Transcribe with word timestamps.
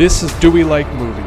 This 0.00 0.22
is 0.22 0.32
Do 0.40 0.50
We 0.50 0.64
Like 0.64 0.90
Movies? 0.94 1.26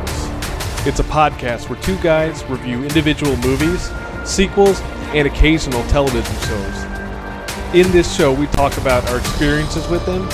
It's 0.88 1.00
a 1.00 1.04
podcast 1.04 1.70
where 1.70 1.80
two 1.84 1.96
guys 1.98 2.44
review 2.46 2.82
individual 2.82 3.38
movies, 3.38 3.92
sequels, 4.26 4.82
and 5.14 5.28
occasional 5.28 5.84
television 5.90 6.36
shows. 6.48 7.76
In 7.76 7.92
this 7.92 8.16
show, 8.16 8.34
we 8.34 8.48
talk 8.48 8.76
about 8.78 9.08
our 9.12 9.20
experiences 9.20 9.88
with 9.90 10.04
them 10.08 10.28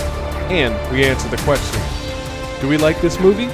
and 0.49 0.73
we 0.89 1.03
answer 1.03 1.27
the 1.27 1.35
question 1.43 1.81
Do 2.61 2.69
we 2.69 2.77
like 2.77 3.01
this 3.01 3.19
movie? 3.19 3.49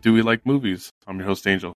Do 0.00 0.14
We 0.14 0.22
Like 0.22 0.46
Movies? 0.46 0.90
I'm 1.06 1.18
your 1.18 1.26
host, 1.26 1.46
Angel. 1.46 1.74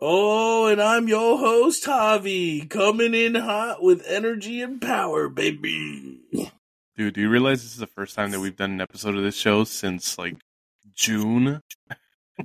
Oh, 0.00 0.66
and 0.66 0.80
I'm 0.80 1.08
your 1.08 1.36
host, 1.36 1.84
Javi, 1.84 2.68
coming 2.70 3.12
in 3.12 3.34
hot 3.34 3.82
with 3.82 4.02
energy 4.06 4.62
and 4.62 4.80
power, 4.80 5.28
baby. 5.28 6.20
Dude, 6.96 7.12
do 7.12 7.20
you 7.20 7.28
realize 7.28 7.62
this 7.62 7.72
is 7.72 7.78
the 7.78 7.86
first 7.86 8.14
time 8.14 8.30
that 8.30 8.40
we've 8.40 8.56
done 8.56 8.70
an 8.70 8.80
episode 8.80 9.14
of 9.14 9.22
this 9.22 9.36
show 9.36 9.64
since 9.64 10.16
like 10.16 10.38
June? 10.94 11.60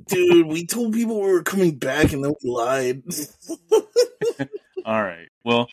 Dude, 0.06 0.48
we 0.48 0.66
told 0.66 0.92
people 0.92 1.18
we 1.22 1.32
were 1.32 1.42
coming 1.42 1.78
back 1.78 2.12
and 2.12 2.22
then 2.22 2.34
we 2.44 2.50
lied. 2.50 3.02
All 4.84 5.02
right. 5.02 5.28
Well, 5.46 5.68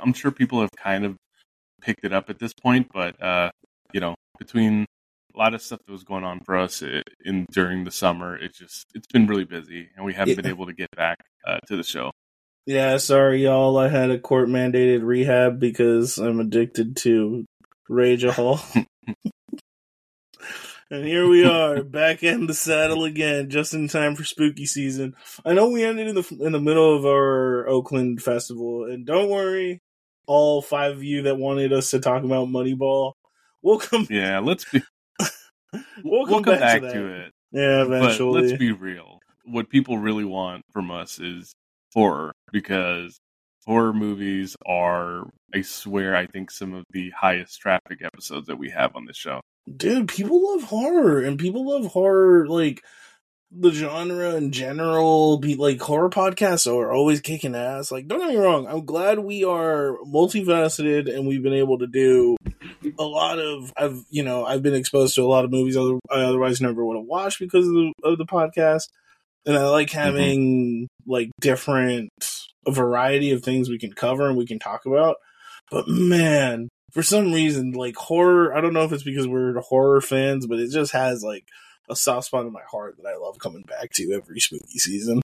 I'm 0.00 0.12
sure 0.12 0.30
people 0.30 0.60
have 0.60 0.70
kind 0.76 1.04
of 1.04 1.16
picked 1.80 2.04
it 2.04 2.12
up 2.12 2.30
at 2.30 2.38
this 2.38 2.52
point, 2.52 2.88
but 2.94 3.20
uh, 3.20 3.50
you 3.92 3.98
know, 3.98 4.14
between 4.38 4.86
a 5.34 5.38
lot 5.38 5.54
of 5.54 5.62
stuff 5.62 5.80
that 5.86 5.92
was 5.92 6.04
going 6.04 6.24
on 6.24 6.40
for 6.40 6.56
us 6.56 6.82
in 7.24 7.46
during 7.52 7.84
the 7.84 7.90
summer, 7.90 8.36
it 8.36 8.54
just 8.54 8.86
it's 8.94 9.06
been 9.06 9.26
really 9.26 9.44
busy, 9.44 9.88
and 9.96 10.04
we 10.04 10.12
haven't 10.12 10.36
been 10.36 10.46
able 10.46 10.66
to 10.66 10.72
get 10.72 10.90
back 10.96 11.18
uh, 11.46 11.58
to 11.68 11.76
the 11.76 11.82
show. 11.82 12.10
yeah, 12.66 12.96
sorry, 12.98 13.44
y'all. 13.44 13.78
I 13.78 13.88
had 13.88 14.10
a 14.10 14.18
court 14.18 14.48
mandated 14.48 15.02
rehab 15.02 15.58
because 15.58 16.18
I'm 16.18 16.40
addicted 16.40 16.96
to 16.98 17.44
Rage 17.88 18.24
Hall. 18.30 18.60
and 20.90 21.04
here 21.04 21.28
we 21.28 21.44
are, 21.44 21.82
back 21.82 22.22
in 22.22 22.46
the 22.46 22.54
saddle 22.54 23.04
again, 23.04 23.50
just 23.50 23.74
in 23.74 23.88
time 23.88 24.16
for 24.16 24.24
spooky 24.24 24.66
season. 24.66 25.14
I 25.44 25.54
know 25.54 25.70
we 25.70 25.84
ended 25.84 26.08
in 26.08 26.14
the 26.14 26.36
in 26.40 26.52
the 26.52 26.60
middle 26.60 26.96
of 26.96 27.04
our 27.04 27.68
Oakland 27.68 28.22
festival, 28.22 28.84
and 28.84 29.06
don't 29.06 29.30
worry, 29.30 29.80
all 30.26 30.62
five 30.62 30.92
of 30.92 31.02
you 31.02 31.22
that 31.22 31.38
wanted 31.38 31.72
us 31.72 31.90
to 31.90 32.00
talk 32.00 32.22
about 32.22 32.48
Moneyball, 32.48 33.14
we'll 33.62 33.78
come. 33.78 34.06
Yeah, 34.08 34.38
let's 34.38 34.64
be 34.64 34.82
We'll 36.04 36.26
come, 36.26 36.42
come 36.42 36.58
back, 36.58 36.82
back 36.82 36.92
to, 36.92 36.98
to 36.98 37.06
it. 37.22 37.32
Yeah, 37.52 37.84
But 37.86 37.96
eventually. 38.02 38.42
let's 38.42 38.58
be 38.58 38.72
real. 38.72 39.20
What 39.44 39.68
people 39.68 39.98
really 39.98 40.24
want 40.24 40.62
from 40.72 40.90
us 40.90 41.18
is 41.18 41.52
horror 41.92 42.32
because 42.52 43.18
horror 43.66 43.92
movies 43.92 44.56
are, 44.66 45.28
I 45.54 45.62
swear, 45.62 46.14
I 46.16 46.26
think 46.26 46.50
some 46.50 46.74
of 46.74 46.84
the 46.90 47.10
highest 47.10 47.60
traffic 47.60 48.00
episodes 48.04 48.46
that 48.46 48.56
we 48.58 48.70
have 48.70 48.94
on 48.96 49.04
the 49.06 49.14
show. 49.14 49.40
Dude, 49.74 50.08
people 50.08 50.52
love 50.52 50.64
horror, 50.64 51.20
and 51.20 51.38
people 51.38 51.68
love 51.68 51.92
horror 51.92 52.46
like 52.48 52.82
the 53.52 53.70
genre 53.70 54.34
in 54.36 54.52
general. 54.52 55.38
Be 55.38 55.54
like 55.56 55.80
horror 55.80 56.10
podcasts 56.10 56.72
are 56.72 56.92
always 56.92 57.20
kicking 57.20 57.54
ass. 57.54 57.90
Like, 57.92 58.06
don't 58.06 58.20
get 58.20 58.30
me 58.30 58.36
wrong, 58.36 58.66
I'm 58.66 58.84
glad 58.84 59.18
we 59.20 59.44
are 59.44 59.96
multifaceted 60.06 61.12
and 61.12 61.26
we've 61.26 61.42
been 61.42 61.52
able 61.52 61.78
to 61.78 61.86
do 61.86 62.36
a 63.00 63.04
lot 63.04 63.38
of. 63.38 63.72
I've 63.76 64.04
you 64.10 64.22
know 64.22 64.44
I've 64.44 64.62
been 64.62 64.74
exposed 64.74 65.14
to 65.14 65.22
a 65.22 65.24
lot 65.24 65.44
of 65.44 65.50
movies 65.50 65.76
other, 65.76 65.98
I 66.10 66.20
otherwise 66.20 66.60
never 66.60 66.84
would 66.84 66.96
have 66.96 67.06
watched 67.06 67.40
because 67.40 67.66
of 67.66 67.72
the 67.72 67.92
of 68.04 68.18
the 68.18 68.26
podcast, 68.26 68.88
and 69.46 69.56
I 69.56 69.68
like 69.68 69.88
mm-hmm. 69.88 69.98
having 69.98 70.88
like 71.06 71.30
different 71.40 72.10
a 72.66 72.70
variety 72.70 73.32
of 73.32 73.42
things 73.42 73.68
we 73.68 73.78
can 73.78 73.94
cover 73.94 74.28
and 74.28 74.36
we 74.36 74.46
can 74.46 74.58
talk 74.58 74.84
about. 74.84 75.16
But 75.70 75.88
man, 75.88 76.68
for 76.92 77.02
some 77.02 77.32
reason, 77.32 77.72
like 77.72 77.96
horror, 77.96 78.54
I 78.54 78.60
don't 78.60 78.74
know 78.74 78.84
if 78.84 78.92
it's 78.92 79.02
because 79.02 79.26
we're 79.26 79.58
horror 79.60 80.00
fans, 80.00 80.46
but 80.46 80.58
it 80.58 80.70
just 80.70 80.92
has 80.92 81.24
like 81.24 81.46
a 81.88 81.96
soft 81.96 82.26
spot 82.26 82.46
in 82.46 82.52
my 82.52 82.62
heart 82.70 82.96
that 82.98 83.08
I 83.08 83.16
love 83.16 83.38
coming 83.38 83.62
back 83.62 83.92
to 83.94 84.12
every 84.12 84.40
spooky 84.40 84.78
season. 84.78 85.22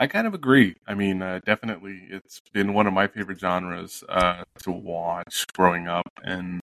I 0.00 0.06
kind 0.08 0.26
of 0.26 0.34
agree. 0.34 0.74
I 0.86 0.94
mean, 0.94 1.22
uh, 1.22 1.40
definitely, 1.46 2.00
it's 2.10 2.40
been 2.52 2.74
one 2.74 2.86
of 2.86 2.92
my 2.92 3.06
favorite 3.06 3.38
genres 3.38 4.02
uh, 4.08 4.42
to 4.62 4.72
watch 4.72 5.44
growing 5.54 5.86
up, 5.86 6.08
and 6.24 6.60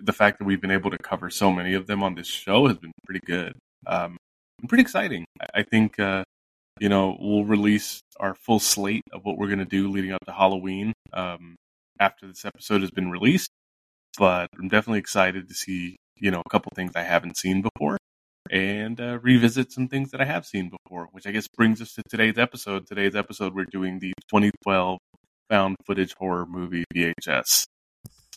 the 0.00 0.12
fact 0.12 0.38
that 0.38 0.44
we've 0.44 0.60
been 0.60 0.72
able 0.72 0.90
to 0.90 0.98
cover 0.98 1.30
so 1.30 1.50
many 1.52 1.74
of 1.74 1.86
them 1.86 2.02
on 2.02 2.14
this 2.14 2.26
show 2.26 2.66
has 2.66 2.76
been 2.78 2.92
pretty 3.04 3.20
good. 3.24 3.54
Um, 3.86 4.16
pretty 4.68 4.82
exciting. 4.82 5.24
I, 5.40 5.60
I 5.60 5.62
think, 5.62 5.98
uh, 6.00 6.24
you 6.80 6.88
know, 6.88 7.16
we'll 7.20 7.44
release 7.44 8.00
our 8.20 8.34
full 8.34 8.58
slate 8.58 9.04
of 9.12 9.24
what 9.24 9.38
we're 9.38 9.46
going 9.46 9.60
to 9.60 9.64
do 9.64 9.88
leading 9.90 10.12
up 10.12 10.24
to 10.26 10.32
Halloween 10.32 10.92
um, 11.12 11.56
after 12.00 12.26
this 12.26 12.44
episode 12.44 12.80
has 12.80 12.90
been 12.90 13.10
released. 13.10 13.50
But 14.18 14.48
I'm 14.58 14.68
definitely 14.68 14.98
excited 15.00 15.48
to 15.48 15.54
see, 15.54 15.96
you 16.16 16.30
know, 16.30 16.42
a 16.44 16.50
couple 16.50 16.72
things 16.74 16.92
I 16.96 17.02
haven't 17.02 17.36
seen 17.36 17.62
before 17.62 17.96
and 18.50 19.00
uh, 19.00 19.18
revisit 19.22 19.72
some 19.72 19.88
things 19.88 20.10
that 20.10 20.20
I 20.20 20.24
have 20.24 20.46
seen 20.46 20.70
before, 20.70 21.08
which 21.12 21.26
I 21.26 21.30
guess 21.30 21.48
brings 21.48 21.80
us 21.80 21.94
to 21.94 22.02
today's 22.08 22.38
episode. 22.38 22.86
Today's 22.86 23.14
episode, 23.14 23.54
we're 23.54 23.64
doing 23.64 23.98
the 23.98 24.12
2012 24.28 24.98
found 25.48 25.76
footage 25.86 26.14
horror 26.18 26.46
movie 26.46 26.84
VHS. 26.94 27.66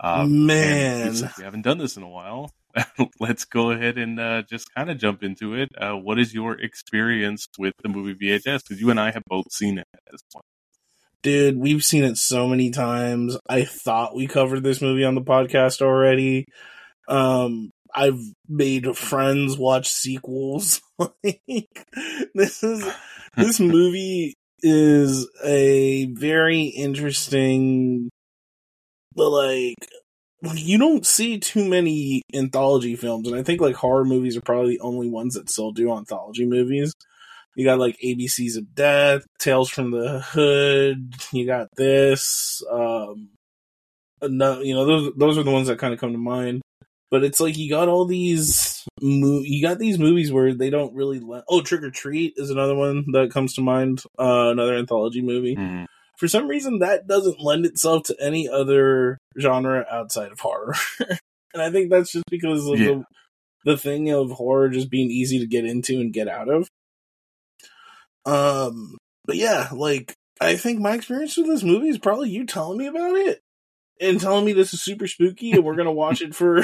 Um, 0.01 0.25
and 0.25 0.47
Man. 0.47 1.31
we 1.37 1.43
haven't 1.43 1.63
done 1.63 1.77
this 1.77 1.97
in 1.97 2.03
a 2.03 2.09
while, 2.09 2.51
let's 3.19 3.45
go 3.45 3.71
ahead 3.71 3.97
and 3.97 4.19
uh, 4.19 4.43
just 4.43 4.73
kind 4.75 4.89
of 4.89 4.97
jump 4.97 5.23
into 5.23 5.53
it. 5.53 5.69
Uh, 5.77 5.93
what 5.93 6.19
is 6.19 6.33
your 6.33 6.59
experience 6.59 7.47
with 7.57 7.73
the 7.83 7.89
movie 7.89 8.15
VHS? 8.15 8.63
Because 8.63 8.79
you 8.79 8.89
and 8.89 8.99
I 8.99 9.11
have 9.11 9.23
both 9.27 9.51
seen 9.51 9.77
it 9.77 9.87
at 9.93 10.01
this 10.11 10.21
point. 10.33 10.45
Dude, 11.21 11.57
we've 11.57 11.83
seen 11.83 12.03
it 12.03 12.17
so 12.17 12.47
many 12.47 12.69
times. 12.69 13.37
I 13.49 13.65
thought 13.65 14.15
we 14.15 14.27
covered 14.27 14.63
this 14.63 14.81
movie 14.81 15.03
on 15.03 15.15
the 15.15 15.21
podcast 15.21 15.81
already. 15.81 16.45
Um, 17.09 17.71
I've 17.95 18.19
made 18.47 18.95
friends 18.97 19.57
watch 19.57 19.89
sequels. 19.89 20.81
like, 20.99 21.87
this 22.33 22.63
is 22.63 22.87
this 23.35 23.59
movie 23.59 24.35
is 24.61 25.29
a 25.43 26.05
very 26.07 26.63
interesting 26.63 28.09
but 29.15 29.29
like 29.29 29.75
you 30.53 30.77
don't 30.77 31.05
see 31.05 31.39
too 31.39 31.67
many 31.67 32.21
anthology 32.33 32.95
films 32.95 33.27
and 33.27 33.37
i 33.37 33.43
think 33.43 33.61
like 33.61 33.75
horror 33.75 34.05
movies 34.05 34.35
are 34.35 34.41
probably 34.41 34.71
the 34.71 34.81
only 34.81 35.09
ones 35.09 35.35
that 35.35 35.49
still 35.49 35.71
do 35.71 35.93
anthology 35.93 36.45
movies 36.45 36.93
you 37.55 37.65
got 37.65 37.79
like 37.79 37.97
abcs 38.03 38.57
of 38.57 38.75
death 38.75 39.23
tales 39.39 39.69
from 39.69 39.91
the 39.91 40.19
hood 40.19 41.13
you 41.31 41.45
got 41.45 41.67
this 41.77 42.61
um 42.71 43.29
no, 44.21 44.59
you 44.59 44.73
know 44.73 44.85
those 44.85 45.13
those 45.15 45.37
are 45.37 45.43
the 45.43 45.51
ones 45.51 45.67
that 45.67 45.79
kind 45.79 45.93
of 45.93 45.99
come 45.99 46.11
to 46.11 46.17
mind 46.17 46.61
but 47.11 47.23
it's 47.23 47.39
like 47.39 47.57
you 47.57 47.69
got 47.69 47.87
all 47.87 48.05
these 48.05 48.83
mo- 49.01 49.41
you 49.43 49.61
got 49.61 49.79
these 49.79 49.97
movies 49.99 50.31
where 50.31 50.53
they 50.53 50.69
don't 50.69 50.93
really 50.95 51.19
le- 51.19 51.43
oh 51.49 51.61
trick 51.61 51.81
or 51.83 51.91
treat 51.91 52.33
is 52.37 52.49
another 52.49 52.75
one 52.75 53.05
that 53.13 53.31
comes 53.31 53.53
to 53.55 53.61
mind 53.61 54.03
uh 54.19 54.49
another 54.49 54.75
anthology 54.75 55.21
movie 55.21 55.55
Mhm. 55.55 55.85
for 56.17 56.27
some 56.27 56.47
reason 56.47 56.79
that 56.79 57.07
doesn't 57.07 57.39
lend 57.41 57.65
itself 57.65 58.03
to 58.03 58.15
any 58.19 58.47
other 58.49 59.17
genre 59.39 59.85
outside 59.91 60.31
of 60.31 60.39
horror 60.39 60.73
and 61.53 61.61
i 61.61 61.71
think 61.71 61.89
that's 61.89 62.11
just 62.11 62.25
because 62.29 62.67
of 62.67 62.77
Yeah. 62.79 62.85
the, 62.87 63.03
the 63.65 63.77
thing 63.77 64.09
of 64.11 64.31
horror 64.31 64.69
just 64.69 64.89
being 64.89 65.09
easy 65.11 65.39
to 65.39 65.47
get 65.47 65.65
into 65.65 65.99
and 65.99 66.13
get 66.13 66.27
out 66.27 66.49
of 66.49 66.67
um 68.25 68.97
but 69.25 69.35
yeah 69.35 69.69
like 69.71 70.13
i 70.41 70.55
think 70.55 70.79
my 70.79 70.93
experience 70.95 71.37
with 71.37 71.47
this 71.47 71.63
movie 71.63 71.89
is 71.89 71.97
probably 71.97 72.29
you 72.29 72.45
telling 72.45 72.77
me 72.77 72.87
about 72.87 73.15
it 73.15 73.39
and 74.01 74.19
telling 74.19 74.45
me 74.45 74.53
this 74.53 74.73
is 74.73 74.81
super 74.83 75.07
spooky 75.07 75.51
and 75.51 75.63
we're 75.63 75.75
gonna 75.75 75.91
watch 75.91 76.21
it 76.21 76.35
for 76.35 76.63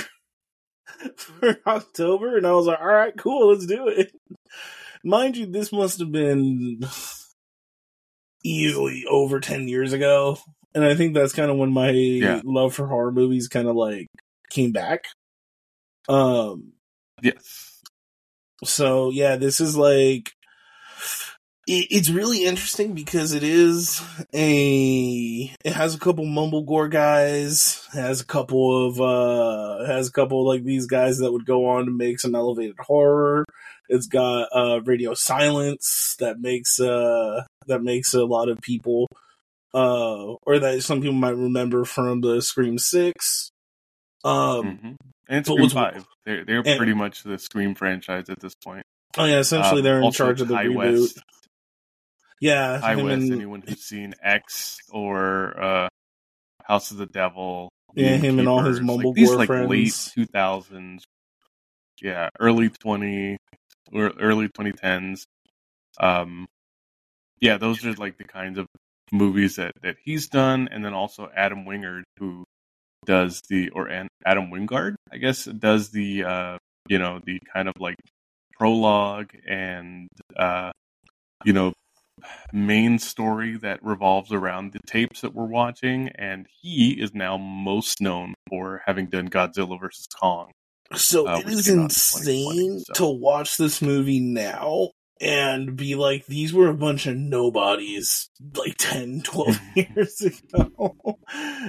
for 1.18 1.58
october 1.68 2.38
and 2.38 2.46
i 2.48 2.52
was 2.52 2.66
like 2.68 2.80
all 2.80 2.86
right 2.88 3.18
cool 3.18 3.50
let's 3.52 3.66
do 3.66 3.88
it 3.88 4.12
mind 5.04 5.36
you 5.38 5.46
this 5.46 5.72
must 5.72 6.00
have 6.00 6.12
been 6.12 6.80
easily 8.44 9.06
over 9.10 9.40
10 9.40 9.68
years 9.68 9.94
ago 9.94 10.38
and 10.76 10.84
i 10.84 10.94
think 10.96 11.14
that's 11.14 11.34
kind 11.34 11.50
of 11.50 11.58
when 11.58 11.72
my 11.72 11.90
Yeah. 11.90 12.42
love 12.44 12.74
for 12.74 12.88
horror 12.88 13.12
movies 13.12 13.48
kind 13.48 13.68
of 13.68 13.76
like 13.76 14.08
came 14.50 14.72
back 14.72 15.06
um 16.08 16.74
Yes. 17.22 17.82
so 18.64 19.10
yeah 19.10 19.38
this 19.38 19.60
is 19.60 19.76
like 19.76 20.32
it, 21.68 21.88
it's 21.92 22.10
really 22.10 22.46
interesting 22.46 22.94
because 22.94 23.34
it 23.34 23.44
is 23.44 24.02
a 24.34 25.52
it 25.64 25.74
has 25.74 25.96
a 25.96 26.00
couple 26.00 26.26
mumblegore 26.26 26.90
guys 26.90 27.88
has 27.94 28.22
a 28.22 28.26
couple 28.26 28.88
of 28.88 29.02
uh 29.02 29.86
has 29.86 30.08
a 30.08 30.12
couple 30.12 30.42
of, 30.42 30.48
like 30.56 30.64
these 30.64 30.86
guys 30.86 31.18
that 31.20 31.32
would 31.32 31.46
go 31.46 31.68
on 31.68 31.86
to 31.86 31.92
make 31.92 32.20
some 32.20 32.36
elevated 32.36 32.76
horror 32.80 33.46
it's 33.90 34.08
got 34.08 34.48
uh 34.54 34.82
radio 34.86 35.14
silence 35.14 36.16
that 36.20 36.40
makes 36.40 36.80
uh 36.80 37.44
that 37.68 37.82
makes 37.84 38.14
a 38.14 38.24
lot 38.26 38.50
of 38.50 38.60
people 38.62 39.08
uh 39.74 40.34
or 40.44 40.60
that 40.60 40.82
some 40.84 41.00
people 41.02 41.14
might 41.16 41.36
remember 41.36 41.84
from 41.86 42.22
the 42.22 42.42
scream 42.42 42.78
6 42.78 43.50
Um, 44.24 44.78
hmm 44.78 44.92
And 45.28 45.46
Scream 45.46 45.70
Five. 45.70 46.06
They're 46.26 46.46
they're 46.46 46.64
and- 46.66 46.78
pretty 46.78 46.94
much 46.94 47.24
the 47.24 47.38
Scream 47.38 47.76
franchise 47.76 48.30
at 48.30 48.40
this 48.40 48.56
point. 48.56 48.84
oh 49.18 49.26
yeah, 49.26 49.40
essentially 49.40 49.80
Um, 49.80 49.84
they're 49.84 50.02
in 50.02 50.12
charge 50.12 50.42
of 50.42 50.48
the 50.48 50.56
reboot. 50.56 50.76
West, 51.02 51.20
Yeah, 52.42 52.80
I 52.84 52.96
West. 52.96 53.24
and- 53.24 53.34
Anyone 53.34 53.64
who's 53.68 53.82
seen 53.84 54.14
X 54.22 54.78
or 54.92 55.60
uh, 55.62 55.88
House 56.64 56.92
of 56.92 56.98
the 56.98 57.06
Devil. 57.06 57.70
Yeah, 57.94 58.18
him 58.18 58.40
and 58.40 58.48
all 58.48 58.62
his 58.62 58.80
Mumblegore 58.82 59.06
like, 59.06 59.16
these 59.16 59.32
like 59.32 59.48
friends. 59.48 59.70
late 59.70 60.12
two 60.14 60.26
thousands. 60.26 61.04
Yeah, 62.02 62.28
early 62.40 62.70
twenty 62.70 63.38
or 63.94 64.12
early 64.20 64.50
twenty 64.50 64.74
tens. 64.74 65.26
Um, 66.00 66.46
yeah, 67.40 67.58
those 67.58 67.86
are 67.86 67.94
like 67.94 68.18
the 68.18 68.26
kinds 68.26 68.58
of 68.58 68.68
movies 69.14 69.56
that 69.56 69.72
that 69.82 69.96
he's 70.04 70.28
done, 70.28 70.68
and 70.72 70.84
then 70.84 70.94
also 70.94 71.30
Adam 71.34 71.64
Wingard, 71.66 72.04
who 72.20 72.44
does 73.06 73.42
the 73.50 73.70
or 73.70 73.88
Adam 73.90 74.50
Wingard, 74.52 74.96
I 75.10 75.18
guess, 75.18 75.46
does 75.46 75.92
the 75.92 76.26
uh, 76.26 76.58
you 76.90 77.00
know 77.00 77.22
the 77.24 77.40
kind 77.54 77.70
of 77.70 77.76
like 77.80 77.96
prologue 78.58 79.30
and 79.48 80.10
uh, 80.36 80.72
you 81.46 81.54
know 81.54 81.72
main 82.54 83.00
story 83.00 83.58
that 83.58 83.84
revolves 83.84 84.32
around 84.32 84.74
the 84.74 84.80
tapes 84.88 85.22
that 85.22 85.34
we're 85.34 85.46
watching, 85.46 86.10
and 86.16 86.48
he 86.62 86.92
is 86.92 87.14
now 87.14 87.38
most 87.38 88.02
known 88.02 88.34
for 88.50 88.82
having 88.86 89.08
done 89.08 89.30
Godzilla 89.30 89.80
versus 89.80 90.08
Kong. 90.20 90.52
So 90.94 91.28
uh, 91.28 91.40
it 91.40 91.48
is 91.48 91.66
came 91.68 91.76
out 91.76 91.78
in 91.80 91.84
insane 91.86 92.80
so. 92.82 92.94
to 92.94 93.06
watch 93.08 93.58
this 93.58 93.82
movie 93.82 94.20
now 94.20 94.90
and 95.22 95.76
be 95.78 95.96
like, 95.96 96.26
these 96.28 96.54
were 96.54 96.68
a 96.68 96.74
bunch 96.76 97.08
of 97.08 97.16
nobodies 97.16 98.30
like 98.56 98.76
10, 98.78 99.22
12 99.24 99.60
years 99.76 100.22
ago. 100.22 100.96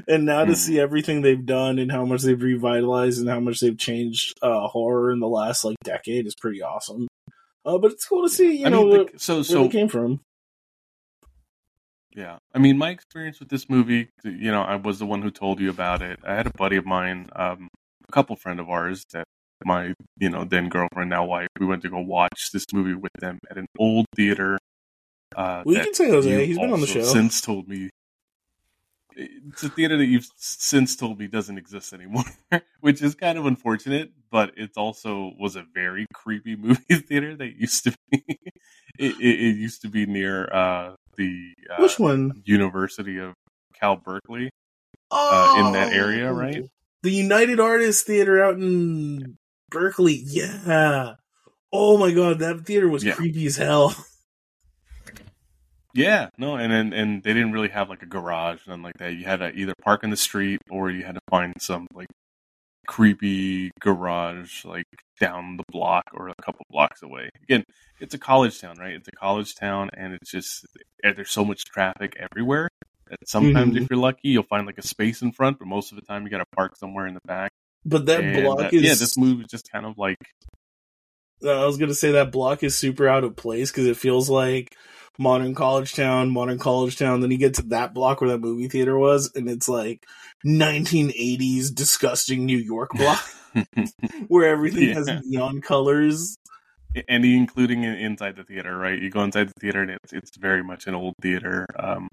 and 0.08 0.24
now 0.26 0.44
to 0.44 0.52
Mhm. 0.52 0.56
see 0.56 0.80
everything 0.80 1.22
they've 1.22 1.46
done 1.46 1.78
and 1.78 1.90
how 1.90 2.04
much 2.04 2.22
they've 2.22 2.40
revitalized 2.42 3.20
and 3.20 3.28
how 3.28 3.40
much 3.40 3.60
they've 3.60 3.78
changed 3.78 4.34
uh, 4.42 4.66
horror 4.68 5.12
in 5.12 5.20
the 5.20 5.28
last 5.28 5.64
like 5.64 5.76
decade 5.84 6.26
is 6.26 6.34
pretty 6.34 6.60
awesome. 6.62 7.06
Uh, 7.64 7.78
but 7.78 7.92
it's 7.92 8.04
cool 8.06 8.22
to 8.22 8.28
see, 8.28 8.58
you 8.58 8.66
I 8.66 8.68
know, 8.68 8.82
mean, 8.82 8.90
where, 8.90 9.04
the- 9.06 9.18
so 9.18 9.34
where 9.36 9.44
so 9.44 9.62
they 9.62 9.68
came 9.70 9.88
from. 9.88 10.20
Yeah, 12.16 12.38
I 12.54 12.58
mean, 12.58 12.78
my 12.78 12.88
experience 12.88 13.40
with 13.40 13.50
this 13.50 13.68
movie, 13.68 14.08
you 14.24 14.50
know, 14.50 14.62
I 14.62 14.76
was 14.76 14.98
the 14.98 15.04
one 15.04 15.20
who 15.20 15.30
told 15.30 15.60
you 15.60 15.68
about 15.68 16.00
it. 16.00 16.18
I 16.24 16.34
had 16.34 16.46
a 16.46 16.50
buddy 16.50 16.76
of 16.76 16.86
mine, 16.86 17.28
um, 17.36 17.68
a 18.08 18.12
couple 18.12 18.36
friend 18.36 18.58
of 18.58 18.70
ours 18.70 19.04
that 19.12 19.24
my, 19.66 19.92
you 20.18 20.30
know, 20.30 20.44
then 20.44 20.70
girlfriend, 20.70 21.10
now 21.10 21.26
wife. 21.26 21.48
We 21.60 21.66
went 21.66 21.82
to 21.82 21.90
go 21.90 22.00
watch 22.00 22.52
this 22.54 22.64
movie 22.72 22.94
with 22.94 23.12
them 23.20 23.38
at 23.50 23.58
an 23.58 23.66
old 23.78 24.06
theater. 24.16 24.58
Uh, 25.36 25.62
Well, 25.66 25.84
can 25.84 25.92
say 25.92 26.08
Jose. 26.08 26.46
He's 26.46 26.58
been 26.58 26.72
on 26.72 26.80
the 26.80 26.86
show. 26.86 27.02
Since 27.02 27.42
told 27.42 27.68
me, 27.68 27.90
it's 29.14 29.62
a 29.62 29.68
theater 29.68 29.98
that 29.98 30.06
you've 30.06 30.28
since 30.36 30.96
told 30.96 31.18
me 31.18 31.26
doesn't 31.26 31.58
exist 31.58 31.92
anymore, 31.92 32.24
which 32.80 33.02
is 33.02 33.14
kind 33.14 33.36
of 33.36 33.44
unfortunate. 33.44 34.12
But 34.30 34.52
it 34.56 34.70
also 34.78 35.32
was 35.38 35.56
a 35.56 35.66
very 35.74 36.06
creepy 36.14 36.56
movie 36.56 36.94
theater 36.94 37.36
that 37.36 37.56
used 37.56 37.84
to 37.84 37.94
be. 38.10 38.24
it, 38.98 39.20
it, 39.20 39.20
it 39.20 39.56
used 39.56 39.82
to 39.82 39.88
be 39.88 40.06
near 40.06 40.48
uh, 40.50 40.94
the 41.16 41.52
uh, 41.70 41.82
Which 41.82 41.98
one? 41.98 42.42
University 42.44 43.18
of 43.18 43.34
Cal 43.78 43.96
Berkeley. 43.96 44.50
uh, 45.10 45.54
in 45.58 45.72
that 45.72 45.92
area, 45.92 46.28
Oh, 46.28 46.32
right? 46.32 46.62
The 47.02 47.10
United 47.10 47.60
Artists 47.60 48.02
Theater 48.02 48.42
out 48.42 48.54
in 48.54 49.36
Berkeley. 49.70 50.22
Yeah. 50.26 51.14
Oh 51.72 51.98
my 51.98 52.12
god, 52.12 52.38
that 52.40 52.64
theater 52.66 52.88
was 52.88 53.04
Yeah. 53.04 53.14
creepy 53.14 53.46
as 53.46 53.56
hell. 53.56 53.94
Yeah, 55.94 56.28
no, 56.36 56.56
and 56.56 56.72
and, 56.74 56.92
and 56.92 57.22
they 57.22 57.32
didn't 57.32 57.52
really 57.52 57.68
have 57.70 57.88
like 57.88 58.02
a 58.02 58.06
garage, 58.06 58.66
nothing 58.66 58.82
like 58.82 58.98
that. 58.98 59.14
You 59.14 59.24
had 59.24 59.38
to 59.38 59.50
either 59.52 59.72
park 59.82 60.04
in 60.04 60.10
the 60.10 60.16
street 60.16 60.60
or 60.68 60.90
you 60.90 61.04
had 61.04 61.14
to 61.14 61.20
find 61.30 61.54
some 61.58 61.86
like 61.94 62.08
creepy 62.86 63.70
garage 63.80 64.64
like 64.64 64.86
down 65.20 65.56
the 65.56 65.64
block 65.70 66.04
or 66.12 66.28
a 66.28 66.34
couple 66.42 66.64
blocks 66.70 67.02
away. 67.02 67.28
Again, 67.42 67.64
it's 68.00 68.14
a 68.14 68.18
college 68.18 68.60
town, 68.60 68.76
right? 68.78 68.94
It's 68.94 69.08
a 69.08 69.12
college 69.12 69.54
town, 69.54 69.90
and 69.96 70.14
it's 70.14 70.30
just 70.30 70.66
eh, 71.04 71.12
there's 71.12 71.30
so 71.30 71.44
much 71.44 71.64
traffic 71.64 72.14
everywhere. 72.18 72.68
That 73.08 73.18
sometimes, 73.26 73.74
Mhm. 73.74 73.82
if 73.82 73.90
you're 73.90 73.98
lucky, 73.98 74.28
you'll 74.28 74.42
find 74.44 74.66
like 74.66 74.78
a 74.78 74.86
space 74.86 75.22
in 75.22 75.32
front, 75.32 75.58
but 75.58 75.68
most 75.68 75.92
of 75.92 75.96
the 75.96 76.02
time 76.02 76.24
you 76.24 76.30
got 76.30 76.38
to 76.38 76.46
park 76.56 76.76
somewhere 76.76 77.06
in 77.06 77.14
the 77.14 77.20
back. 77.26 77.50
But 77.84 78.06
that 78.06 78.20
And, 78.20 78.34
block 78.34 78.60
uh, 78.60 78.70
is 78.72 78.82
yeah, 78.82 78.94
this 78.94 79.16
movie 79.16 79.42
is 79.42 79.48
just 79.50 79.70
kind 79.70 79.86
of 79.86 79.96
like 79.96 80.16
I 81.44 81.66
was 81.66 81.76
gonna 81.76 81.94
say 81.94 82.12
that 82.12 82.32
block 82.32 82.62
is 82.62 82.76
super 82.76 83.06
out 83.06 83.22
of 83.24 83.36
place 83.36 83.70
because 83.70 83.86
it 83.86 83.96
feels 83.96 84.30
like 84.30 84.74
modern 85.18 85.54
college 85.54 85.94
town, 85.94 86.30
modern 86.30 86.58
college 86.58 86.96
town. 86.98 87.20
Then 87.20 87.30
you 87.30 87.38
get 87.38 87.54
to 87.54 87.62
that 87.62 87.94
block 87.94 88.20
where 88.20 88.30
that 88.30 88.38
movie 88.38 88.68
theater 88.68 88.98
was, 88.98 89.30
and 89.34 89.48
it's 89.48 89.68
like 89.68 90.04
1980s 90.44 91.74
disgusting 91.74 92.46
New 92.46 92.58
York 92.58 92.90
block 92.94 93.24
where 94.28 94.48
everything 94.48 94.90
has 94.94 95.08
neon 95.24 95.60
colors. 95.60 96.36
and 97.08 97.24
including 97.24 97.84
inside 97.84 98.36
the 98.36 98.44
theater, 98.44 98.76
right? 98.76 99.00
You 99.00 99.10
go 99.10 99.22
inside 99.22 99.48
the 99.48 99.60
theater, 99.60 99.82
and 99.82 99.90
it's 99.90 100.12
it's 100.12 100.36
very 100.36 100.62
much 100.62 100.86
an 100.86 100.94
old 100.94 101.14
theater. 101.20 101.66
Um, 101.78 102.08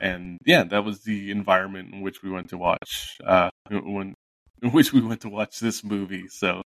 and 0.00 0.38
yeah, 0.44 0.64
that 0.64 0.84
was 0.84 1.02
the 1.02 1.30
environment 1.30 1.94
in 1.94 2.00
which 2.00 2.22
we 2.22 2.30
went 2.30 2.48
to 2.50 2.58
watch. 2.58 3.18
Uh, 3.24 3.50
when 3.70 4.14
in 4.66 4.70
which 4.70 4.92
we 4.92 5.00
went 5.00 5.20
to 5.22 5.28
watch 5.28 5.58
this 5.60 5.82
movie. 5.82 6.28
So, 6.28 6.62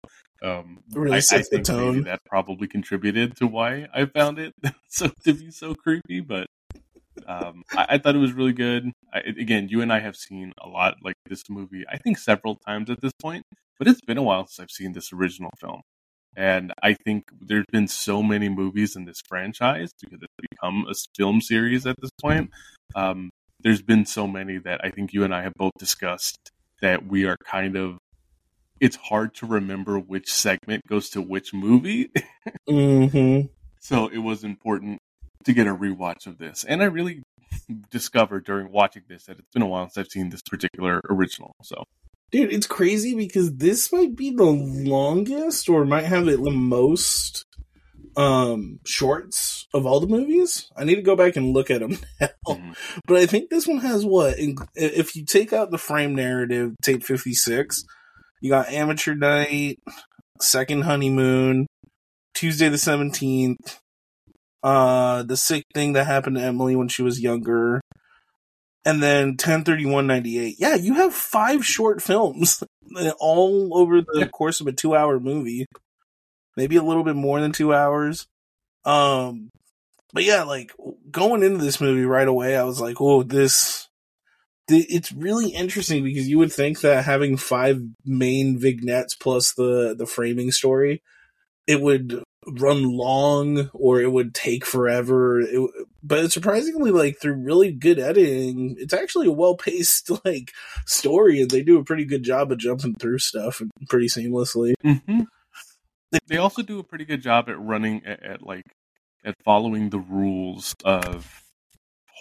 um, 0.42 0.80
Really 0.94 1.14
I, 1.14 1.18
I 1.18 1.20
sets 1.20 1.50
the 1.50 1.60
tone. 1.62 2.04
that 2.04 2.20
probably 2.26 2.68
contributed 2.68 3.36
to 3.38 3.48
why 3.48 3.88
I 3.94 4.06
found 4.06 4.40
it 4.40 4.54
so 4.88 5.12
to 5.26 5.34
be 5.34 5.52
so 5.52 5.76
creepy. 5.76 6.22
But 6.22 6.48
um, 7.28 7.64
I, 7.76 7.86
I 7.90 7.98
thought 7.98 8.16
it 8.16 8.20
was 8.20 8.34
really 8.34 8.54
good. 8.54 8.92
I, 9.14 9.20
again, 9.20 9.68
you 9.70 9.82
and 9.82 9.92
I 9.92 10.00
have 10.00 10.16
seen 10.16 10.54
a 10.62 10.70
lot 10.70 10.96
like 11.04 11.16
this 11.28 11.44
movie. 11.50 11.84
I 11.92 11.98
think 11.98 12.18
several 12.18 12.56
times 12.56 12.90
at 12.90 13.02
this 13.02 13.14
point, 13.22 13.44
but 13.78 13.88
it's 13.88 14.02
been 14.02 14.18
a 14.18 14.24
while 14.24 14.48
since 14.48 14.60
I've 14.64 14.72
seen 14.72 14.94
this 14.94 15.12
original 15.12 15.52
film. 15.60 15.82
And 16.38 16.74
I 16.82 16.94
think 16.94 17.26
there's 17.42 17.66
been 17.74 17.90
so 17.90 18.24
many 18.24 18.48
movies 18.48 18.96
in 18.96 19.04
this 19.04 19.22
franchise 19.28 19.92
because 20.00 20.20
it's 20.22 20.48
become 20.50 20.86
a 20.90 20.94
film 21.18 21.42
series 21.42 21.86
at 21.86 21.98
this 22.02 22.12
point. 22.22 22.52
Um, 22.96 23.32
there's 23.60 23.82
been 23.82 24.06
so 24.06 24.28
many 24.28 24.58
that 24.60 24.80
I 24.82 24.92
think 24.92 25.12
you 25.12 25.26
and 25.26 25.36
I 25.36 25.44
have 25.44 25.54
both 25.56 25.74
discussed 25.78 26.52
that 26.82 27.08
we 27.08 27.26
are 27.26 27.38
kind 27.46 27.76
of. 27.76 27.98
It's 28.80 28.96
hard 28.96 29.36
to 29.36 29.46
remember 29.46 30.00
which 30.00 30.32
segment 30.32 30.88
goes 30.88 31.10
to 31.12 31.22
which 31.22 31.54
movie. 31.54 32.12
Mm-hmm. 32.68 33.48
So 33.84 34.08
it 34.10 34.20
was 34.20 34.44
important 34.44 35.00
to 35.44 35.54
get 35.54 35.66
a 35.66 35.76
rewatch 35.76 36.28
of 36.28 36.38
this. 36.38 36.64
And 36.64 36.84
I 36.84 36.86
really 36.86 37.24
discovered 37.90 38.46
during 38.46 38.72
watching 38.72 39.02
this 39.10 39.26
that 39.26 39.40
it's 39.40 39.50
been 39.54 39.64
a 39.64 39.68
while 39.68 39.90
since 39.90 40.06
I've 40.06 40.12
seen 40.12 40.30
this 40.30 40.44
particular 40.44 41.02
original. 41.10 41.56
So 41.64 41.84
Dude, 42.32 42.54
it's 42.54 42.68
crazy 42.68 43.14
because 43.14 43.56
this 43.56 43.92
might 43.92 44.16
be 44.16 44.32
the 44.32 44.44
longest 44.44 45.68
or 45.68 45.84
might 45.84 46.06
have 46.06 46.30
it 46.30 46.42
the 46.42 46.52
most 46.52 47.46
um 48.18 48.80
shorts 48.86 49.68
of 49.74 49.86
all 49.86 50.00
the 50.00 50.08
movies. 50.08 50.70
I 50.76 50.84
need 50.84 50.96
to 50.96 51.02
go 51.02 51.16
back 51.16 51.36
and 51.36 51.54
look 51.54 51.72
at 51.72 51.80
them 51.80 51.98
now. 52.22 52.30
mhm. 52.48 52.76
But 53.08 53.18
I 53.18 53.26
think 53.26 53.50
this 53.50 53.68
one 53.68 53.80
has 53.80 54.06
what? 54.06 54.38
in- 54.40 54.58
If 54.76 55.16
you 55.16 55.26
take 55.26 55.54
out 55.54 55.72
the 55.72 55.78
frame 55.78 56.16
narrative, 56.16 56.74
tape 56.82 57.04
56, 57.04 57.84
you 58.42 58.50
got 58.50 58.70
Amateur 58.70 59.14
Night, 59.16 59.80
Second 60.42 60.82
Honeymoon, 60.84 61.68
Tuesday 62.34 62.70
the 62.70 62.78
17th, 62.78 63.78
uh, 64.64 65.24
the 65.24 65.38
sick 65.38 65.64
thing 65.74 65.94
that 65.94 66.06
happened 66.08 66.36
to 66.38 66.42
Emily 66.44 66.76
when 66.76 66.88
she 66.88 67.04
was 67.04 67.22
younger, 67.22 67.82
and 68.86 69.02
then 69.02 69.30
103198. 69.38 70.56
Yeah, 70.60 70.76
you 70.76 70.96
have 70.96 71.14
five 71.14 71.66
short 71.66 72.02
films 72.02 72.64
all 73.20 73.78
over 73.78 74.02
the 74.02 74.28
course 74.28 74.60
of 74.60 74.68
a 74.68 74.72
two 74.72 74.96
hour 74.96 75.20
movie. 75.20 75.66
Maybe 76.58 76.76
a 76.76 76.84
little 76.84 77.04
bit 77.04 77.16
more 77.16 77.40
than 77.40 77.52
two 77.52 77.74
hours. 77.74 78.28
Um, 78.86 79.50
but 80.14 80.24
yeah, 80.24 80.44
like 80.44 80.74
going 81.10 81.44
into 81.44 81.64
this 81.64 81.80
movie 81.82 82.06
right 82.06 82.28
away, 82.28 82.58
I 82.58 82.64
was 82.64 82.82
like, 82.82 82.98
"Oh, 83.00 83.24
this." 83.24 83.88
th- 84.68 84.88
It's 84.90 85.12
really 85.12 85.50
interesting 85.52 86.04
because 86.04 86.28
you 86.28 86.38
would 86.40 86.52
think 86.54 86.82
that 86.82 87.06
having 87.06 87.38
five 87.38 87.82
main 88.06 88.58
vignettes 88.60 89.16
plus 89.16 89.54
the 89.54 89.96
the 89.98 90.06
framing 90.06 90.52
story, 90.52 91.02
it 91.68 91.82
would 91.82 92.24
run 92.48 92.84
long 92.98 93.70
or 93.74 94.02
it 94.02 94.12
would 94.12 94.34
take 94.34 94.66
forever. 94.66 95.40
It, 95.42 95.70
but 96.04 96.32
surprisingly 96.32 96.92
like 96.92 97.20
through 97.20 97.36
really 97.36 97.72
good 97.72 98.00
editing, 98.00 98.76
it's 98.80 98.94
actually 98.94 99.28
a 99.28 99.32
well 99.32 99.56
paced 99.56 100.10
like 100.26 100.52
story, 100.86 101.42
and 101.42 101.52
they 101.52 101.64
do 101.64 101.80
a 101.80 101.84
pretty 101.86 102.06
good 102.06 102.24
job 102.24 102.52
of 102.52 102.58
jumping 102.58 102.96
through 102.96 103.20
stuff 103.20 103.62
pretty 103.90 104.08
seamlessly. 104.08 104.74
Mhm. 104.84 105.28
They 106.28 106.38
also 106.38 106.62
do 106.62 106.80
a 106.80 106.84
pretty 106.84 107.06
good 107.06 107.22
job 107.22 107.50
at 107.50 107.60
running 107.60 108.06
at, 108.06 108.24
at 108.24 108.42
like 108.44 108.66
at 109.24 109.36
following 109.44 109.90
the 109.90 110.00
rules 110.00 110.76
of 110.84 111.44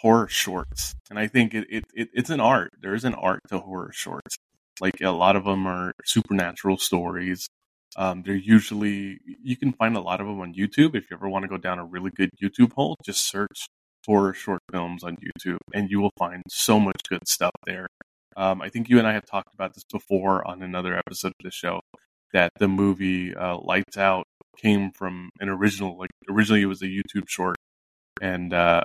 horror 0.01 0.29
shorts. 0.29 0.95
And 1.11 1.19
I 1.19 1.27
think 1.27 1.55
it, 1.55 1.67
it, 1.71 1.85
it 1.95 2.09
it's 2.13 2.31
an 2.31 2.41
art. 2.41 2.73
There 2.81 2.95
is 2.95 3.05
an 3.05 3.15
art 3.15 3.41
to 3.49 3.59
horror 3.59 3.91
shorts. 3.93 4.37
Like 4.81 5.01
a 5.01 5.11
lot 5.11 5.37
of 5.37 5.45
them 5.45 5.67
are 5.67 5.93
supernatural 6.05 6.79
stories. 6.79 7.49
Um, 7.97 8.23
they're 8.25 8.35
usually 8.35 9.19
you 9.43 9.57
can 9.57 9.73
find 9.73 9.97
a 9.97 10.01
lot 10.01 10.21
of 10.21 10.27
them 10.27 10.41
on 10.41 10.55
YouTube. 10.55 10.95
If 10.95 11.11
you 11.11 11.17
ever 11.17 11.29
want 11.29 11.43
to 11.45 11.49
go 11.49 11.57
down 11.57 11.79
a 11.79 11.85
really 11.85 12.11
good 12.11 12.31
YouTube 12.43 12.73
hole, 12.73 12.97
just 13.05 13.29
search 13.29 13.69
horror 14.07 14.33
short 14.33 14.63
films 14.73 15.05
on 15.05 15.17
YouTube, 15.17 15.59
and 15.75 15.91
you 15.91 16.01
will 16.01 16.13
find 16.19 16.43
so 16.49 16.81
much 16.81 17.03
good 17.09 17.27
stuff 17.29 17.53
there. 17.67 17.89
Um, 18.37 18.63
I 18.63 18.69
think 18.69 18.89
you 18.89 18.99
and 18.99 19.07
I 19.07 19.13
have 19.13 19.27
talked 19.27 19.53
about 19.53 19.75
this 19.75 19.85
before 19.85 20.47
on 20.47 20.63
another 20.63 20.97
episode 20.97 21.29
of 21.39 21.45
the 21.45 21.51
show 21.51 21.81
that 22.33 22.53
the 22.59 22.69
movie 22.69 23.35
uh, 23.35 23.59
Lights 23.59 23.97
Out 23.97 24.25
came 24.57 24.91
from 24.93 25.31
an 25.41 25.49
original, 25.49 25.99
like 25.99 26.11
originally 26.29 26.63
it 26.63 26.67
was 26.67 26.83
a 26.83 26.87
YouTube 26.87 27.29
short, 27.29 27.57
and 28.21 28.53
uh, 28.53 28.83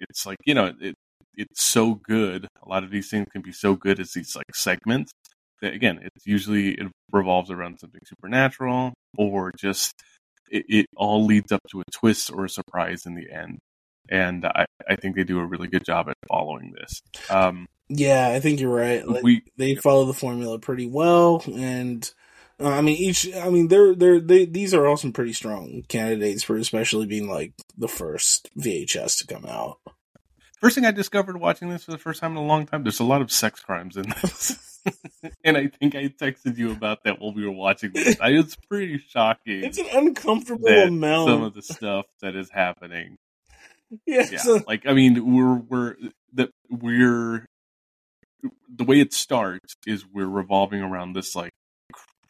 it's 0.00 0.26
like 0.26 0.38
you 0.44 0.54
know 0.54 0.72
it, 0.80 0.94
it's 1.36 1.62
so 1.62 1.94
good. 1.94 2.46
A 2.64 2.68
lot 2.68 2.84
of 2.84 2.90
these 2.90 3.10
things 3.10 3.28
can 3.32 3.42
be 3.42 3.52
so 3.52 3.74
good 3.74 4.00
as 4.00 4.12
these 4.12 4.36
like 4.36 4.54
segments 4.54 5.12
that 5.64 5.74
again, 5.74 6.00
it's 6.02 6.26
usually 6.26 6.74
it 6.74 6.86
revolves 7.12 7.50
around 7.50 7.78
something 7.80 8.00
supernatural 8.04 8.94
or 9.16 9.50
just 9.56 9.92
it, 10.50 10.64
it 10.68 10.86
all 10.96 11.24
leads 11.24 11.52
up 11.52 11.60
to 11.70 11.80
a 11.80 11.84
twist 11.92 12.30
or 12.32 12.44
a 12.44 12.48
surprise 12.48 13.06
in 13.06 13.14
the 13.14 13.30
end. 13.30 13.58
And 14.10 14.44
I, 14.44 14.66
I 14.88 14.96
think 14.96 15.16
they 15.16 15.24
do 15.24 15.40
a 15.40 15.46
really 15.46 15.68
good 15.68 15.84
job 15.84 16.08
at 16.10 16.16
following 16.28 16.74
this. 16.78 17.00
Um, 17.30 17.66
yeah, 17.88 18.28
I 18.28 18.40
think 18.40 18.60
you're 18.60 18.74
right. 18.74 19.06
Like, 19.06 19.22
we 19.22 19.42
they 19.56 19.74
follow 19.74 20.04
the 20.04 20.14
formula 20.14 20.58
pretty 20.58 20.86
well, 20.86 21.42
and 21.46 22.10
uh, 22.60 22.68
I 22.68 22.80
mean 22.80 22.96
each. 22.96 23.32
I 23.34 23.50
mean 23.50 23.68
they're 23.68 23.94
they're 23.94 24.20
they 24.20 24.44
these 24.46 24.74
are 24.74 24.86
all 24.86 24.96
some 24.96 25.12
pretty 25.12 25.32
strong 25.32 25.82
candidates 25.88 26.42
for 26.42 26.56
especially 26.56 27.06
being 27.06 27.28
like 27.28 27.52
the 27.76 27.88
first 27.88 28.48
VHS 28.58 29.18
to 29.18 29.26
come 29.26 29.44
out. 29.46 29.78
First 30.60 30.76
thing 30.76 30.86
I 30.86 30.92
discovered 30.92 31.38
watching 31.38 31.68
this 31.68 31.84
for 31.84 31.90
the 31.90 31.98
first 31.98 32.20
time 32.20 32.32
in 32.32 32.38
a 32.38 32.42
long 32.42 32.66
time, 32.66 32.84
there's 32.84 33.00
a 33.00 33.04
lot 33.04 33.20
of 33.20 33.30
sex 33.30 33.60
crimes 33.60 33.96
in 33.96 34.08
this. 34.22 34.80
and 35.44 35.56
I 35.56 35.66
think 35.66 35.94
I 35.94 36.08
texted 36.08 36.56
you 36.56 36.72
about 36.72 37.04
that 37.04 37.20
while 37.20 37.34
we 37.34 37.44
were 37.44 37.52
watching 37.52 37.92
this. 37.92 38.18
I, 38.20 38.30
it's 38.30 38.56
pretty 38.56 38.98
shocking. 38.98 39.64
It's 39.64 39.78
an 39.78 39.88
uncomfortable 39.92 40.68
amount. 40.68 41.28
Some 41.28 41.42
of 41.42 41.54
the 41.54 41.62
stuff 41.62 42.06
that 42.22 42.36
is 42.36 42.50
happening. 42.50 43.16
Yeah, 44.06 44.28
yeah. 44.30 44.58
Like 44.66 44.86
I 44.86 44.94
mean, 44.94 45.34
we're 45.34 45.54
we're 45.54 45.96
that 46.34 46.50
we're 46.70 47.46
the 48.74 48.84
way 48.84 49.00
it 49.00 49.12
starts 49.12 49.74
is 49.86 50.04
we're 50.06 50.26
revolving 50.26 50.80
around 50.80 51.14
this 51.14 51.34
like 51.34 51.52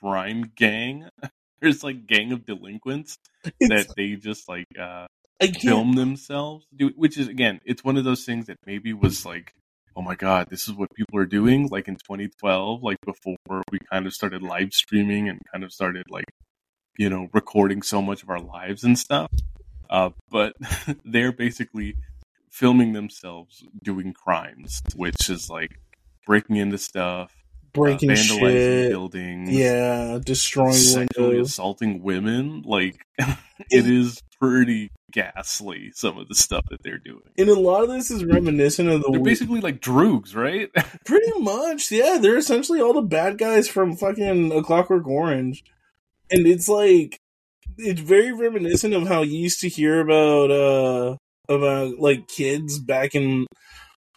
crime 0.04 0.52
gang. 0.54 1.08
There's 1.60 1.82
like 1.82 2.06
gang 2.06 2.32
of 2.32 2.44
delinquents 2.44 3.16
that 3.60 3.86
they 3.96 4.16
just 4.16 4.48
like 4.48 4.66
uh 4.78 5.06
film 5.60 5.94
themselves 5.94 6.66
do 6.74 6.90
which 6.96 7.18
is 7.18 7.28
again 7.28 7.60
it's 7.64 7.84
one 7.84 7.96
of 7.96 8.04
those 8.04 8.24
things 8.24 8.46
that 8.46 8.56
maybe 8.66 8.92
was 8.92 9.26
like 9.26 9.52
oh 9.96 10.02
my 10.02 10.14
god 10.14 10.46
this 10.48 10.68
is 10.68 10.74
what 10.74 10.88
people 10.94 11.18
are 11.18 11.26
doing 11.26 11.68
like 11.68 11.88
in 11.88 11.96
2012 11.96 12.82
like 12.82 12.96
before 13.04 13.36
we 13.70 13.78
kind 13.90 14.06
of 14.06 14.14
started 14.14 14.42
live 14.42 14.72
streaming 14.72 15.28
and 15.28 15.40
kind 15.52 15.64
of 15.64 15.72
started 15.72 16.04
like 16.08 16.24
you 16.98 17.10
know 17.10 17.28
recording 17.32 17.82
so 17.82 18.00
much 18.00 18.22
of 18.22 18.30
our 18.30 18.38
lives 18.40 18.84
and 18.84 18.98
stuff 18.98 19.30
uh, 19.90 20.10
but 20.30 20.54
they're 21.04 21.32
basically 21.32 21.94
filming 22.50 22.92
themselves 22.92 23.64
doing 23.82 24.12
crimes 24.12 24.80
which 24.96 25.28
is 25.28 25.50
like 25.50 25.78
breaking 26.26 26.56
into 26.56 26.78
stuff 26.78 27.43
breaking 27.74 28.10
uh, 28.10 28.14
shit, 28.14 28.90
buildings 28.90 29.50
yeah 29.50 30.18
destroying 30.24 30.72
sexually 30.72 31.28
windows. 31.28 31.50
assaulting 31.50 32.02
women 32.02 32.62
like 32.64 33.04
it 33.18 33.86
is 33.86 34.22
pretty 34.40 34.90
ghastly 35.14 35.92
some 35.94 36.18
of 36.18 36.28
the 36.28 36.34
stuff 36.34 36.64
that 36.70 36.82
they're 36.82 36.98
doing. 36.98 37.22
And 37.38 37.48
a 37.48 37.58
lot 37.58 37.84
of 37.84 37.88
this 37.88 38.10
is 38.10 38.24
reminiscent 38.24 38.88
of 38.88 39.02
the. 39.02 39.10
They're 39.12 39.20
basically 39.20 39.60
like 39.60 39.80
droogs, 39.80 40.34
right? 40.34 40.70
pretty 41.06 41.32
much, 41.38 41.90
yeah. 41.90 42.18
They're 42.20 42.36
essentially 42.36 42.80
all 42.80 42.92
the 42.92 43.02
bad 43.02 43.38
guys 43.38 43.68
from 43.68 43.96
fucking 43.96 44.52
A 44.52 44.62
Clockwork 44.62 45.06
Orange, 45.06 45.64
and 46.30 46.46
it's 46.46 46.68
like 46.68 47.18
it's 47.78 48.00
very 48.00 48.32
reminiscent 48.32 48.94
of 48.94 49.08
how 49.08 49.22
you 49.22 49.38
used 49.38 49.60
to 49.60 49.68
hear 49.68 50.00
about 50.00 50.50
uh 50.50 51.16
about 51.48 51.98
like 51.98 52.28
kids 52.28 52.78
back 52.78 53.14
in 53.14 53.46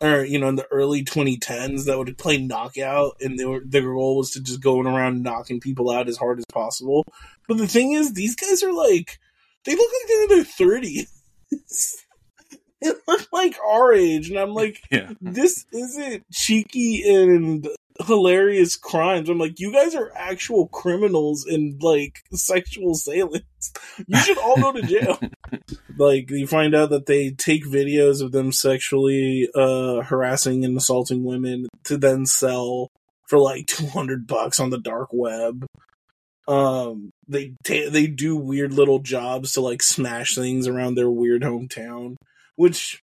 or 0.01 0.23
you 0.23 0.39
know 0.39 0.47
in 0.47 0.55
the 0.55 0.67
early 0.71 1.03
2010s 1.03 1.85
that 1.85 1.97
would 1.97 2.17
play 2.17 2.37
knockout 2.37 3.17
and 3.21 3.37
they 3.39 3.45
were, 3.45 3.61
their 3.65 3.81
goal 3.81 4.17
was 4.17 4.31
to 4.31 4.41
just 4.41 4.61
going 4.61 4.87
around 4.87 5.23
knocking 5.23 5.59
people 5.59 5.89
out 5.89 6.07
as 6.07 6.17
hard 6.17 6.39
as 6.39 6.45
possible 6.51 7.03
but 7.47 7.57
the 7.57 7.67
thing 7.67 7.93
is 7.93 8.13
these 8.13 8.35
guys 8.35 8.61
are 8.61 8.73
like 8.73 9.19
they 9.67 9.75
look 9.75 9.91
like 9.91 10.07
they're 10.07 10.23
in 10.23 10.29
their 10.29 10.43
thirties. 10.45 11.11
they 12.81 12.91
look 13.05 13.27
like 13.33 13.57
our 13.63 13.93
age, 13.93 14.29
and 14.29 14.39
I'm 14.39 14.53
like, 14.53 14.81
yeah. 14.91 15.11
this 15.19 15.65
isn't 15.73 16.23
cheeky 16.31 17.03
and 17.05 17.67
hilarious 18.05 18.75
crimes. 18.75 19.29
I'm 19.29 19.37
like, 19.37 19.59
you 19.59 19.71
guys 19.71 19.95
are 19.95 20.11
actual 20.15 20.67
criminals 20.67 21.45
and 21.45 21.81
like 21.81 22.19
sexual 22.33 22.91
assailants. 22.91 23.71
You 24.05 24.17
should 24.19 24.37
all 24.37 24.57
go 24.57 24.71
to 24.71 24.81
jail. 24.81 25.19
like, 25.97 26.29
you 26.29 26.47
find 26.47 26.75
out 26.75 26.89
that 26.91 27.05
they 27.05 27.31
take 27.31 27.65
videos 27.65 28.21
of 28.21 28.31
them 28.31 28.51
sexually 28.51 29.49
uh, 29.55 30.01
harassing 30.01 30.63
and 30.63 30.77
assaulting 30.77 31.23
women 31.23 31.67
to 31.85 31.97
then 31.97 32.25
sell 32.25 32.91
for 33.27 33.39
like 33.39 33.67
200 33.67 34.27
bucks 34.27 34.59
on 34.59 34.69
the 34.69 34.79
dark 34.79 35.09
web. 35.11 35.65
Um, 36.47 37.11
they 37.27 37.53
ta- 37.65 37.89
they 37.89 38.07
do 38.07 38.37
weird 38.37 38.73
little 38.73 38.99
jobs 38.99 39.53
to 39.53 39.61
like 39.61 39.83
smash 39.83 40.33
things 40.35 40.65
around 40.65 40.95
their 40.95 41.09
weird 41.09 41.41
hometown, 41.41 42.15
which 42.55 43.01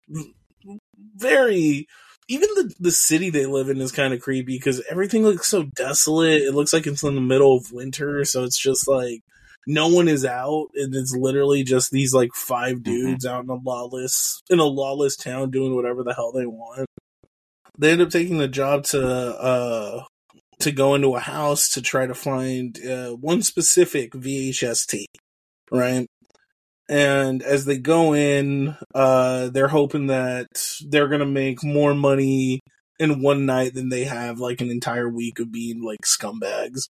very 1.15 1.87
even 2.29 2.49
the 2.55 2.75
the 2.81 2.91
city 2.91 3.31
they 3.31 3.47
live 3.47 3.69
in 3.69 3.81
is 3.81 3.93
kind 3.93 4.15
of 4.15 4.21
creepy 4.21 4.57
because 4.57 4.83
everything 4.91 5.23
looks 5.23 5.49
so 5.49 5.65
desolate. 5.65 6.43
It 6.43 6.55
looks 6.55 6.73
like 6.73 6.87
it's 6.87 7.03
in 7.03 7.15
the 7.15 7.21
middle 7.21 7.57
of 7.57 7.73
winter, 7.73 8.25
so 8.25 8.45
it's 8.45 8.59
just 8.59 8.89
like 8.89 9.23
no 9.67 9.89
one 9.89 10.09
is 10.09 10.25
out, 10.25 10.69
and 10.75 10.95
it's 10.95 11.15
literally 11.15 11.65
just 11.65 11.91
these 11.91 12.15
like 12.15 12.31
five 12.35 12.77
mm-hmm. 12.77 12.83
dudes 12.83 13.27
mm-hmm. 13.27 13.35
out 13.35 13.45
in 13.45 13.51
a 13.51 13.55
lawless 13.55 14.43
in 14.51 14.59
a 14.59 14.65
lawless 14.65 15.17
town 15.17 15.51
doing 15.51 15.75
whatever 15.75 16.03
the 16.03 16.15
hell 16.15 16.33
they 16.33 16.47
want. 16.47 16.87
They 17.79 17.91
end 17.91 18.03
up 18.03 18.11
taking 18.11 18.39
the 18.39 18.49
job 18.49 18.85
to 18.85 19.07
uh 19.07 20.05
to 20.61 20.73
go 20.73 20.95
into 20.95 21.15
a 21.15 21.21
house 21.21 21.71
to 21.71 21.83
try 21.83 22.07
to 22.07 22.15
find 22.15 22.79
uh, 22.87 23.11
one 23.11 23.43
specific 23.43 24.13
VHS 24.13 24.87
tape, 24.87 25.11
right? 25.71 26.07
And 26.89 27.43
as 27.43 27.65
they 27.65 27.79
go 27.79 28.15
in, 28.15 28.77
uh, 28.95 29.49
they're 29.49 29.69
hoping 29.69 30.09
that 30.09 30.47
they're 30.87 31.09
gonna 31.09 31.27
make 31.27 31.65
more 31.65 31.95
money 31.95 32.61
in 32.99 33.23
one 33.23 33.47
night 33.47 33.75
than 33.75 33.89
they 33.89 34.05
have 34.05 34.39
like 34.39 34.61
an 34.61 34.71
entire 34.71 35.09
week 35.09 35.39
of 35.39 35.51
being 35.51 35.83
like 35.83 36.03
scumbags. 36.03 36.89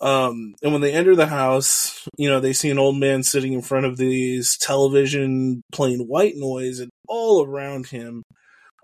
Um, 0.00 0.54
and 0.62 0.72
when 0.72 0.82
they 0.82 0.92
enter 0.92 1.16
the 1.16 1.26
house, 1.26 2.06
you 2.18 2.28
know, 2.28 2.38
they 2.40 2.52
see 2.52 2.70
an 2.70 2.78
old 2.78 2.98
man 2.98 3.22
sitting 3.22 3.54
in 3.54 3.62
front 3.62 3.86
of 3.86 3.96
these 3.96 4.58
television 4.58 5.62
playing 5.72 6.00
white 6.00 6.34
noise, 6.36 6.80
and 6.80 6.90
all 7.08 7.44
around 7.44 7.86
him 7.86 8.22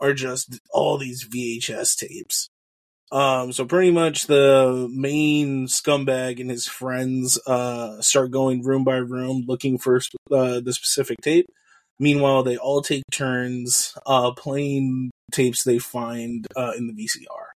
are 0.00 0.14
just 0.14 0.58
all 0.72 0.96
these 0.98 1.28
VHS 1.28 1.96
tapes. 1.96 2.48
Um, 3.12 3.52
so 3.52 3.66
pretty 3.66 3.90
much 3.90 4.26
the 4.26 4.88
main 4.90 5.66
scumbag 5.66 6.40
and 6.40 6.48
his 6.48 6.66
friends 6.66 7.38
uh, 7.46 8.00
start 8.00 8.30
going 8.30 8.64
room 8.64 8.84
by 8.84 8.96
room 8.96 9.44
looking 9.46 9.76
for 9.76 10.00
uh, 10.30 10.60
the 10.60 10.72
specific 10.72 11.18
tape. 11.20 11.46
Meanwhile, 11.98 12.42
they 12.42 12.56
all 12.56 12.80
take 12.80 13.02
turns 13.12 13.94
uh, 14.06 14.32
playing 14.32 15.10
tapes 15.30 15.62
they 15.62 15.78
find 15.78 16.46
uh, 16.56 16.72
in 16.76 16.86
the 16.86 16.94
VCR. 16.94 17.52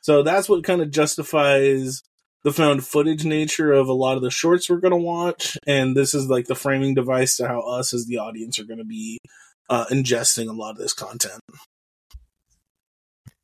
So 0.00 0.22
that's 0.22 0.48
what 0.48 0.62
kind 0.62 0.80
of 0.80 0.92
justifies 0.92 2.02
the 2.44 2.52
found 2.52 2.86
footage 2.86 3.24
nature 3.24 3.72
of 3.72 3.88
a 3.88 3.92
lot 3.92 4.16
of 4.16 4.22
the 4.22 4.30
shorts 4.30 4.70
we're 4.70 4.76
going 4.76 4.92
to 4.92 4.96
watch. 4.96 5.58
And 5.66 5.96
this 5.96 6.14
is 6.14 6.28
like 6.28 6.46
the 6.46 6.54
framing 6.54 6.94
device 6.94 7.36
to 7.36 7.48
how 7.48 7.60
us 7.60 7.92
as 7.92 8.06
the 8.06 8.18
audience 8.18 8.58
are 8.60 8.64
going 8.64 8.78
to 8.78 8.84
be 8.84 9.18
uh, 9.68 9.86
ingesting 9.86 10.48
a 10.48 10.52
lot 10.52 10.70
of 10.70 10.78
this 10.78 10.92
content 10.92 11.40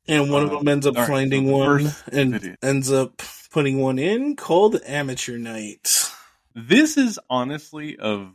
and 0.09 0.31
one 0.31 0.43
of 0.43 0.51
them 0.51 0.67
ends 0.67 0.85
up 0.85 0.95
right, 0.95 1.07
finding 1.07 1.47
so 1.47 1.57
one 1.57 1.91
and 2.11 2.33
video. 2.33 2.55
ends 2.61 2.91
up 2.91 3.21
putting 3.51 3.79
one 3.79 3.99
in 3.99 4.35
called 4.35 4.79
Amateur 4.85 5.37
Night. 5.37 6.11
This 6.55 6.97
is 6.97 7.19
honestly 7.29 7.97
of 7.97 8.33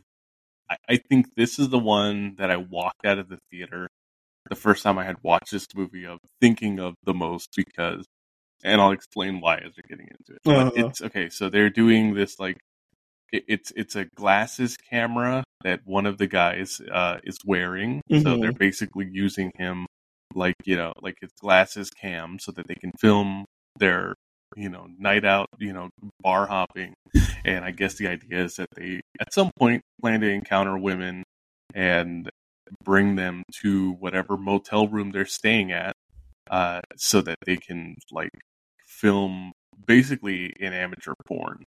I, 0.69 0.77
I 0.89 0.97
think 0.97 1.35
this 1.35 1.59
is 1.59 1.69
the 1.69 1.79
one 1.79 2.35
that 2.37 2.49
I 2.49 2.57
walked 2.57 3.05
out 3.05 3.19
of 3.19 3.29
the 3.29 3.39
theater 3.51 3.89
the 4.49 4.55
first 4.55 4.83
time 4.83 4.97
I 4.97 5.05
had 5.05 5.17
watched 5.23 5.51
this 5.51 5.67
movie 5.75 6.05
of 6.05 6.19
thinking 6.39 6.79
of 6.79 6.95
the 7.03 7.13
most 7.13 7.49
because 7.55 8.05
and 8.63 8.81
I'll 8.81 8.91
explain 8.91 9.41
why 9.41 9.57
as 9.57 9.73
we're 9.75 9.87
getting 9.87 10.07
into 10.07 10.33
it. 10.33 10.39
But 10.43 10.55
uh-huh. 10.55 10.87
it's 10.87 11.01
okay, 11.01 11.29
so 11.29 11.49
they're 11.49 11.69
doing 11.69 12.13
this 12.13 12.39
like 12.39 12.57
it's 13.31 13.71
it's 13.75 13.95
a 13.95 14.05
glasses 14.15 14.77
camera 14.77 15.43
that 15.63 15.81
one 15.85 16.05
of 16.05 16.17
the 16.17 16.27
guys 16.27 16.81
uh, 16.91 17.17
is 17.23 17.37
wearing. 17.45 18.01
Mm-hmm. 18.09 18.23
So 18.23 18.37
they're 18.37 18.51
basically 18.51 19.09
using 19.11 19.51
him 19.55 19.87
like 20.35 20.55
you 20.65 20.75
know 20.75 20.93
like 21.01 21.15
his 21.21 21.31
glasses 21.41 21.89
cam 21.89 22.37
so 22.39 22.51
that 22.51 22.67
they 22.67 22.75
can 22.75 22.91
film 22.99 23.45
their 23.79 24.13
you 24.55 24.69
know 24.69 24.87
night 24.99 25.25
out 25.25 25.47
you 25.59 25.73
know 25.73 25.89
bar 26.21 26.47
hopping. 26.47 26.93
And 27.43 27.63
i 27.63 27.71
guess 27.71 27.95
the 27.95 28.07
idea 28.07 28.43
is 28.43 28.55
that 28.55 28.69
they 28.75 29.01
at 29.19 29.33
some 29.33 29.51
point 29.57 29.81
plan 30.01 30.21
to 30.21 30.29
encounter 30.29 30.77
women 30.77 31.23
and 31.73 32.29
bring 32.83 33.15
them 33.15 33.43
to 33.61 33.91
whatever 33.93 34.37
motel 34.37 34.87
room 34.87 35.11
they're 35.11 35.25
staying 35.25 35.71
at 35.71 35.93
uh, 36.49 36.81
so 36.95 37.21
that 37.21 37.37
they 37.45 37.57
can 37.57 37.95
like 38.11 38.31
film 38.87 39.51
basically 39.85 40.53
an 40.59 40.73
amateur 40.73 41.13
porn. 41.27 41.63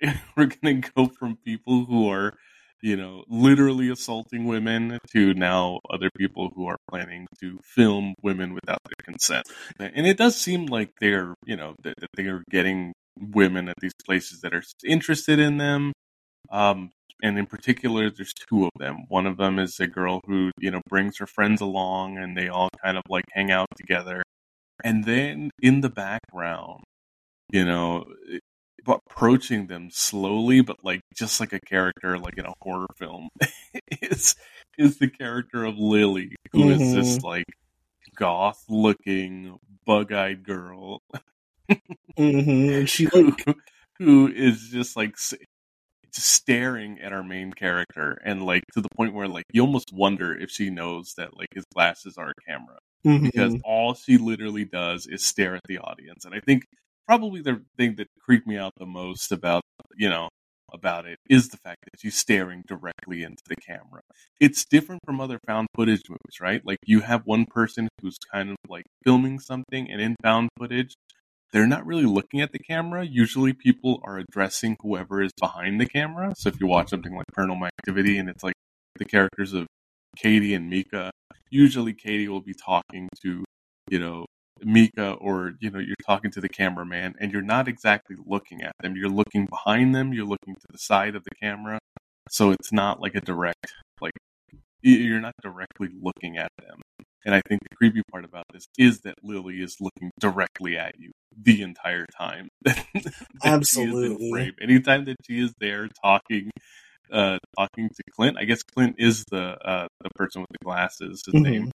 We're 0.36 0.46
gonna 0.46 0.80
go 0.94 1.06
from 1.06 1.38
people 1.44 1.84
who 1.84 2.08
are 2.10 2.34
you 2.82 2.96
know, 2.96 3.24
literally 3.28 3.90
assaulting 3.90 4.44
women 4.44 4.98
to 5.12 5.34
now 5.34 5.80
other 5.90 6.10
people 6.16 6.50
who 6.54 6.66
are 6.66 6.76
planning 6.90 7.26
to 7.40 7.58
film 7.62 8.14
women 8.22 8.54
without 8.54 8.78
their 8.84 9.04
consent. 9.04 9.46
And 9.78 10.06
it 10.06 10.16
does 10.16 10.36
seem 10.36 10.66
like 10.66 10.90
they're, 11.00 11.34
you 11.44 11.56
know, 11.56 11.74
that, 11.82 11.94
they 12.16 12.26
are 12.26 12.44
getting 12.50 12.92
women 13.18 13.68
at 13.68 13.76
these 13.80 13.92
places 14.06 14.40
that 14.40 14.54
are 14.54 14.62
interested 14.84 15.38
in 15.38 15.58
them. 15.58 15.92
Um, 16.50 16.90
and 17.22 17.36
in 17.36 17.46
particular, 17.46 18.10
there's 18.10 18.32
two 18.32 18.64
of 18.64 18.70
them. 18.78 19.04
One 19.08 19.26
of 19.26 19.36
them 19.36 19.58
is 19.58 19.80
a 19.80 19.88
girl 19.88 20.20
who, 20.26 20.52
you 20.58 20.70
know, 20.70 20.80
brings 20.88 21.18
her 21.18 21.26
friends 21.26 21.60
along 21.60 22.16
and 22.16 22.36
they 22.36 22.48
all 22.48 22.68
kind 22.82 22.96
of 22.96 23.02
like 23.08 23.24
hang 23.32 23.50
out 23.50 23.66
together. 23.76 24.22
And 24.84 25.04
then 25.04 25.50
in 25.60 25.80
the 25.80 25.90
background, 25.90 26.84
you 27.50 27.64
know, 27.64 28.04
approaching 28.88 29.66
them 29.66 29.90
slowly, 29.90 30.60
but 30.60 30.76
like 30.84 31.00
just 31.14 31.40
like 31.40 31.52
a 31.52 31.60
character, 31.60 32.18
like 32.18 32.38
in 32.38 32.46
a 32.46 32.54
horror 32.62 32.86
film, 32.96 33.28
is 34.02 34.34
is 34.78 34.98
the 34.98 35.08
character 35.08 35.64
of 35.64 35.78
Lily, 35.78 36.34
who 36.52 36.64
mm-hmm. 36.64 36.80
is 36.80 36.94
this 36.94 37.22
like 37.22 37.44
goth 38.16 38.62
looking, 38.68 39.58
bug 39.84 40.12
eyed 40.12 40.44
girl. 40.44 41.00
mm-hmm. 42.18 42.84
She 42.86 43.04
who, 43.04 43.34
who 43.98 44.28
is 44.28 44.68
just 44.70 44.96
like 44.96 45.16
just 45.16 46.26
staring 46.26 47.00
at 47.00 47.12
our 47.12 47.22
main 47.22 47.52
character, 47.52 48.18
and 48.24 48.44
like 48.44 48.64
to 48.74 48.80
the 48.80 48.88
point 48.96 49.14
where 49.14 49.28
like 49.28 49.44
you 49.52 49.62
almost 49.62 49.92
wonder 49.92 50.34
if 50.34 50.50
she 50.50 50.70
knows 50.70 51.14
that 51.16 51.36
like 51.36 51.48
his 51.54 51.64
glasses 51.74 52.16
are 52.16 52.30
a 52.30 52.50
camera. 52.50 52.78
Mm-hmm. 53.06 53.26
Because 53.26 53.54
all 53.64 53.94
she 53.94 54.18
literally 54.18 54.64
does 54.64 55.06
is 55.06 55.24
stare 55.24 55.54
at 55.54 55.62
the 55.68 55.78
audience, 55.78 56.24
and 56.24 56.34
I 56.34 56.40
think 56.40 56.64
probably 57.08 57.40
the 57.40 57.62
thing 57.78 57.96
that 57.96 58.06
creeped 58.20 58.46
me 58.46 58.58
out 58.58 58.72
the 58.76 58.86
most 58.86 59.32
about 59.32 59.62
you 59.96 60.08
know 60.08 60.28
about 60.74 61.06
it 61.06 61.18
is 61.30 61.48
the 61.48 61.56
fact 61.56 61.78
that 61.84 61.98
she's 61.98 62.18
staring 62.18 62.62
directly 62.68 63.22
into 63.22 63.42
the 63.48 63.56
camera. 63.56 64.02
It's 64.38 64.66
different 64.66 65.00
from 65.06 65.18
other 65.20 65.38
found 65.46 65.68
footage 65.74 66.02
movies, 66.10 66.40
right? 66.42 66.60
Like 66.64 66.78
you 66.84 67.00
have 67.00 67.22
one 67.24 67.46
person 67.46 67.88
who's 68.02 68.18
kind 68.30 68.50
of 68.50 68.56
like 68.68 68.84
filming 69.04 69.38
something, 69.38 69.90
and 69.90 70.00
in 70.00 70.14
found 70.22 70.50
footage, 70.58 70.94
they're 71.52 71.66
not 71.66 71.86
really 71.86 72.04
looking 72.04 72.42
at 72.42 72.52
the 72.52 72.58
camera. 72.58 73.04
Usually, 73.04 73.54
people 73.54 74.00
are 74.04 74.18
addressing 74.18 74.76
whoever 74.80 75.22
is 75.22 75.32
behind 75.40 75.80
the 75.80 75.86
camera. 75.86 76.34
So 76.36 76.50
if 76.50 76.60
you 76.60 76.66
watch 76.66 76.90
something 76.90 77.14
like 77.16 77.24
Paranormal 77.36 77.70
Activity, 77.80 78.18
and 78.18 78.28
it's 78.28 78.44
like 78.44 78.54
the 78.96 79.06
characters 79.06 79.54
of 79.54 79.66
Katie 80.16 80.52
and 80.52 80.68
Micah, 80.68 81.10
usually 81.50 81.94
Katie 81.94 82.28
will 82.28 82.42
be 82.42 82.54
talking 82.54 83.08
to 83.22 83.44
you 83.90 83.98
know 83.98 84.26
Micah 84.64 85.12
or 85.12 85.52
you 85.60 85.70
know 85.70 85.78
you're 85.78 85.94
talking 86.06 86.30
to 86.32 86.40
the 86.40 86.48
cameraman 86.48 87.14
and 87.20 87.32
you're 87.32 87.42
not 87.42 87.68
exactly 87.68 88.16
looking 88.26 88.62
at 88.62 88.72
them. 88.80 88.96
You're 88.96 89.08
looking 89.08 89.46
behind 89.46 89.94
them. 89.94 90.12
You're 90.12 90.26
looking 90.26 90.54
to 90.54 90.66
the 90.70 90.78
side 90.78 91.14
of 91.14 91.24
the 91.24 91.34
camera. 91.40 91.78
So 92.30 92.50
it's 92.50 92.72
not 92.72 93.00
like 93.00 93.14
a 93.14 93.20
direct 93.20 93.72
like 94.00 94.12
you're 94.82 95.20
not 95.20 95.34
directly 95.42 95.88
looking 96.00 96.38
at 96.38 96.50
them. 96.58 96.80
And 97.24 97.34
I 97.34 97.42
think 97.48 97.60
the 97.62 97.76
creepy 97.76 98.02
part 98.10 98.24
about 98.24 98.44
this 98.52 98.66
is 98.78 99.00
that 99.00 99.14
Lily 99.22 99.56
is 99.56 99.76
looking 99.80 100.10
directly 100.20 100.78
at 100.78 100.92
you 100.98 101.10
the 101.36 101.62
entire 101.62 102.06
time 102.16 102.48
that, 102.62 102.84
absolutely. 103.44 104.52
anytime 104.60 105.04
that 105.04 105.16
she 105.24 105.40
is 105.40 105.52
there 105.60 105.88
talking 106.02 106.50
uh 107.12 107.38
talking 107.56 107.88
to 107.88 108.02
Clint 108.14 108.36
I 108.38 108.44
guess 108.44 108.62
Clint 108.62 108.96
is 108.98 109.24
the 109.30 109.56
uh 109.64 109.86
the 110.02 110.10
person 110.16 110.42
with 110.42 110.50
the 110.50 110.64
glasses 110.64 111.22
his 111.24 111.34
mm-hmm. 111.34 111.42
name 111.42 111.70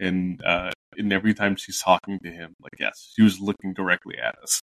and 0.00 0.42
uh, 0.44 0.70
and 0.96 1.12
every 1.12 1.34
time 1.34 1.56
she's 1.56 1.80
talking 1.80 2.18
to 2.20 2.30
him, 2.30 2.54
like 2.60 2.74
yes, 2.78 3.12
she 3.14 3.22
was 3.22 3.40
looking 3.40 3.74
directly 3.74 4.16
at 4.18 4.36
us. 4.42 4.60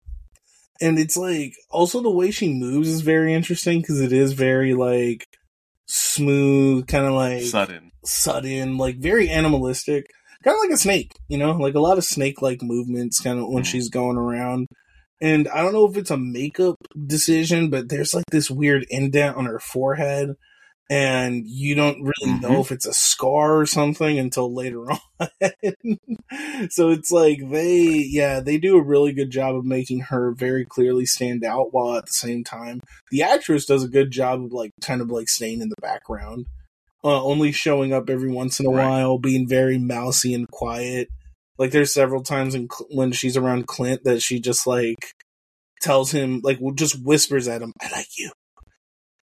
And 0.80 0.98
it's 0.98 1.16
like 1.16 1.54
also 1.70 2.00
the 2.00 2.10
way 2.10 2.30
she 2.30 2.52
moves 2.52 2.88
is 2.88 3.00
very 3.02 3.32
interesting 3.32 3.80
because 3.80 4.00
it 4.00 4.12
is 4.12 4.32
very 4.32 4.74
like 4.74 5.26
smooth, 5.86 6.86
kind 6.86 7.06
of 7.06 7.12
like 7.12 7.42
sudden, 7.42 7.92
sudden, 8.04 8.76
like 8.76 8.96
very 8.96 9.28
animalistic, 9.28 10.06
kind 10.42 10.56
of 10.56 10.60
like 10.60 10.74
a 10.74 10.76
snake, 10.76 11.12
you 11.28 11.38
know, 11.38 11.52
like 11.52 11.74
a 11.74 11.80
lot 11.80 11.98
of 11.98 12.04
snake-like 12.04 12.62
movements, 12.62 13.20
kind 13.20 13.38
of 13.38 13.48
when 13.48 13.62
mm. 13.62 13.66
she's 13.66 13.88
going 13.88 14.16
around. 14.16 14.68
And 15.20 15.48
I 15.48 15.62
don't 15.62 15.72
know 15.72 15.88
if 15.88 15.96
it's 15.96 16.10
a 16.10 16.16
makeup 16.16 16.76
decision, 17.06 17.70
but 17.70 17.88
there's 17.88 18.14
like 18.14 18.26
this 18.30 18.50
weird 18.50 18.84
indent 18.90 19.36
on 19.36 19.46
her 19.46 19.60
forehead 19.60 20.34
and 20.90 21.46
you 21.46 21.74
don't 21.74 22.02
really 22.02 22.34
mm-hmm. 22.34 22.40
know 22.40 22.60
if 22.60 22.70
it's 22.70 22.86
a 22.86 22.92
scar 22.92 23.58
or 23.58 23.66
something 23.66 24.18
until 24.18 24.52
later 24.52 24.90
on. 24.90 24.98
so 26.70 26.90
it's 26.90 27.10
like 27.10 27.38
they, 27.50 28.06
yeah, 28.06 28.40
they 28.40 28.58
do 28.58 28.76
a 28.76 28.82
really 28.82 29.12
good 29.12 29.30
job 29.30 29.56
of 29.56 29.64
making 29.64 30.00
her 30.00 30.32
very 30.32 30.64
clearly 30.64 31.06
stand 31.06 31.42
out 31.44 31.72
while 31.72 31.96
at 31.96 32.06
the 32.06 32.12
same 32.12 32.44
time 32.44 32.80
the 33.10 33.22
actress 33.22 33.64
does 33.64 33.82
a 33.82 33.88
good 33.88 34.10
job 34.10 34.42
of 34.42 34.52
like 34.52 34.72
kind 34.82 35.00
of 35.00 35.10
like 35.10 35.28
staying 35.28 35.60
in 35.62 35.70
the 35.70 35.80
background, 35.80 36.46
uh, 37.02 37.22
only 37.22 37.52
showing 37.52 37.92
up 37.92 38.10
every 38.10 38.30
once 38.30 38.60
in 38.60 38.66
a 38.66 38.70
right. 38.70 38.88
while, 38.88 39.18
being 39.18 39.48
very 39.48 39.78
mousy 39.78 40.34
and 40.34 40.48
quiet. 40.50 41.08
Like 41.56 41.70
there's 41.70 41.94
several 41.94 42.22
times 42.22 42.54
in, 42.54 42.68
when 42.90 43.12
she's 43.12 43.36
around 43.36 43.68
Clint 43.68 44.04
that 44.04 44.20
she 44.20 44.40
just 44.40 44.66
like 44.66 45.12
tells 45.80 46.10
him 46.10 46.40
like 46.42 46.58
just 46.74 47.02
whispers 47.02 47.46
at 47.48 47.62
him, 47.62 47.72
"I 47.80 47.90
like 47.90 48.18
you." 48.18 48.32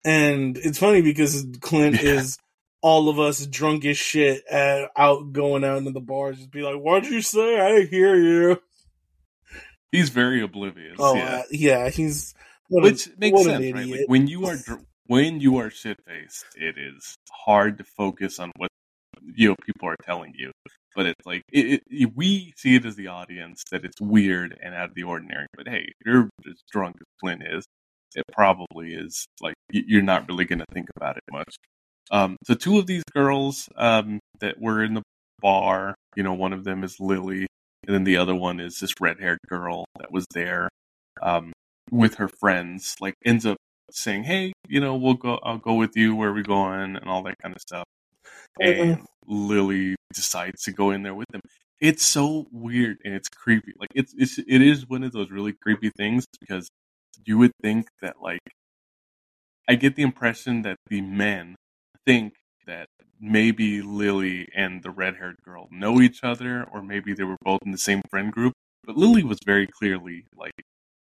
And 0.05 0.57
it's 0.57 0.79
funny 0.79 1.03
because 1.03 1.47
Clint 1.61 2.03
yeah. 2.03 2.11
is 2.11 2.39
all 2.83 3.09
of 3.09 3.19
us 3.19 3.45
drunk 3.47 3.85
as 3.85 3.99
shit 3.99 4.47
at, 4.47 4.91
out 4.97 5.33
going 5.33 5.65
out 5.65 5.79
into 5.79 5.91
the 5.91 6.01
bars, 6.01 6.39
just 6.39 6.51
be 6.51 6.63
like, 6.63 6.77
"What'd 6.77 7.11
you 7.11 7.23
say? 7.23 7.61
I 7.61 7.69
didn't 7.73 7.91
hear 7.91 8.17
you." 8.17 8.63
He's 9.93 10.09
very 10.09 10.43
oblivious. 10.43 10.97
Oh 10.99 11.15
yeah, 11.15 11.25
uh, 11.25 11.43
yeah 11.51 11.89
he's 11.91 12.35
which 12.71 13.09
a, 13.09 13.11
makes 13.19 13.43
sense, 13.43 13.75
right? 13.75 13.87
Like 13.87 14.01
when 14.07 14.27
you 14.27 14.47
are 14.47 14.57
when 15.07 15.41
you 15.41 15.59
are 15.59 15.71
shit 15.71 15.99
faced, 16.07 16.47
it 16.57 16.77
is 16.79 17.17
hard 17.31 17.79
to 17.79 17.85
focus 17.85 18.39
on 18.39 18.53
what 18.57 18.71
you 19.35 19.51
know 19.51 19.57
people 19.67 19.89
are 19.89 19.97
telling 20.05 20.33
you. 20.37 20.53
But 20.97 21.07
it's 21.07 21.27
like 21.27 21.43
it, 21.53 21.83
it, 21.89 22.13
we 22.17 22.53
see 22.57 22.77
it 22.77 22.85
as 22.85 22.97
the 22.97 23.09
audience 23.09 23.63
that 23.71 23.85
it's 23.85 24.01
weird 24.01 24.59
and 24.63 24.75
out 24.75 24.89
of 24.89 24.95
the 24.95 25.03
ordinary. 25.03 25.47
But 25.57 25.69
hey, 25.69 25.93
you're 26.07 26.31
as 26.49 26.63
drunk 26.73 26.97
as 27.01 27.07
Clint 27.21 27.43
is 27.45 27.65
it 28.17 28.25
probably 28.33 28.95
is 28.95 29.27
like 29.41 29.55
you're 29.73 30.03
not 30.03 30.29
really 30.29 30.45
going 30.45 30.59
to 30.59 30.67
think 30.73 30.89
about 30.97 31.17
it 31.17 31.23
much. 31.31 31.57
Um, 32.11 32.37
so 32.45 32.55
two 32.55 32.79
of 32.79 32.87
these 32.87 33.05
girls 33.15 33.69
um, 33.77 34.19
that 34.41 34.61
were 34.61 34.83
in 34.83 34.95
the 34.95 35.03
bar, 35.41 35.95
you 36.17 36.23
know, 36.23 36.35
one 36.35 36.53
of 36.53 36.65
them 36.65 36.83
is 36.83 36.99
Lily, 36.99 37.47
and 37.87 37.95
then 37.95 38.05
the 38.05 38.17
other 38.17 38.35
one 38.35 38.61
is 38.61 38.79
this 38.81 38.93
red-haired 39.01 39.39
girl 39.49 39.85
that 39.99 40.13
was 40.13 40.27
there 40.35 40.69
um, 41.23 41.53
with 41.91 42.17
her 42.17 42.29
friends. 42.41 42.97
Like 43.01 43.15
ends 43.25 43.47
up 43.47 43.57
saying, 43.93 44.25
"Hey, 44.25 44.53
you 44.69 44.81
know, 44.81 44.97
we'll 44.97 45.15
go. 45.15 45.39
I'll 45.43 45.59
go 45.59 45.75
with 45.75 45.97
you. 45.97 46.17
Where 46.17 46.31
are 46.31 46.35
we 46.35 46.43
going?" 46.43 46.97
and 46.97 47.09
all 47.09 47.23
that 47.25 47.37
kind 47.43 47.55
of 47.55 47.61
stuff. 47.61 47.85
And 48.61 49.07
Lily 49.27 49.97
decides 50.13 50.63
to 50.65 50.73
go 50.73 50.91
in 50.91 51.03
there 51.03 51.15
with 51.15 51.29
them. 51.31 51.41
It's 51.81 52.05
so 52.05 52.47
weird 52.53 52.99
and 53.05 53.15
it's 53.15 53.29
creepy. 53.29 53.73
Like 53.79 53.89
it's 53.95 54.13
it's 54.19 54.39
it 54.39 54.61
is 54.61 54.89
one 54.89 55.03
of 55.03 55.13
those 55.13 55.31
really 55.31 55.55
creepy 55.63 55.91
things 55.97 56.27
because 56.41 56.69
you 57.25 57.39
would 57.39 57.53
think 57.63 57.87
that 58.03 58.17
like 58.21 58.41
I 59.71 59.77
get 59.77 59.95
the 59.95 60.03
impression 60.03 60.63
that 60.63 60.79
the 60.89 61.01
men 61.01 61.55
think 62.05 62.35
that 62.67 62.89
maybe 63.21 63.83
Lily 63.83 64.49
and 64.53 64.83
the 64.83 64.91
red 64.91 65.15
haired 65.15 65.37
girl 65.45 65.69
know 65.71 66.01
each 66.01 66.25
other, 66.25 66.67
or 66.73 66.83
maybe 66.83 67.15
they 67.15 67.23
were 67.23 67.37
both 67.45 67.61
in 67.65 67.71
the 67.71 67.79
same 67.79 68.03
friend 68.11 68.33
group. 68.33 68.53
But 68.85 68.97
Lily 68.97 69.23
was 69.23 69.39
very 69.47 69.69
clearly 69.69 70.27
like 70.37 70.61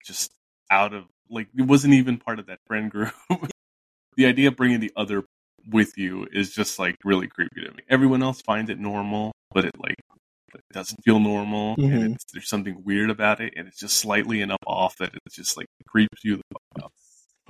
just 0.07 0.31
out 0.71 0.95
of 0.95 1.07
like 1.29 1.49
it 1.59 1.63
wasn't 1.63 1.95
even 1.95 2.19
part 2.19 2.39
of 2.39 2.47
that 2.47 2.61
friend 2.69 2.89
group. 2.89 3.13
the 4.17 4.27
idea 4.27 4.47
of 4.47 4.57
bringing 4.57 4.79
the 4.79 4.93
other 4.95 5.25
with 5.69 5.99
you 5.99 6.29
is 6.31 6.55
just 6.55 6.79
like 6.79 6.95
really 7.03 7.27
creepy 7.27 7.63
to 7.63 7.73
me. 7.73 7.83
Everyone 7.91 8.23
else 8.23 8.43
finds 8.43 8.71
it 8.71 8.79
normal, 8.79 9.33
but 9.53 9.65
it 9.65 9.73
like 9.77 9.97
it 10.55 10.63
doesn't 10.73 11.03
feel 11.03 11.19
normal, 11.19 11.75
mm-hmm. 11.75 11.97
and 11.97 12.17
there's 12.33 12.49
something 12.49 12.81
weird 12.85 13.11
about 13.11 13.41
it, 13.41 13.55
and 13.57 13.67
it's 13.67 13.81
just 13.81 13.99
slightly 13.99 14.41
enough 14.41 14.63
off 14.69 14.97
that 14.99 15.13
it 15.13 15.21
just 15.33 15.57
like 15.57 15.67
creeps 15.89 16.23
you 16.23 16.37
the 16.37 16.43
fuck 16.53 16.85
out. 16.85 16.93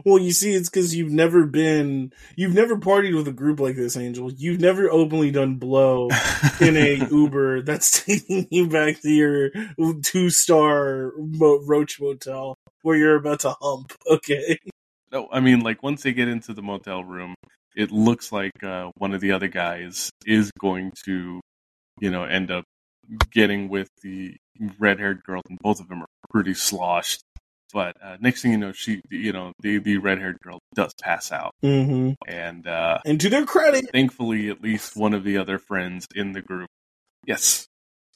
Well, 0.04 0.18
you 0.18 0.32
see, 0.32 0.54
it's 0.54 0.68
because 0.68 0.94
you've 0.94 1.12
never 1.12 1.46
been, 1.46 2.12
you've 2.36 2.54
never 2.54 2.76
partied 2.76 3.14
with 3.14 3.28
a 3.28 3.32
group 3.32 3.60
like 3.60 3.76
this, 3.76 3.96
Angel. 3.96 4.32
You've 4.32 4.60
never 4.60 4.90
openly 4.90 5.30
done 5.30 5.56
blow 5.56 6.08
in 6.60 6.76
a 6.76 7.06
Uber 7.10 7.62
that's 7.62 8.04
taking 8.04 8.46
you 8.50 8.68
back 8.68 9.00
to 9.02 9.10
your 9.10 9.50
two 10.02 10.30
star 10.30 11.12
Roach 11.16 12.00
Motel 12.00 12.56
where 12.82 12.96
you're 12.96 13.16
about 13.16 13.40
to 13.40 13.54
hump. 13.60 13.92
Okay. 14.10 14.58
No, 15.10 15.28
I 15.30 15.40
mean, 15.40 15.60
like 15.60 15.82
once 15.82 16.02
they 16.02 16.12
get 16.12 16.28
into 16.28 16.54
the 16.54 16.62
motel 16.62 17.04
room, 17.04 17.34
it 17.76 17.90
looks 17.90 18.32
like 18.32 18.62
uh, 18.62 18.90
one 18.96 19.14
of 19.14 19.20
the 19.20 19.32
other 19.32 19.48
guys 19.48 20.10
is 20.26 20.50
going 20.58 20.92
to, 21.04 21.40
you 22.00 22.10
know, 22.10 22.24
end 22.24 22.50
up 22.50 22.64
getting 23.30 23.68
with 23.68 23.88
the 24.02 24.36
red 24.78 24.98
haired 24.98 25.22
girl, 25.24 25.42
and 25.48 25.58
both 25.60 25.80
of 25.80 25.88
them 25.88 26.02
are 26.02 26.08
pretty 26.30 26.54
sloshed. 26.54 27.22
But 27.72 27.96
uh, 28.02 28.16
next 28.20 28.42
thing 28.42 28.52
you 28.52 28.58
know, 28.58 28.72
she, 28.72 29.00
you 29.10 29.32
know, 29.32 29.52
the 29.60 29.78
the 29.78 29.98
red 29.98 30.18
haired 30.18 30.38
girl 30.40 30.58
does 30.74 30.92
pass 31.00 31.32
out, 31.32 31.52
mm-hmm. 31.62 32.12
and 32.26 32.66
uh, 32.66 32.98
and 33.04 33.20
to 33.20 33.30
their 33.30 33.46
credit, 33.46 33.86
thankfully, 33.92 34.50
at 34.50 34.62
least 34.62 34.96
one 34.96 35.14
of 35.14 35.24
the 35.24 35.38
other 35.38 35.58
friends 35.58 36.06
in 36.14 36.32
the 36.32 36.42
group, 36.42 36.68
yes, 37.26 37.66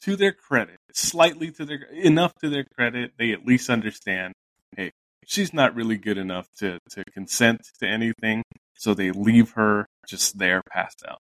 to 0.02 0.16
their 0.16 0.32
credit, 0.32 0.76
slightly 0.92 1.50
to 1.52 1.64
their 1.64 1.82
enough 1.92 2.32
to 2.42 2.48
their 2.48 2.64
credit, 2.76 3.12
they 3.18 3.32
at 3.32 3.46
least 3.46 3.70
understand. 3.70 4.34
Hey, 4.76 4.92
she's 5.26 5.54
not 5.54 5.74
really 5.74 5.96
good 5.96 6.18
enough 6.18 6.46
to 6.58 6.78
to 6.90 7.04
consent 7.12 7.66
to 7.80 7.86
anything. 7.86 8.42
So 8.74 8.94
they 8.94 9.10
leave 9.10 9.52
her 9.52 9.86
just 10.06 10.38
there, 10.38 10.62
passed 10.70 11.02
out. 11.08 11.18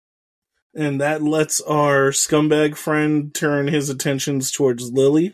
And 0.74 1.00
that 1.00 1.22
lets 1.22 1.60
our 1.62 2.10
scumbag 2.10 2.76
friend 2.76 3.34
turn 3.34 3.68
his 3.68 3.88
attentions 3.88 4.50
towards 4.50 4.92
Lily. 4.92 5.32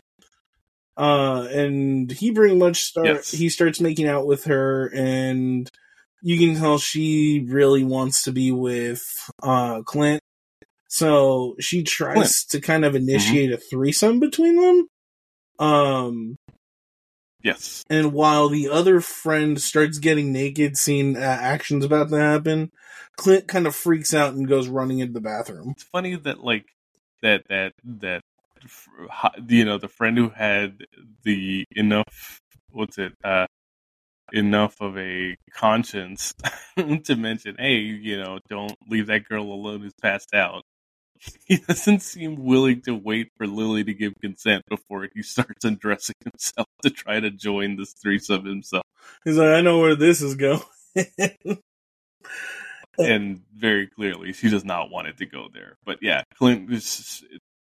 Uh, 0.97 1.47
and 1.51 2.09
he 2.11 2.31
pretty 2.31 2.55
much 2.55 2.83
start 2.83 3.07
Yes. 3.07 3.31
he 3.31 3.49
starts 3.49 3.81
making 3.81 4.07
out 4.07 4.25
with 4.25 4.45
her, 4.45 4.87
and 4.93 5.69
you 6.21 6.39
can 6.39 6.55
tell 6.59 6.77
she 6.77 7.45
really 7.49 7.83
wants 7.83 8.23
to 8.23 8.31
be 8.31 8.51
with 8.51 9.03
uh 9.43 9.81
Clint. 9.83 10.21
So 10.87 11.55
she 11.59 11.83
tries 11.83 12.13
Clint. 12.15 12.27
Mm-hmm. 12.29 12.57
to 12.57 12.61
kind 12.61 12.85
of 12.85 12.95
initiate 12.95 13.51
a 13.51 13.57
threesome 13.57 14.19
between 14.21 14.55
them. 14.61 14.87
Um, 15.59 16.35
Yes. 17.43 17.83
and 17.91 18.11
while 18.13 18.49
the 18.49 18.69
other 18.69 19.01
friend 19.01 19.61
starts 19.61 19.99
getting 19.99 20.31
naked, 20.33 20.77
seeing 20.77 21.15
uh, 21.15 21.19
actions 21.19 21.85
about 21.85 22.09
to 22.09 22.17
happen, 22.17 22.71
Clint 23.17 23.47
kind 23.47 23.67
of 23.67 23.75
freaks 23.75 24.13
out 24.15 24.33
and 24.33 24.47
goes 24.47 24.67
running 24.67 24.99
into 24.99 25.13
the 25.13 25.21
bathroom. 25.21 25.69
It's 25.71 25.83
funny 25.83 26.15
that 26.15 26.43
like 26.43 26.65
that 27.21 27.43
that 27.49 27.73
that 27.83 28.21
you 29.47 29.65
know 29.65 29.77
the 29.77 29.87
friend 29.87 30.17
who 30.17 30.29
had 30.29 30.85
the 31.23 31.65
enough 31.71 32.39
what's 32.71 32.97
it 32.97 33.13
uh 33.23 33.45
enough 34.33 34.75
of 34.81 34.97
a 34.97 35.35
conscience 35.53 36.33
to 37.03 37.15
mention 37.15 37.55
hey 37.59 37.75
you 37.75 38.17
know 38.17 38.39
don't 38.49 38.75
leave 38.89 39.07
that 39.07 39.27
girl 39.27 39.43
alone 39.43 39.81
who's 39.81 39.93
passed 40.01 40.33
out 40.33 40.63
he 41.45 41.57
doesn't 41.57 42.01
seem 42.01 42.43
willing 42.43 42.81
to 42.81 42.95
wait 42.95 43.29
for 43.37 43.47
lily 43.47 43.83
to 43.83 43.93
give 43.93 44.13
consent 44.21 44.63
before 44.69 45.07
he 45.13 45.21
starts 45.21 45.63
undressing 45.63 46.15
himself 46.23 46.67
to 46.81 46.89
try 46.89 47.19
to 47.19 47.29
join 47.31 47.77
this 47.77 47.93
threesome 47.93 48.45
himself 48.45 48.83
He's 49.23 49.37
like, 49.37 49.49
I 49.49 49.61
know 49.61 49.79
where 49.79 49.95
this 49.95 50.21
is 50.21 50.35
going. 50.35 50.61
and 52.97 53.41
very 53.53 53.87
clearly 53.87 54.33
she 54.33 54.49
does 54.49 54.65
not 54.65 54.89
want 54.89 55.07
it 55.07 55.17
to 55.17 55.25
go 55.25 55.47
there. 55.53 55.77
But 55.85 55.99
yeah, 56.01 56.23
Clint 56.35 56.69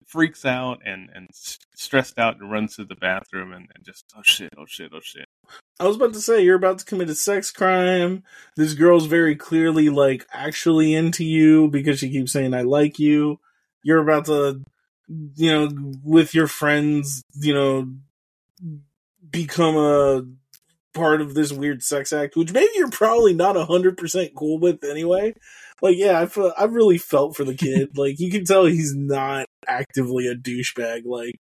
freaks 0.07 0.45
out 0.45 0.81
and 0.85 1.09
and 1.15 1.29
stressed 1.75 2.19
out 2.19 2.41
and 2.41 2.51
runs 2.51 2.77
to 2.77 2.85
the 2.85 2.95
bathroom 2.95 3.53
and, 3.53 3.69
and 3.75 3.85
just 3.85 4.05
oh 4.17 4.23
shit, 4.23 4.53
oh 4.59 4.67
shit, 4.67 4.91
oh 4.95 5.01
shit. 5.03 5.27
I 5.81 5.87
was 5.87 5.97
about 5.97 6.13
to 6.13 6.21
say, 6.21 6.43
you're 6.43 6.57
about 6.57 6.79
to 6.79 6.85
commit 6.85 7.11
a 7.11 7.15
sex 7.15 7.51
crime. 7.51 8.23
This 8.57 8.75
girl's 8.75 9.07
very 9.07 9.35
clearly, 9.35 9.89
like, 9.89 10.27
actually 10.33 10.95
into 10.95 11.25
you 11.25 11.69
because 11.69 11.99
she 11.99 12.11
keeps 12.11 12.33
saying, 12.33 12.55
I 12.55 12.63
like 12.63 12.99
you. 13.01 13.41
You're 13.83 13.99
about 13.99 14.27
to, 14.27 14.63
you 15.09 15.51
know, 15.51 15.69
with 16.05 16.35
your 16.35 16.47
friends, 16.47 17.25
you 17.35 17.53
know, 17.53 17.93
become 19.29 19.77
a 19.77 20.23
part 20.95 21.21
of 21.21 21.35
this 21.35 21.53
weird 21.53 21.83
sex 21.83 22.13
act, 22.13 22.37
which 22.37 22.53
maybe 22.53 22.71
you're 22.77 22.91
probably 22.91 23.35
not 23.35 23.57
100% 23.57 24.35
cool 24.35 24.61
with 24.61 24.85
anyway. 24.85 25.35
Like, 25.83 25.97
yeah, 25.99 26.21
I 26.21 26.27
feel, 26.27 26.53
I 26.57 26.65
really 26.65 26.97
felt 26.97 27.37
for 27.37 27.45
the 27.45 27.55
kid. 27.55 27.91
like, 27.99 28.19
you 28.19 28.31
can 28.31 28.45
tell 28.45 28.65
he's 28.65 28.95
not 28.95 29.47
actively 29.67 30.29
a 30.29 30.37
douchebag. 30.37 31.03
Like, 31.05 31.41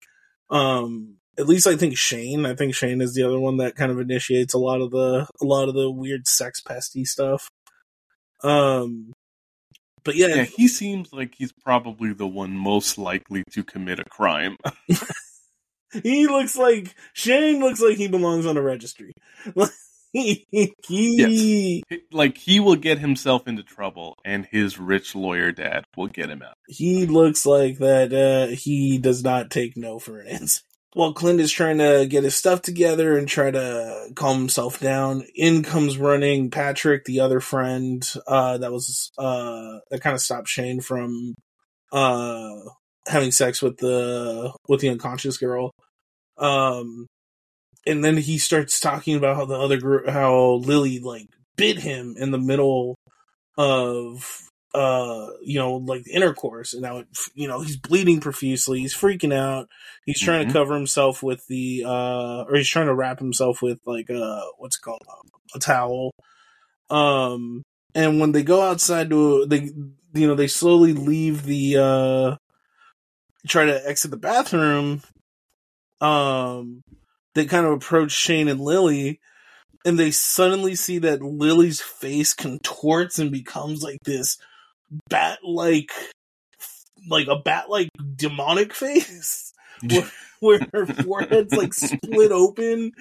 um, 0.50 1.18
at 1.38 1.48
least 1.48 1.68
I 1.68 1.76
think 1.76 1.98
Shane. 1.98 2.46
I 2.46 2.56
think 2.56 2.74
Shane 2.74 3.02
is 3.02 3.14
the 3.14 3.24
other 3.24 3.40
one 3.40 3.58
that 3.58 3.76
kind 3.76 3.92
of 3.92 4.00
initiates 4.00 4.54
a 4.54 4.58
lot 4.58 4.82
of 4.82 4.92
the 4.92 5.28
a 5.42 5.46
lot 5.46 5.70
of 5.70 5.76
the 5.76 5.92
weird 5.92 6.28
sex 6.28 6.62
pesty 6.62 7.06
stuff. 7.06 7.50
Um, 8.44 9.14
but 10.04 10.16
yeah, 10.16 10.28
Yeah, 10.28 10.44
he 10.44 10.68
seems 10.68 11.14
like 11.14 11.36
he's 11.38 11.52
probably 11.52 12.14
the 12.14 12.28
one 12.28 12.52
most 12.52 12.98
likely 12.98 13.44
to 13.52 13.64
commit 13.64 14.00
a 14.00 14.06
crime. 14.06 14.58
he 16.04 16.28
looks 16.28 16.56
like 16.56 16.96
Shane 17.14 17.60
looks 17.60 17.82
like 17.82 17.98
he 17.98 18.08
belongs 18.08 18.46
on 18.46 18.58
a 18.58 18.62
registry. 18.62 19.14
he 20.14 21.84
like 22.12 22.38
he 22.38 22.60
will 22.60 22.76
get 22.76 22.98
himself 22.98 23.48
into 23.48 23.62
trouble 23.62 24.18
and 24.26 24.48
his 24.48 24.80
rich 24.80 25.14
lawyer 25.14 25.52
dad 25.52 25.86
will 25.96 26.08
get 26.08 26.30
him 26.30 26.42
out. 26.42 26.56
he 26.68 27.06
looks 27.06 27.46
like 27.46 27.78
that 27.78 28.12
uh 28.12 28.48
he 28.56 28.98
does 28.98 29.24
not 29.24 29.52
take 29.52 29.78
no 29.78 30.00
for 30.00 30.20
an 30.20 30.28
answer. 30.28 30.64
While 30.94 31.14
Clint 31.14 31.40
is 31.40 31.52
trying 31.52 31.78
to 31.78 32.08
get 32.10 32.24
his 32.24 32.34
stuff 32.34 32.64
together 32.64 33.16
and 33.16 33.28
try 33.28 33.52
to 33.52 34.10
calm 34.16 34.40
himself 34.40 34.80
down, 34.80 35.24
in 35.36 35.62
comes 35.62 36.00
running 36.00 36.50
Patrick, 36.50 37.06
the 37.06 37.20
other 37.20 37.40
friend, 37.40 38.04
uh 38.26 38.58
that 38.58 38.72
was 38.72 39.12
uh 39.20 39.78
that 39.92 40.02
kind 40.02 40.16
of 40.16 40.22
stopped 40.22 40.48
Shane 40.48 40.82
from 40.82 41.36
uh 41.92 42.56
having 43.08 43.32
sex 43.32 43.62
with 43.62 43.78
the 43.78 44.52
with 44.68 44.82
the 44.82 44.90
unconscious 44.90 45.38
girl. 45.38 45.72
Um 46.40 47.06
and 47.86 48.04
then 48.04 48.18
he 48.18 48.38
starts 48.38 48.80
talking 48.80 49.16
about 49.16 49.36
how 49.36 49.46
the 49.46 49.58
other 49.60 49.78
group 49.78 50.08
how 50.08 50.54
Lily 50.56 51.00
like 51.00 51.28
bit 51.56 51.80
him 51.80 52.16
in 52.18 52.32
the 52.32 52.38
middle 52.38 52.96
of 53.58 54.42
uh 54.74 55.28
you 55.42 55.58
know 55.58 55.78
like 55.78 56.04
the 56.04 56.12
intercourse 56.14 56.74
and 56.74 56.84
now 56.84 57.00
it, 57.00 57.08
you 57.34 57.48
know 57.48 57.60
he's 57.62 57.76
bleeding 57.76 58.20
profusely 58.20 58.80
he's 58.80 58.96
freaking 58.96 59.34
out 59.34 59.68
he's 60.06 60.20
trying 60.20 60.46
to 60.46 60.50
Mhm. 60.50 60.54
cover 60.54 60.76
himself 60.76 61.24
with 61.24 61.46
the 61.48 61.84
uh 61.86 62.44
or 62.48 62.56
he's 62.56 62.70
trying 62.70 62.86
to 62.86 62.94
wrap 62.94 63.18
himself 63.20 63.62
with 63.64 63.80
like 63.86 64.10
uh 64.12 64.42
what's 64.60 64.78
it 64.78 64.82
called 64.82 65.02
a 65.56 65.60
towel 65.60 66.12
um 66.92 67.64
and 67.96 68.20
when 68.20 68.32
they 68.32 68.44
go 68.44 68.62
outside 68.62 69.10
to 69.10 69.46
they 69.48 69.72
you 70.14 70.28
know 70.28 70.36
they 70.36 70.48
slowly 70.48 70.94
leave 70.94 71.44
the 71.44 71.76
uh 71.78 72.36
try 73.48 73.66
to 73.66 73.88
exit 73.90 74.12
the 74.12 74.18
bathroom 74.18 75.02
um 76.00 76.82
they 77.36 77.46
kind 77.46 77.66
of 77.66 77.74
approach 77.74 78.12
Shane 78.12 78.48
and 78.48 78.60
Lily 78.60 79.20
and 79.86 79.98
they 79.98 80.12
suddenly 80.12 80.76
see 80.76 81.00
that 81.00 81.22
Lily's 81.22 81.82
face 81.82 82.34
contorts 82.34 83.20
and 83.20 83.32
becomes 83.32 83.82
like 83.82 84.00
this 84.04 84.38
bat 85.10 85.40
like 85.44 85.92
like 87.10 87.28
a 87.28 87.38
bat 87.38 87.70
like 87.70 87.90
demonic 88.16 88.74
face 88.74 89.54
where, 89.90 90.12
where 90.40 90.68
her 90.74 90.86
forehead's 90.86 91.54
like 91.54 91.74
split 91.74 92.32
open 92.32 92.92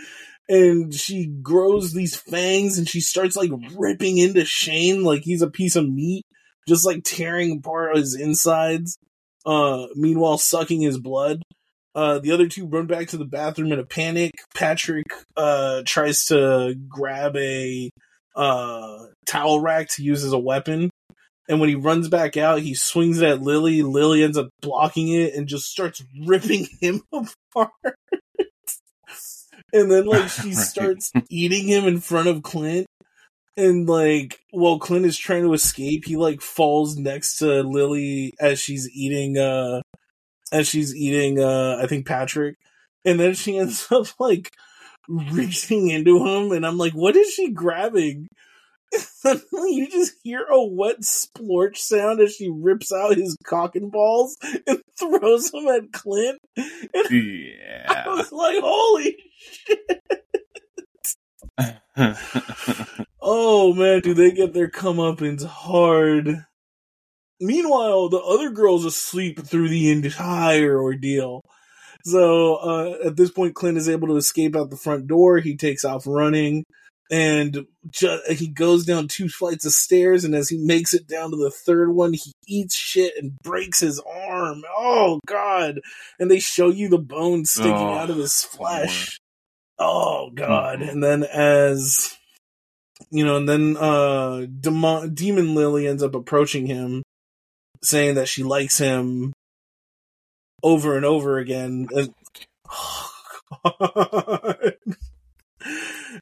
and 0.49 0.95
she 0.95 1.27
grows 1.27 1.93
these 1.93 2.17
fangs 2.17 2.79
and 2.79 2.89
she 2.89 3.01
starts 3.01 3.37
like 3.37 3.51
ripping 3.77 4.19
into 4.19 4.45
Shane 4.45 5.03
like 5.03 5.23
he's 5.23 5.43
a 5.43 5.51
piece 5.51 5.77
of 5.77 5.89
meat 5.89 6.25
just 6.69 6.87
like 6.87 7.03
tearing 7.05 7.59
apart 7.59 7.97
his 7.97 8.15
insides 8.15 8.99
uh 9.47 9.87
meanwhile 9.95 10.39
sucking 10.39 10.81
his 10.81 10.99
blood 10.99 11.43
uh, 11.99 12.19
the 12.21 12.31
other 12.31 12.47
two 12.47 12.65
run 12.65 12.87
back 12.87 13.09
to 13.09 13.17
the 13.17 13.25
bathroom 13.25 13.73
in 13.73 13.81
a 13.81 13.85
panic. 13.85 14.31
Patrick 14.55 15.07
uh, 15.37 15.83
tries 15.85 16.27
to 16.27 16.77
grab 16.89 17.35
a 17.37 17.91
uh, 18.37 18.99
towel 19.27 19.59
rack 19.61 19.89
to 19.89 20.05
use 20.05 20.23
as 20.23 20.33
a 20.33 20.39
weapon. 20.39 20.91
And 21.49 21.59
when 21.59 21.69
he 21.69 21.75
runs 21.75 22.09
back 22.09 22.37
out, 22.37 22.61
he 22.61 22.75
swings 22.75 23.21
at 23.21 23.43
Lily. 23.43 23.83
Lily 23.83 24.23
ends 24.23 24.39
up 24.39 24.49
blocking 24.63 25.09
it 25.09 25.35
and 25.35 25.49
just 25.49 25.73
starts 25.73 26.05
ripping 26.25 26.69
him 26.81 27.03
apart. 27.13 27.71
and 29.73 29.91
then, 29.91 30.07
like, 30.07 30.29
she 30.29 30.49
Right. 30.55 30.57
starts 30.57 31.11
eating 31.29 31.67
him 31.67 31.85
in 31.85 31.99
front 31.99 32.29
of 32.29 32.45
Clint. 32.45 32.87
And, 33.57 33.89
like, 33.89 34.39
while 34.53 34.79
Clint 34.79 35.05
is 35.05 35.19
trying 35.19 35.43
to 35.43 35.53
escape, 35.53 36.05
he, 36.05 36.17
like, 36.17 36.43
falls 36.43 36.97
next 36.97 37.39
to 37.39 37.65
Lily 37.65 38.35
as 38.39 38.61
she's 38.61 38.89
eating, 38.95 39.37
uh, 39.37 39.81
as 40.53 40.69
she's 40.69 40.95
eating 40.95 41.41
uh 41.41 41.79
I 41.83 41.87
think 41.87 42.07
Patrick 42.07 42.57
and 43.05 43.19
then 43.19 43.35
she 43.35 43.59
ends 43.59 43.87
up 43.91 44.07
like 44.19 44.53
reaching 45.09 45.89
into 45.89 46.25
him 46.27 46.53
and 46.53 46.67
I'm 46.67 46.79
like 46.79 46.93
what 46.93 47.17
is 47.17 47.33
she 47.33 47.51
grabbing? 47.51 48.29
Suddenly 48.93 49.73
you 49.75 49.91
just 49.91 50.15
hear 50.23 50.45
a 50.51 50.65
wet 50.65 51.01
splorch 51.01 51.77
sound 51.77 52.21
as 52.21 52.35
she 52.35 52.51
rips 52.51 52.93
out 52.93 53.17
his 53.17 53.37
cock 53.45 53.77
and 53.77 53.93
balls 53.93 54.37
and 54.67 54.81
throws 54.99 55.51
them 55.51 55.69
at 55.69 55.93
Clint. 55.93 56.39
And 56.57 56.67
I 57.89 58.05
was 58.07 58.33
like 58.33 58.57
holy 58.63 59.17
shit!" 59.41 60.03
oh 63.21 63.73
man 63.75 64.01
do 64.01 64.15
they 64.15 64.31
get 64.31 64.53
their 64.53 64.71
comeuppance 64.71 65.45
hard 65.45 66.45
Meanwhile, 67.41 68.09
the 68.09 68.19
other 68.19 68.51
girl's 68.51 68.85
asleep 68.85 69.41
through 69.45 69.69
the 69.69 69.91
entire 69.91 70.81
ordeal. 70.81 71.43
So 72.05 72.57
uh, 72.57 73.07
at 73.07 73.17
this 73.17 73.31
point, 73.31 73.55
Clint 73.55 73.79
is 73.79 73.89
able 73.89 74.09
to 74.09 74.17
escape 74.17 74.57
out 74.57 74.71
the 74.71 74.77
front 74.77 75.07
door. 75.07 75.39
He 75.39 75.57
takes 75.57 75.85
off 75.85 76.05
running, 76.07 76.65
and 77.11 77.67
ju- 77.93 78.21
he 78.31 78.49
goes 78.49 78.85
down 78.87 79.09
two 79.09 79.29
flights 79.29 79.67
of 79.67 79.73
stairs. 79.73 80.25
And 80.25 80.35
as 80.35 80.49
he 80.49 80.59
makes 80.59 80.95
it 80.95 81.07
down 81.07 81.31
to 81.31 81.37
the 81.37 81.51
third 81.51 81.91
one, 81.95 82.15
he 82.15 82.33
eats 82.47 82.77
shit 82.77 83.13
and 83.21 83.33
breaks 83.43 83.81
his 83.81 84.01
arm. 84.01 84.63
Oh 84.77 85.21
god! 85.27 85.81
And 86.19 86.31
they 86.31 86.39
show 86.41 86.71
you 86.71 86.89
the 86.89 86.99
bone 86.99 87.45
sticking 87.45 87.73
Oh, 87.73 87.95
out 87.95 88.11
of 88.11 88.17
his 88.17 88.43
flesh. 88.43 89.19
Oh 89.79 90.31
god! 90.35 90.81
Mhm. 90.81 90.89
And 90.91 91.05
then 91.05 91.23
as 91.25 92.17
you 93.11 93.25
know, 93.25 93.37
and 93.37 93.49
then 93.49 93.77
uh, 93.77 94.47
Demon, 94.61 95.15
Demon 95.15 95.55
Lily 95.55 95.87
ends 95.87 96.03
up 96.03 96.15
approaching 96.15 96.67
him 96.67 97.03
saying 97.83 98.17
that 98.17 98.29
she 98.29 98.43
likes 98.43 98.79
him 98.79 99.33
over 100.63 100.97
and 100.97 101.05
over 101.05 101.39
again. 101.39 101.89
And, 101.91 102.15
oh, 102.71 103.11
God. 103.65 104.75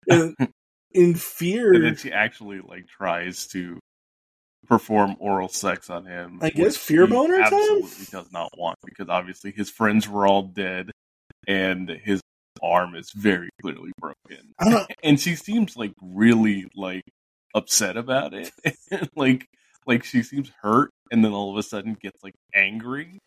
and, 0.08 0.36
in 0.92 1.14
fear. 1.14 1.74
And 1.74 1.84
then 1.84 1.96
she 1.96 2.12
actually 2.12 2.60
like 2.60 2.86
tries 2.88 3.46
to 3.48 3.78
perform 4.66 5.16
oral 5.18 5.48
sex 5.48 5.90
on 5.90 6.06
him. 6.06 6.38
I 6.42 6.50
guess 6.50 6.76
fear 6.76 7.06
boner 7.06 7.36
time? 7.36 7.52
absolutely 7.52 8.06
does 8.10 8.32
not 8.32 8.50
want 8.56 8.76
because 8.84 9.08
obviously 9.08 9.52
his 9.52 9.70
friends 9.70 10.08
were 10.08 10.26
all 10.26 10.42
dead 10.42 10.90
and 11.46 11.88
his 11.88 12.20
arm 12.62 12.94
is 12.94 13.10
very 13.14 13.50
clearly 13.60 13.92
broken. 14.00 14.52
And 15.02 15.20
she 15.20 15.36
seems 15.36 15.76
like 15.76 15.92
really 16.02 16.66
like 16.74 17.04
upset 17.54 17.96
about 17.96 18.34
it. 18.34 18.50
like 19.16 19.46
like 19.86 20.04
she 20.04 20.22
seems 20.22 20.50
hurt 20.62 20.90
and 21.10 21.24
then 21.24 21.32
all 21.32 21.50
of 21.50 21.56
a 21.56 21.62
sudden 21.62 21.96
gets 22.00 22.22
like 22.22 22.34
angry 22.54 23.18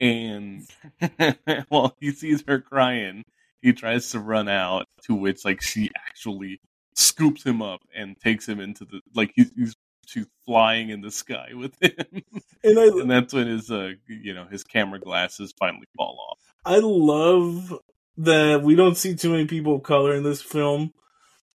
and 0.00 0.66
while 1.68 1.96
he 2.00 2.12
sees 2.12 2.44
her 2.46 2.60
crying, 2.60 3.24
he 3.62 3.72
tries 3.72 4.10
to 4.10 4.20
run 4.20 4.48
out 4.48 4.86
to 5.04 5.14
which 5.14 5.44
like 5.44 5.62
she 5.62 5.90
actually 6.06 6.60
scoops 6.94 7.44
him 7.44 7.62
up 7.62 7.80
and 7.94 8.18
takes 8.20 8.46
him 8.48 8.60
into 8.60 8.84
the 8.84 9.00
like 9.14 9.32
he's, 9.34 9.50
he's 9.56 9.76
she's 10.06 10.26
flying 10.44 10.90
in 10.90 11.00
the 11.00 11.10
sky 11.10 11.50
with 11.54 11.74
him. 11.80 12.22
And 12.64 12.76
I, 12.76 12.86
and 12.86 13.08
that's 13.08 13.32
when 13.32 13.46
his 13.46 13.70
uh 13.70 13.92
you 14.08 14.34
know 14.34 14.44
his 14.50 14.64
camera 14.64 14.98
glasses 14.98 15.54
finally 15.60 15.86
fall 15.96 16.18
off. 16.28 16.38
I 16.64 16.80
love 16.82 17.72
that 18.16 18.62
we 18.64 18.74
don't 18.74 18.96
see 18.96 19.14
too 19.14 19.30
many 19.30 19.46
people 19.46 19.76
of 19.76 19.84
color 19.84 20.12
in 20.12 20.24
this 20.24 20.42
film, 20.42 20.92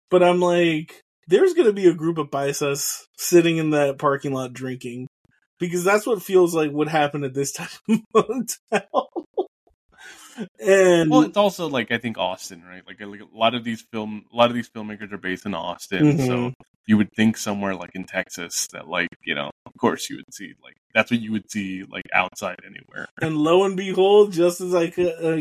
but 0.08 0.22
I'm 0.22 0.40
like, 0.40 1.02
there's 1.26 1.54
going 1.54 1.66
to 1.66 1.72
be 1.72 1.88
a 1.88 1.92
group 1.92 2.18
of 2.18 2.30
paisas 2.30 3.02
sitting 3.18 3.56
in 3.56 3.70
that 3.70 3.98
parking 3.98 4.32
lot 4.32 4.52
drinking 4.52 5.08
because 5.62 5.84
that's 5.84 6.06
what 6.06 6.22
feels 6.22 6.54
like 6.54 6.70
would 6.72 6.88
happen 6.88 7.22
at 7.24 7.32
this 7.34 7.52
type 7.52 7.70
of 7.88 8.00
motel. 8.14 9.08
and 10.60 11.10
well 11.10 11.20
it's 11.22 11.36
also 11.36 11.68
like 11.68 11.92
i 11.92 11.98
think 11.98 12.16
austin 12.18 12.62
right 12.66 12.82
like, 12.86 12.98
like 13.00 13.20
a 13.20 13.36
lot 13.36 13.54
of 13.54 13.64
these 13.64 13.84
film 13.92 14.24
a 14.32 14.36
lot 14.36 14.48
of 14.50 14.54
these 14.54 14.68
filmmakers 14.70 15.12
are 15.12 15.18
based 15.18 15.44
in 15.46 15.54
austin 15.54 16.16
Mhm. 16.16 16.26
so 16.26 16.52
you 16.86 16.96
would 16.96 17.10
think 17.14 17.36
somewhere 17.36 17.74
like 17.74 17.90
in 17.94 18.04
texas 18.04 18.66
that 18.72 18.88
like 18.88 19.08
you 19.24 19.34
know 19.34 19.50
of 19.66 19.72
course 19.78 20.08
you 20.08 20.16
would 20.16 20.32
see 20.34 20.54
like 20.64 20.74
that's 20.94 21.10
what 21.10 21.20
you 21.20 21.32
would 21.32 21.50
see 21.50 21.84
like 21.84 22.04
outside 22.14 22.56
anywhere 22.66 23.06
And 23.20 23.36
lo 23.36 23.64
and 23.64 23.76
behold, 23.76 24.32
just 24.32 24.60
as 24.60 24.74
I 24.74 24.90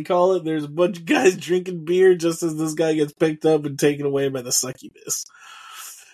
call 0.03 0.33
it, 0.35 0.43
there's 0.45 0.63
a 0.65 0.69
bunch 0.69 0.99
of 0.99 1.05
guys 1.05 1.35
drinking 1.47 1.83
beer 1.83 2.15
just 2.15 2.41
as 2.43 2.55
this 2.57 2.73
guy 2.73 2.93
gets 2.93 3.11
picked 3.13 3.45
up 3.45 3.65
and 3.65 3.77
taken 3.77 4.05
away 4.05 4.29
by 4.29 4.41
the 4.41 4.51
succubus. 4.53 5.25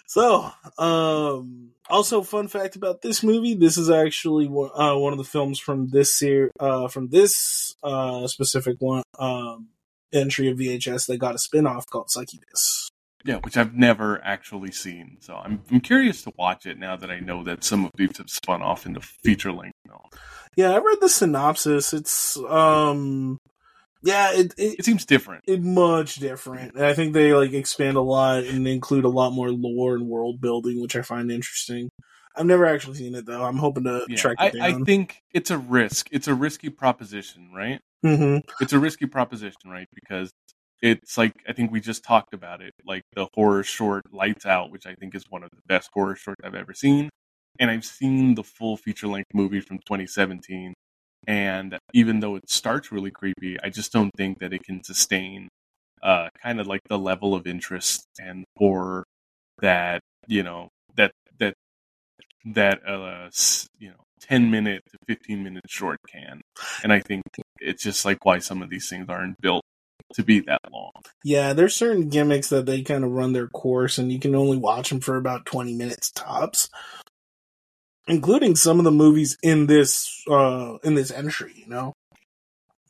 So, 0.08 0.50
um, 0.78 1.72
also 1.90 2.22
fun 2.22 2.48
fact 2.48 2.76
about 2.76 3.02
this 3.02 3.22
movie: 3.24 3.54
this 3.54 3.78
is 3.78 3.90
actually 3.90 4.48
one- 4.48 4.72
uh, 4.74 4.96
one 4.98 5.12
of 5.14 5.18
the 5.20 5.24
films 5.26 5.60
from 5.60 5.90
this 5.90 6.14
ser- 6.14 6.52
uh, 6.60 6.88
from 6.88 7.10
this 7.10 7.76
uh, 7.84 8.26
specific 8.28 8.78
one 8.80 9.04
um, 9.20 9.68
entry 10.14 10.50
of 10.50 10.58
VHS 10.58 11.08
that 11.08 11.18
got 11.18 11.36
a 11.36 11.38
spin-off 11.38 11.86
called 11.88 12.10
Succubus. 12.10 12.90
yeah 13.26 13.36
which 13.44 13.58
i've 13.58 13.74
never 13.76 14.24
actually 14.24 14.72
seen 14.72 15.18
so 15.20 15.36
i'm, 15.36 15.62
I'm 15.72 15.82
curious 15.82 16.22
to 16.24 16.32
watch 16.38 16.66
it 16.66 16.78
now 16.80 16.96
that 16.96 17.12
i 17.12 17.20
know 17.20 17.44
that 17.44 17.64
some 17.64 17.84
of 17.84 17.92
these 17.98 18.18
have 18.20 18.30
spun 18.30 18.62
off 18.62 18.86
into 18.86 19.02
feature 19.02 19.52
length 19.52 19.74
Yeah, 20.56 20.72
I 20.72 20.78
read 20.78 21.00
the 21.02 21.10
synopsis. 21.10 21.94
It's 21.94 22.38
um, 22.50 23.38
yeah, 24.08 24.32
it, 24.34 24.54
it 24.58 24.80
it 24.80 24.86
seems 24.86 25.06
different 25.06 25.44
it 25.48 25.62
much 25.62 26.16
different. 26.16 26.76
And 26.76 26.86
I 26.86 26.94
think 26.94 27.14
they 27.14 27.34
like 27.34 27.54
expand 27.54 27.98
a 27.98 28.02
lot 28.02 28.44
and 28.44 28.68
include 28.68 29.06
a 29.06 29.10
lot 29.10 29.32
more 29.34 29.52
lore 29.52 29.96
and 29.96 30.08
world 30.08 30.40
building, 30.42 30.82
which 30.82 30.96
I 30.96 31.02
find 31.02 31.32
interesting. 31.32 31.90
I've 32.36 32.46
never 32.46 32.66
actually 32.66 32.98
seen 32.98 33.16
it 33.16 33.26
though. 33.26 33.44
I'm 33.44 33.58
hoping 33.58 33.84
to 33.86 34.06
yeah, 34.08 34.16
track 34.18 34.38
I, 34.40 34.48
it 34.48 34.60
I 34.62 34.72
down. 34.72 34.86
think 34.86 35.22
it's 35.34 35.52
a 35.52 35.58
risk 35.58 36.08
it's 36.12 36.28
a 36.28 36.34
risky 36.36 36.70
proposition 36.70 37.52
right 37.56 37.82
hmm 38.04 38.38
it's 38.60 38.74
a 38.74 38.80
risky 38.80 39.06
proposition, 39.06 39.70
right? 39.70 39.88
Because 39.94 40.32
it's 40.82 41.18
like 41.18 41.34
I 41.48 41.54
think 41.54 41.72
we 41.72 41.80
just 41.80 42.04
talked 42.04 42.34
about 42.34 42.62
it, 42.62 42.74
like 42.86 43.04
the 43.14 43.28
horror 43.34 43.64
short 43.64 44.04
Lights 44.14 44.46
Out, 44.46 44.72
which 44.72 44.86
I 44.86 44.96
think 44.96 45.16
is 45.16 45.24
one 45.30 45.44
of 45.44 45.50
the 45.52 45.62
best 45.68 45.90
horror 45.94 46.16
shorts 46.16 46.42
I've 46.44 46.56
ever 46.56 46.74
seen. 46.74 47.10
And 47.60 47.72
I've 47.72 47.86
seen 47.86 48.36
the 48.36 48.44
full 48.44 48.78
feature 48.78 49.08
length 49.08 49.34
movie 49.34 49.62
from 49.62 49.80
2017. 49.80 50.74
And 51.28 51.78
even 51.94 52.22
though 52.22 52.36
it 52.36 52.50
starts 52.50 52.92
really 52.92 53.12
creepy, 53.12 53.58
I 53.62 53.70
just 53.70 53.92
don't 53.92 54.12
think 54.16 54.40
that 54.40 54.54
it 54.54 54.64
can 54.64 54.84
sustain 54.84 55.50
uh, 56.02 56.30
kind 56.42 56.60
of 56.62 56.68
like 56.68 56.82
the 56.88 56.98
level 56.98 57.36
of 57.36 57.46
interest 57.46 58.06
and 58.20 58.46
horror 58.58 59.04
that, 59.60 60.02
you 60.26 60.42
know, 60.42 60.70
that, 60.96 61.12
that, 61.40 61.54
that, 62.46 62.88
uh, 62.88 63.30
you 63.78 63.90
know, 63.90 64.04
10 64.22 64.50
minute 64.50 64.84
to 64.92 64.98
15 65.08 65.44
minute 65.44 65.64
short 65.68 66.00
can. 66.08 66.42
And 66.84 66.94
I 66.94 67.00
think 67.00 67.24
it's 67.60 67.84
just 67.84 68.06
like 68.06 68.26
why 68.26 68.40
some 68.40 68.62
of 68.62 68.70
these 68.70 68.90
things 68.90 69.08
aren't 69.10 69.40
built 69.42 69.64
to 70.14 70.24
be 70.24 70.40
that 70.42 70.62
long. 70.72 70.92
Yeah, 71.24 71.54
there's 71.54 71.76
certain 71.76 72.10
gimmicks 72.10 72.50
that 72.50 72.66
they 72.66 72.82
kind 72.82 73.04
of 73.04 73.12
run 73.12 73.34
their 73.34 73.48
course, 73.48 73.98
and 73.98 74.12
you 74.12 74.20
can 74.20 74.36
only 74.36 74.58
watch 74.58 74.90
them 74.90 75.02
for 75.02 75.18
about 75.18 75.46
20 75.46 75.74
minutes 75.74 76.12
tops, 76.12 76.70
including 78.08 78.56
some 78.56 78.80
of 78.80 78.86
the 78.86 78.92
movies 78.92 79.38
in 79.44 79.68
this 79.68 80.24
uh 80.30 80.78
in 80.84 80.96
this 80.96 81.12
entry. 81.12 81.54
You 81.56 81.68
know, 81.68 81.94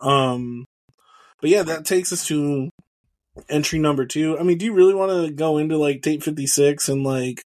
um, 0.02 0.66
but 1.42 1.50
yeah, 1.50 1.64
that 1.64 1.86
takes 1.86 2.12
us 2.12 2.26
to 2.28 2.70
entry 3.50 3.80
number 3.80 4.06
two. 4.06 4.38
I 4.38 4.44
mean, 4.44 4.58
do 4.58 4.66
you 4.66 4.74
really 4.74 4.96
want 4.96 5.12
to 5.12 5.32
go 5.32 5.58
into 5.58 5.78
like 5.78 6.02
tape 6.02 6.24
56 6.24 6.90
and 6.90 7.04
like 7.04 7.42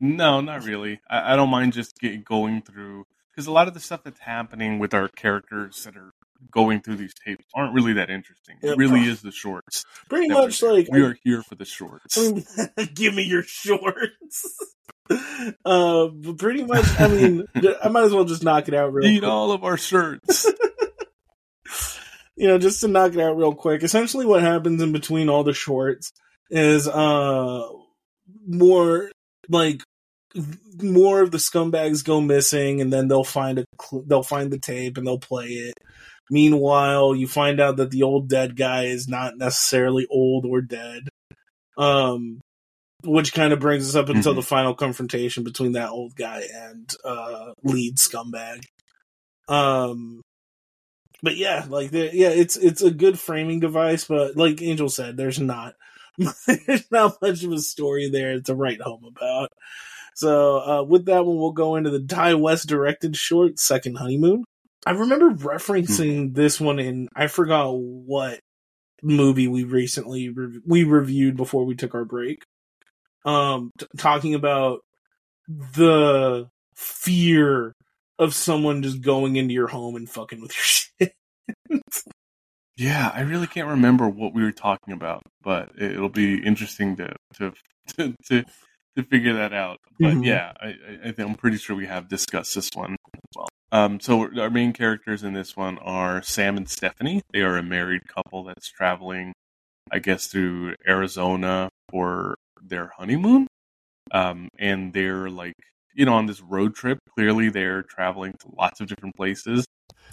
No, 0.00 0.40
not 0.40 0.64
really. 0.64 1.00
I, 1.08 1.32
I 1.32 1.36
don't 1.36 1.50
mind 1.50 1.72
just 1.72 1.98
get, 1.98 2.24
going 2.24 2.62
through 2.62 3.04
because 3.30 3.46
a 3.46 3.52
lot 3.52 3.68
of 3.68 3.74
the 3.74 3.80
stuff 3.80 4.02
that's 4.04 4.20
happening 4.20 4.78
with 4.78 4.94
our 4.94 5.08
characters 5.08 5.84
that 5.84 5.96
are 5.96 6.12
going 6.50 6.80
through 6.80 6.96
these 6.96 7.14
tapes 7.24 7.44
aren't 7.54 7.74
really 7.74 7.92
that 7.94 8.10
interesting. 8.10 8.56
It 8.62 8.76
really 8.76 9.04
is 9.04 9.22
the 9.22 9.30
shorts. 9.30 9.84
pretty 10.08 10.28
much 10.28 10.62
like 10.62 10.88
we 10.90 11.02
are 11.02 11.16
here 11.24 11.42
for 11.42 11.54
the 11.54 11.64
shorts. 11.64 12.18
I 12.18 12.32
mean, 12.76 12.88
give 12.94 13.14
me 13.14 13.22
your 13.22 13.42
shorts. 13.42 14.56
uh, 15.10 16.06
but 16.14 16.38
pretty 16.38 16.64
much, 16.64 16.84
I 17.00 17.08
mean, 17.08 17.44
I 17.84 17.88
might 17.88 18.04
as 18.04 18.12
well 18.14 18.24
just 18.24 18.42
knock 18.44 18.68
it 18.68 18.74
out 18.74 18.92
real 18.92 19.06
Eat 19.06 19.20
quick. 19.20 19.30
all 19.30 19.52
of 19.52 19.64
our 19.64 19.76
shirts. 19.76 20.50
You 22.34 22.48
know, 22.48 22.58
just 22.58 22.80
to 22.80 22.88
knock 22.88 23.12
it 23.12 23.20
out 23.20 23.36
real 23.36 23.54
quick. 23.54 23.82
Essentially, 23.82 24.24
what 24.24 24.40
happens 24.40 24.80
in 24.80 24.90
between 24.90 25.28
all 25.28 25.44
the 25.44 25.52
shorts 25.52 26.12
is 26.50 26.88
uh 26.88 27.68
more 28.48 29.10
like 29.50 29.82
more 30.82 31.20
of 31.20 31.30
the 31.30 31.38
scumbags 31.38 32.02
go 32.02 32.22
missing, 32.22 32.80
and 32.80 32.90
then 32.92 33.06
they'll 33.06 33.22
find 33.22 33.58
a 33.58 33.64
cl- 33.80 34.04
they'll 34.06 34.22
find 34.22 34.50
the 34.50 34.58
tape 34.58 34.96
and 34.96 35.06
they'll 35.06 35.18
play 35.18 35.48
it. 35.48 35.74
Meanwhile, 36.30 37.14
you 37.14 37.28
find 37.28 37.60
out 37.60 37.76
that 37.76 37.90
the 37.90 38.02
old 38.02 38.28
dead 38.30 38.56
guy 38.56 38.84
is 38.84 39.06
not 39.06 39.36
necessarily 39.36 40.06
old 40.10 40.46
or 40.46 40.62
dead. 40.62 41.08
Um, 41.76 42.40
which 43.04 43.32
kind 43.34 43.52
of 43.52 43.60
brings 43.60 43.88
us 43.88 43.94
up 43.94 44.08
until 44.08 44.32
Mhm. 44.32 44.36
the 44.36 44.42
final 44.42 44.74
confrontation 44.74 45.44
between 45.44 45.72
that 45.72 45.90
old 45.90 46.14
guy 46.16 46.44
and 46.54 46.90
uh 47.04 47.52
lead 47.64 47.96
scumbag. 47.96 48.64
Um, 49.48 50.22
but 51.22 51.36
yeah, 51.36 51.66
like 51.68 51.92
yeah, 51.92 52.30
it's 52.30 52.56
it's 52.56 52.82
a 52.82 52.90
good 52.90 53.18
framing 53.18 53.60
device, 53.60 54.04
but 54.04 54.36
like 54.36 54.60
Angel 54.62 54.88
said, 54.88 55.16
there's 55.16 55.38
not 55.40 55.74
there's 56.46 56.90
not 56.90 57.20
much 57.22 57.42
of 57.44 57.52
a 57.52 57.58
story 57.58 58.08
there 58.10 58.40
to 58.40 58.54
write 58.54 58.80
home 58.80 59.04
about. 59.04 59.50
So 60.14 60.58
uh, 60.60 60.82
with 60.82 61.06
that 61.06 61.24
one, 61.24 61.36
we'll 61.38 61.52
go 61.52 61.76
into 61.76 61.90
the 61.90 62.00
Ti 62.04 62.34
West 62.34 62.68
directed 62.68 63.16
short, 63.16 63.58
Second 63.58 63.96
Honeymoon. 63.96 64.44
I 64.84 64.90
remember 64.90 65.30
referencing 65.30 66.34
this 66.34 66.60
one 66.60 66.78
in 66.78 67.08
I 67.14 67.28
forgot 67.28 67.70
what 67.72 68.40
movie 69.02 69.48
we 69.48 69.64
recently 69.64 70.28
re- 70.28 70.60
we 70.66 70.84
reviewed 70.84 71.36
before 71.36 71.64
we 71.64 71.74
took 71.76 71.94
our 71.94 72.04
break. 72.04 72.42
Um, 73.24 73.70
t- 73.78 73.86
talking 73.96 74.34
about 74.34 74.80
the 75.48 76.48
fear 76.74 77.74
of 78.18 78.34
someone 78.34 78.82
just 78.82 79.00
going 79.00 79.36
into 79.36 79.54
your 79.54 79.68
home 79.68 79.96
and 79.96 80.08
fucking 80.08 80.40
with 80.40 80.52
your 80.52 81.08
shit. 81.08 81.14
yeah, 82.76 83.10
I 83.14 83.20
really 83.22 83.46
can't 83.46 83.68
remember 83.68 84.08
what 84.08 84.34
we 84.34 84.42
were 84.42 84.52
talking 84.52 84.94
about, 84.94 85.22
but 85.42 85.70
it- 85.76 85.92
it'll 85.92 86.08
be 86.08 86.42
interesting 86.42 86.96
to 86.96 87.14
to 87.34 87.52
to 87.96 88.14
to, 88.26 88.44
to 88.96 89.02
figure 89.04 89.34
that 89.34 89.52
out. 89.52 89.78
But 89.98 90.14
Mhm. 90.14 90.24
yeah, 90.26 90.52
I, 90.60 90.66
I, 90.68 90.98
I 91.08 91.12
think 91.12 91.28
I'm 91.28 91.34
pretty 91.34 91.58
sure 91.58 91.76
we 91.76 91.86
have 91.86 92.08
discussed 92.08 92.54
this 92.54 92.70
one 92.74 92.92
as 92.92 93.20
well. 93.36 93.48
Um, 93.72 94.00
so 94.00 94.28
our 94.40 94.50
main 94.50 94.72
characters 94.72 95.22
in 95.22 95.32
this 95.32 95.56
one 95.56 95.78
are 95.78 96.22
Sam 96.22 96.56
and 96.56 96.68
Stephanie. 96.68 97.22
They 97.32 97.40
are 97.40 97.56
a 97.56 97.62
married 97.62 98.02
couple 98.06 98.44
that's 98.44 98.68
traveling, 98.68 99.32
I 99.90 99.98
guess, 99.98 100.26
through 100.26 100.74
Arizona 100.86 101.70
for 101.90 102.34
their 102.66 102.92
honeymoon. 102.96 103.46
Um, 104.12 104.48
and 104.58 104.92
they're 104.92 105.30
like, 105.30 105.54
you 105.94 106.04
know, 106.04 106.14
on 106.14 106.26
this 106.26 106.40
road 106.40 106.74
trip. 106.74 106.98
Clearly, 107.16 107.48
they're 107.50 107.82
traveling 107.82 108.32
to 108.40 108.48
lots 108.56 108.80
of 108.80 108.86
different 108.88 109.14
places. 109.16 109.64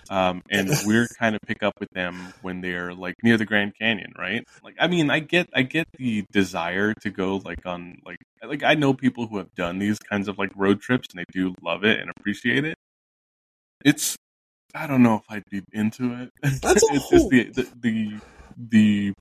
Um, 0.09 0.41
and 0.49 0.69
we're 0.85 1.07
kind 1.19 1.35
of 1.35 1.41
pick 1.45 1.63
up 1.63 1.73
with 1.79 1.89
them 1.93 2.31
when 2.41 2.61
they're 2.61 2.93
like 2.93 3.15
near 3.23 3.37
the 3.37 3.45
Grand 3.45 3.73
Canyon, 3.79 4.13
right? 4.17 4.43
Like, 4.63 4.75
I 4.79 4.87
mean, 4.87 5.09
I 5.09 5.19
get, 5.19 5.49
I 5.53 5.61
get 5.63 5.87
the 5.97 6.23
desire 6.31 6.93
to 7.01 7.09
go 7.09 7.37
like 7.37 7.65
on 7.65 7.97
like, 8.05 8.17
like 8.43 8.63
I 8.63 8.75
know 8.75 8.93
people 8.93 9.27
who 9.27 9.37
have 9.37 9.53
done 9.55 9.79
these 9.79 9.99
kinds 9.99 10.27
of 10.27 10.37
like 10.37 10.51
road 10.55 10.81
trips 10.81 11.07
and 11.13 11.19
they 11.19 11.25
do 11.31 11.53
love 11.61 11.83
it 11.83 11.99
and 11.99 12.09
appreciate 12.09 12.65
it. 12.65 12.75
It's, 13.85 14.15
I 14.75 14.87
don't 14.87 15.03
know 15.03 15.15
if 15.15 15.23
I'd 15.29 15.43
be 15.49 15.63
into 15.73 16.13
it. 16.13 16.29
That's 16.61 16.83
a 16.83 16.87
it's 16.93 17.09
whole- 17.09 17.29
just 17.29 17.29
the, 17.29 17.43
the 17.53 17.69
the 17.81 18.19
the 18.57 19.13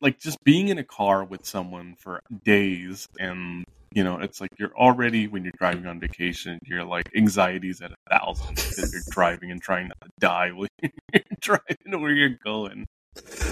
like 0.00 0.18
just 0.18 0.42
being 0.44 0.68
in 0.68 0.78
a 0.78 0.84
car 0.84 1.24
with 1.24 1.44
someone 1.44 1.94
for 1.98 2.20
days 2.44 3.06
and 3.18 3.64
you 3.92 4.04
know 4.04 4.18
it's 4.18 4.40
like 4.40 4.50
you're 4.58 4.76
already 4.76 5.26
when 5.26 5.44
you're 5.44 5.52
driving 5.58 5.86
on 5.86 5.98
vacation 5.98 6.58
you're 6.64 6.84
like 6.84 7.08
anxieties 7.16 7.80
at 7.80 7.90
a 7.90 8.10
thousand 8.10 8.54
because 8.54 8.92
you're 8.92 9.02
driving 9.10 9.50
and 9.50 9.62
trying 9.62 9.88
not 9.88 10.00
to 10.02 10.10
die 10.20 10.50
while 10.50 10.68
you're 10.82 11.22
driving 11.40 11.90
to 11.90 11.98
where 11.98 12.12
you're 12.12 12.38
going. 12.44 12.86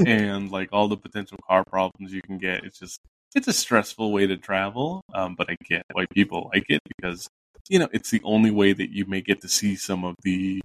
And 0.07 0.51
like 0.51 0.69
all 0.73 0.87
the 0.89 0.97
potential 0.97 1.39
car 1.49 1.65
problems 1.65 2.13
you 2.13 2.23
can 2.23 2.39
get 2.39 2.65
it's 2.65 2.79
just 2.79 3.01
it's 3.35 3.49
a 3.49 3.53
stressful 3.53 4.13
way 4.13 4.27
to 4.27 4.37
travel 4.37 5.03
um, 5.13 5.35
but 5.37 5.51
i 5.51 5.57
get 5.69 5.83
why 5.93 6.07
people 6.13 6.49
like 6.55 6.65
it 6.69 6.81
because 6.97 7.29
you 7.69 7.79
know 7.79 7.89
it's 7.93 8.11
the 8.11 8.21
only 8.23 8.53
way 8.53 8.73
that 8.73 8.91
you 8.91 9.07
may 9.07 9.21
get 9.21 9.41
to 9.41 9.49
see 9.49 9.75
some 9.75 10.05
of 10.05 10.15
the 10.23 10.61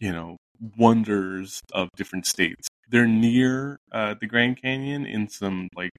you 0.00 0.12
know 0.12 0.36
wonders 0.76 1.62
of 1.72 1.88
different 1.96 2.26
states 2.26 2.68
they're 2.88 3.06
near 3.06 3.78
uh, 3.92 4.14
the 4.20 4.26
grand 4.26 4.60
canyon 4.60 5.06
in 5.06 5.28
some 5.28 5.68
like 5.74 5.90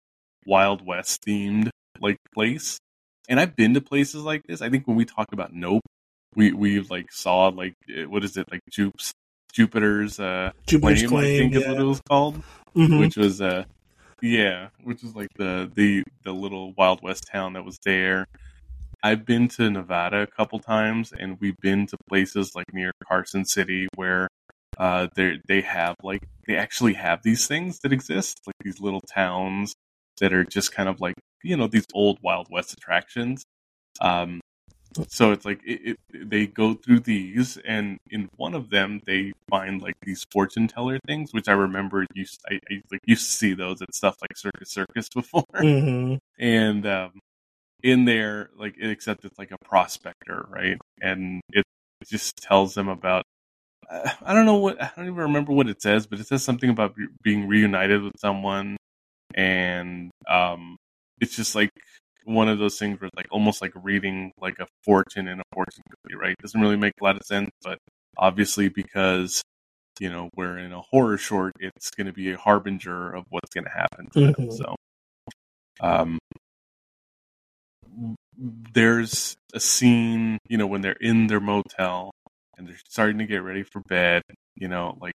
wild 0.45 0.85
west 0.85 1.23
themed 1.25 1.69
like 1.99 2.17
place. 2.33 2.77
And 3.29 3.39
i've 3.39 3.55
been 3.55 3.73
to 3.73 3.81
places 3.81 4.23
like 4.23 4.43
this. 4.47 4.61
I 4.61 4.69
think 4.69 4.87
when 4.87 4.95
we 4.95 5.05
talked 5.05 5.33
about 5.33 5.53
nope 5.53 5.81
we 6.35 6.51
we 6.51 6.79
like 6.81 7.11
saw 7.11 7.47
like 7.47 7.73
eh, 7.89 8.05
what 8.05 8.23
is 8.23 8.37
it? 8.37 8.45
Like 8.51 8.61
jupes 8.71 9.11
jupiter's 9.53 10.19
uh 10.19 10.51
Jupiter's 10.67 11.01
claim, 11.01 11.09
claim, 11.09 11.23
i 11.23 11.37
think 11.37 11.55
is 11.55 11.67
what 11.67 11.79
it 11.79 11.83
was 11.83 12.01
called 12.07 12.43
Mhm. 12.75 12.99
which 12.99 13.17
was 13.17 13.41
uh 13.41 13.63
yeah 14.21 14.67
which 14.83 15.01
was 15.01 15.15
like 15.15 15.29
the 15.37 15.71
the 15.75 16.03
the 16.23 16.31
little 16.31 16.73
wild 16.77 17.01
west 17.01 17.25
town 17.31 17.53
that 17.53 17.65
was 17.65 17.77
there. 17.83 18.25
I've 19.03 19.25
been 19.25 19.47
to 19.49 19.69
nevada 19.69 20.21
a 20.21 20.27
couple 20.27 20.59
times 20.59 21.13
and 21.17 21.37
we've 21.39 21.57
been 21.61 21.85
to 21.87 21.97
places 22.09 22.51
like 22.55 22.65
near 22.73 22.91
carson 23.07 23.45
city 23.45 23.87
where 23.95 24.27
uh 24.77 25.07
they 25.15 25.39
they 25.47 25.61
have 25.61 25.95
like 26.03 26.21
they 26.47 26.55
actually 26.55 26.93
have 26.93 27.21
these 27.23 27.47
things 27.47 27.79
that 27.79 27.91
exist 27.93 28.41
like 28.45 28.55
these 28.63 28.79
little 28.79 29.01
towns 29.01 29.73
that 30.19 30.33
are 30.33 30.43
just 30.43 30.71
kind 30.71 30.89
of 30.89 30.99
like 31.01 31.15
you 31.43 31.55
know 31.57 31.67
these 31.67 31.85
old 31.93 32.19
wild 32.21 32.47
west 32.49 32.73
attractions. 32.73 33.43
Um 34.01 34.41
so 35.09 35.31
it's 35.31 35.45
like 35.45 35.61
it, 35.65 35.97
it, 36.13 36.29
they 36.29 36.47
go 36.47 36.73
through 36.73 36.99
these 37.01 37.57
and 37.65 37.97
in 38.09 38.29
one 38.37 38.53
of 38.55 38.69
them 38.69 39.01
they 39.05 39.31
find 39.49 39.81
like 39.81 39.95
these 40.03 40.25
fortune 40.31 40.67
teller 40.67 40.97
things 41.05 41.33
which 41.33 41.47
i 41.47 41.51
remember 41.51 42.05
used 42.15 42.41
I, 42.49 42.55
I 42.71 42.81
like 42.91 43.01
used 43.05 43.25
to 43.25 43.31
see 43.31 43.53
those 43.53 43.81
at 43.81 43.93
stuff 43.93 44.15
like 44.21 44.35
circus 44.37 44.71
circus 44.71 45.09
before. 45.13 45.43
Mhm. 45.55 46.17
and 46.39 46.85
um 46.87 47.11
in 47.83 48.05
there 48.05 48.49
like 48.57 48.75
except 48.79 49.25
it's 49.25 49.37
like 49.37 49.51
a 49.51 49.57
prospector 49.65 50.45
right? 50.49 50.77
And 51.01 51.41
it 51.51 51.63
just 52.07 52.37
tells 52.37 52.73
them 52.73 52.87
about 52.89 53.23
i 53.89 54.33
don't 54.33 54.45
know 54.45 54.57
what 54.57 54.81
i 54.81 54.91
don't 54.95 55.05
even 55.05 55.15
remember 55.15 55.53
what 55.53 55.69
it 55.69 55.81
says 55.81 56.05
but 56.07 56.19
it 56.19 56.27
says 56.27 56.43
something 56.43 56.69
about 56.69 56.95
be- 56.95 57.07
being 57.23 57.47
reunited 57.47 58.01
with 58.01 58.13
someone 58.19 58.75
and 59.35 60.11
um 60.29 60.75
it's 61.21 61.35
just 61.35 61.55
like 61.55 61.69
one 62.25 62.49
of 62.49 62.59
those 62.59 62.77
things 62.77 62.99
where 62.99 63.07
it's 63.07 63.15
like 63.15 63.27
almost 63.31 63.61
like 63.61 63.71
reading 63.75 64.31
like 64.41 64.59
a 64.59 64.67
fortune 64.83 65.27
in 65.27 65.39
a 65.39 65.43
fortune 65.53 65.83
cookie 65.89 66.15
right 66.15 66.35
doesn't 66.41 66.59
really 66.61 66.75
make 66.75 66.93
a 66.99 67.03
lot 67.03 67.15
of 67.15 67.23
sense 67.23 67.49
but 67.63 67.77
obviously 68.17 68.67
because 68.67 69.41
you 69.99 70.09
know 70.09 70.29
we're 70.35 70.57
in 70.57 70.73
a 70.73 70.81
horror 70.81 71.17
short 71.17 71.53
it's 71.59 71.89
going 71.91 72.07
to 72.07 72.13
be 72.13 72.31
a 72.31 72.37
harbinger 72.37 73.13
of 73.15 73.23
what's 73.29 73.53
going 73.53 73.63
to 73.63 73.69
happen 73.71 74.09
to 74.11 74.19
them 74.19 74.33
Mhm. 74.37 74.53
so 74.53 74.75
um 75.79 76.17
there's 78.37 79.35
a 79.53 79.59
scene, 79.59 80.37
you 80.47 80.57
know, 80.57 80.67
when 80.67 80.81
they're 80.81 80.97
in 81.01 81.27
their 81.27 81.39
motel 81.39 82.11
and 82.57 82.67
they're 82.67 82.77
starting 82.87 83.19
to 83.19 83.25
get 83.25 83.43
ready 83.43 83.63
for 83.63 83.81
bed, 83.87 84.23
you 84.55 84.67
know, 84.67 84.97
like 84.99 85.13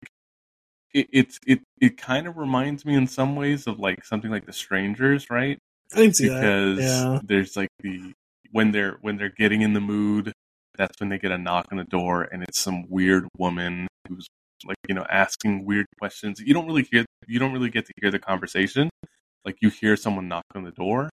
it 0.95 1.09
it's 1.13 1.39
it 1.47 1.61
it 1.81 1.97
kind 1.97 2.27
of 2.27 2.37
reminds 2.37 2.85
me 2.85 2.95
in 2.95 3.07
some 3.07 3.37
ways 3.37 3.67
of 3.67 3.79
like 3.79 4.05
something 4.05 4.31
like 4.31 4.47
The 4.47 4.53
Strangers, 4.53 5.27
right? 5.31 5.59
I 5.95 6.07
that. 6.07 6.19
Because 6.19 6.79
Yeah. 6.79 7.21
there's 7.25 7.57
like 7.57 7.69
the 7.81 8.13
when 8.53 8.73
they're 8.73 8.99
when 9.01 9.17
they're 9.17 9.31
getting 9.37 9.63
in 9.63 9.73
the 9.73 9.81
mood, 9.81 10.33
that's 10.77 11.01
when 11.01 11.09
they 11.09 11.19
get 11.19 11.33
a 11.33 11.39
knock 11.39 11.67
on 11.71 11.79
the 11.79 11.85
door 11.85 12.23
and 12.25 12.43
it's 12.43 12.59
some 12.59 12.89
weird 12.89 13.27
woman 13.39 13.89
who's 14.09 14.27
like, 14.65 14.77
you 14.89 14.95
know, 14.95 15.07
asking 15.11 15.65
weird 15.65 15.87
questions. 15.99 16.41
You 16.41 16.55
don't 16.55 16.67
really 16.67 16.87
hear 16.91 17.05
you 17.27 17.39
don't 17.39 17.53
really 17.53 17.71
get 17.71 17.87
to 17.87 17.93
hear 18.01 18.11
the 18.11 18.19
conversation. 18.19 18.91
Like 19.45 19.57
you 19.61 19.71
hear 19.71 19.97
someone 19.97 20.29
knock 20.29 20.45
on 20.55 20.65
the 20.65 20.71
door 20.71 21.11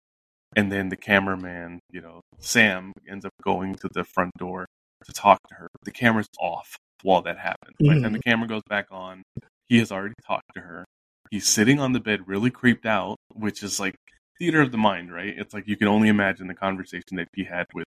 and 0.56 0.72
then 0.72 0.89
the 0.89 0.98
cameraman, 0.98 1.80
you 1.92 2.02
know, 2.02 2.22
Sam 2.39 2.94
ends 3.10 3.26
up 3.26 3.32
going 3.44 3.76
to 3.76 3.89
the 3.92 4.04
front 4.04 4.32
door 4.38 4.65
to 5.05 5.13
talk 5.13 5.39
to 5.49 5.55
her. 5.55 5.67
The 5.83 5.91
camera's 5.91 6.27
off 6.39 6.75
while 7.03 7.21
that 7.23 7.38
happens. 7.38 7.75
By 7.79 7.95
the 7.95 8.01
time 8.01 8.13
the 8.13 8.19
mm-hmm. 8.19 8.29
camera 8.29 8.47
goes 8.47 8.63
back 8.67 8.88
on, 8.91 9.23
he 9.67 9.77
has 9.79 9.91
already 9.91 10.15
talked 10.25 10.53
to 10.55 10.62
her. 10.62 10.85
He's 11.31 11.47
sitting 11.47 11.79
on 11.79 11.93
the 11.93 11.99
bed, 11.99 12.27
really 12.27 12.49
creeped 12.49 12.85
out, 12.85 13.17
which 13.33 13.63
is 13.63 13.79
like 13.79 13.95
theater 14.39 14.62
of 14.62 14.71
the 14.71 14.77
mind, 14.77 15.13
right? 15.13 15.33
It's 15.38 15.53
like 15.53 15.67
you 15.67 15.77
can 15.77 15.88
only 15.88 16.09
imagine 16.09 16.47
the 16.47 16.55
conversation 16.55 17.17
that 17.17 17.27
he 17.35 17.43
had 17.43 17.67
with 17.73 17.85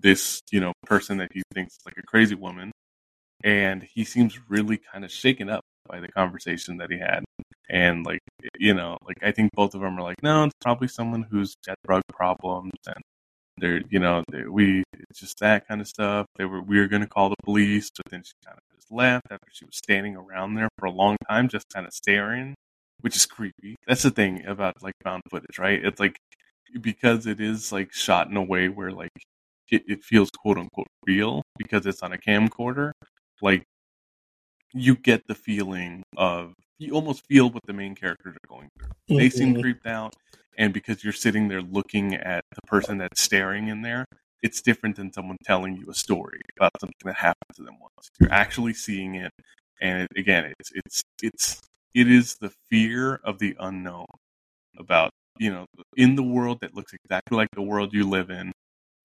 this, 0.00 0.40
you 0.50 0.60
know, 0.60 0.72
person 0.86 1.18
that 1.18 1.30
he 1.32 1.42
thinks 1.52 1.74
is 1.74 1.80
like 1.84 1.98
a 1.98 2.06
crazy 2.06 2.34
woman. 2.34 2.72
And 3.42 3.82
he 3.82 4.04
seems 4.04 4.38
really 4.48 4.78
kind 4.78 5.04
of 5.04 5.10
shaken 5.10 5.50
up 5.50 5.62
by 5.86 6.00
the 6.00 6.08
conversation 6.08 6.78
that 6.78 6.90
he 6.90 6.98
had. 6.98 7.24
And 7.68 8.06
like, 8.06 8.20
you 8.58 8.72
know, 8.72 8.96
like 9.06 9.18
I 9.22 9.32
think 9.32 9.50
both 9.52 9.74
of 9.74 9.82
them 9.82 9.98
are 9.98 10.02
like, 10.02 10.22
no, 10.22 10.44
it's 10.44 10.54
probably 10.62 10.88
someone 10.88 11.22
who's 11.22 11.54
got 11.66 11.76
drug 11.86 12.02
problems 12.08 12.72
and 12.86 13.02
they're, 13.58 13.82
you 13.88 13.98
know, 13.98 14.22
they, 14.30 14.44
we, 14.44 14.82
it's 15.10 15.20
just 15.20 15.38
that 15.40 15.66
kind 15.68 15.80
of 15.80 15.88
stuff. 15.88 16.26
They 16.36 16.44
were, 16.44 16.60
we 16.60 16.78
were 16.78 16.88
going 16.88 17.02
to 17.02 17.08
call 17.08 17.28
the 17.30 17.36
police, 17.44 17.90
but 17.96 18.10
then 18.10 18.22
she 18.24 18.32
kind 18.44 18.58
of 18.58 18.76
just 18.78 18.90
left 18.92 19.26
after 19.30 19.46
she 19.52 19.64
was 19.64 19.76
standing 19.76 20.16
around 20.16 20.54
there 20.54 20.68
for 20.78 20.86
a 20.86 20.90
long 20.90 21.16
time, 21.28 21.48
just 21.48 21.66
kind 21.72 21.86
of 21.86 21.92
staring, 21.92 22.54
which 23.00 23.16
is 23.16 23.26
creepy. 23.26 23.76
That's 23.86 24.02
the 24.02 24.10
thing 24.10 24.44
about 24.46 24.82
like 24.82 24.94
found 25.02 25.22
footage, 25.30 25.58
right? 25.58 25.84
It's 25.84 26.00
like, 26.00 26.16
because 26.80 27.26
it 27.26 27.40
is 27.40 27.72
like 27.72 27.92
shot 27.92 28.28
in 28.28 28.36
a 28.36 28.42
way 28.42 28.68
where 28.68 28.90
like 28.90 29.12
it, 29.70 29.84
it 29.86 30.04
feels 30.04 30.30
quote 30.30 30.58
unquote 30.58 30.88
real 31.06 31.42
because 31.58 31.86
it's 31.86 32.02
on 32.02 32.12
a 32.12 32.18
camcorder, 32.18 32.92
like 33.42 33.64
you 34.72 34.96
get 34.96 35.22
the 35.28 35.34
feeling 35.34 36.02
of 36.16 36.52
you 36.78 36.92
almost 36.92 37.24
feel 37.26 37.50
what 37.50 37.62
the 37.66 37.72
main 37.72 37.94
characters 37.94 38.34
are 38.34 38.48
going 38.48 38.68
through. 38.78 39.16
They 39.16 39.30
seem 39.30 39.54
Mhm. 39.54 39.60
creeped 39.60 39.86
out, 39.86 40.14
and 40.58 40.72
because 40.72 41.04
you're 41.04 41.12
sitting 41.12 41.48
there 41.48 41.62
looking 41.62 42.14
at 42.14 42.44
the 42.54 42.60
person 42.66 42.98
that's 42.98 43.20
staring 43.20 43.68
in 43.68 43.82
there, 43.82 44.04
it's 44.42 44.60
different 44.60 44.96
than 44.96 45.12
someone 45.12 45.36
telling 45.44 45.76
you 45.76 45.86
a 45.90 45.94
story 45.94 46.40
about 46.58 46.72
something 46.80 46.94
that 47.04 47.16
happened 47.16 47.56
to 47.56 47.62
them 47.62 47.78
once. 47.80 48.08
You're 48.20 48.32
actually 48.32 48.74
seeing 48.74 49.14
it, 49.14 49.30
and 49.80 50.02
it, 50.02 50.08
again, 50.16 50.52
it's 50.58 50.70
it's 50.74 51.02
it's 51.22 51.60
it 51.94 52.10
is 52.10 52.36
the 52.36 52.52
fear 52.70 53.20
of 53.24 53.38
the 53.38 53.56
unknown 53.58 54.06
about 54.78 55.10
you 55.38 55.50
know 55.50 55.66
in 55.96 56.16
the 56.16 56.22
world 56.22 56.58
that 56.60 56.74
looks 56.74 56.92
exactly 56.92 57.36
like 57.36 57.48
the 57.54 57.62
world 57.62 57.92
you 57.92 58.08
live 58.08 58.30
in, 58.30 58.52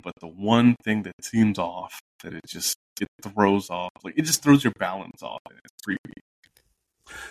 but 0.04 0.14
the 0.20 0.28
one 0.28 0.76
thing 0.84 1.04
that 1.04 1.14
seems 1.22 1.58
off 1.58 2.00
that 2.24 2.34
it 2.34 2.42
just 2.48 2.76
it 3.00 3.08
throws 3.22 3.70
off 3.70 3.92
like 4.04 4.16
it 4.18 4.24
just 4.24 4.44
throws 4.44 4.64
your 4.64 4.74
balance 4.78 5.24
off, 5.24 5.40
and 5.50 5.60
it's 5.64 5.84
creepy. 5.84 6.22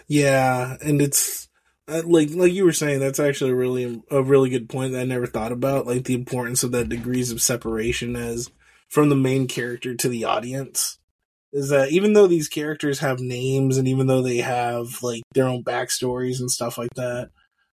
Yeah, 0.07 0.77
and 0.81 1.03
it's 1.03 1.49
like 1.89 2.31
like 2.31 2.53
you 2.53 2.65
were 2.65 2.73
saying. 2.73 3.01
That's 3.01 3.21
actually 3.21 3.53
really 3.53 4.03
a 4.11 4.23
really 4.23 4.51
good 4.51 4.69
point 4.69 4.93
that 4.93 5.01
I 5.01 5.05
never 5.05 5.27
thought 5.27 5.53
about. 5.53 5.87
Like 5.87 6.05
the 6.05 6.15
importance 6.15 6.63
of 6.63 6.73
that 6.73 6.89
degrees 6.89 7.31
of 7.31 7.41
separation 7.41 8.17
as 8.17 8.51
from 8.89 9.09
the 9.09 9.17
main 9.17 9.47
character 9.47 9.95
to 9.95 10.09
the 10.09 10.25
audience 10.25 10.99
is 11.53 11.71
that 11.71 11.91
even 11.91 12.13
though 12.13 12.27
these 12.27 12.49
characters 12.49 12.99
have 12.99 13.21
names 13.21 13.79
and 13.79 13.89
even 13.89 14.07
though 14.07 14.23
they 14.23 14.39
have 14.39 15.03
like 15.03 15.23
their 15.33 15.49
own 15.49 15.65
backstories 15.65 16.41
and 16.41 16.51
stuff 16.51 16.77
like 16.77 16.93
that, 16.97 17.31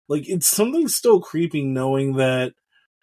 like 0.08 0.30
it's 0.30 0.47
something 0.47 0.88
still 0.88 1.20
creeping 1.20 1.74
knowing 1.74 2.14
that 2.14 2.53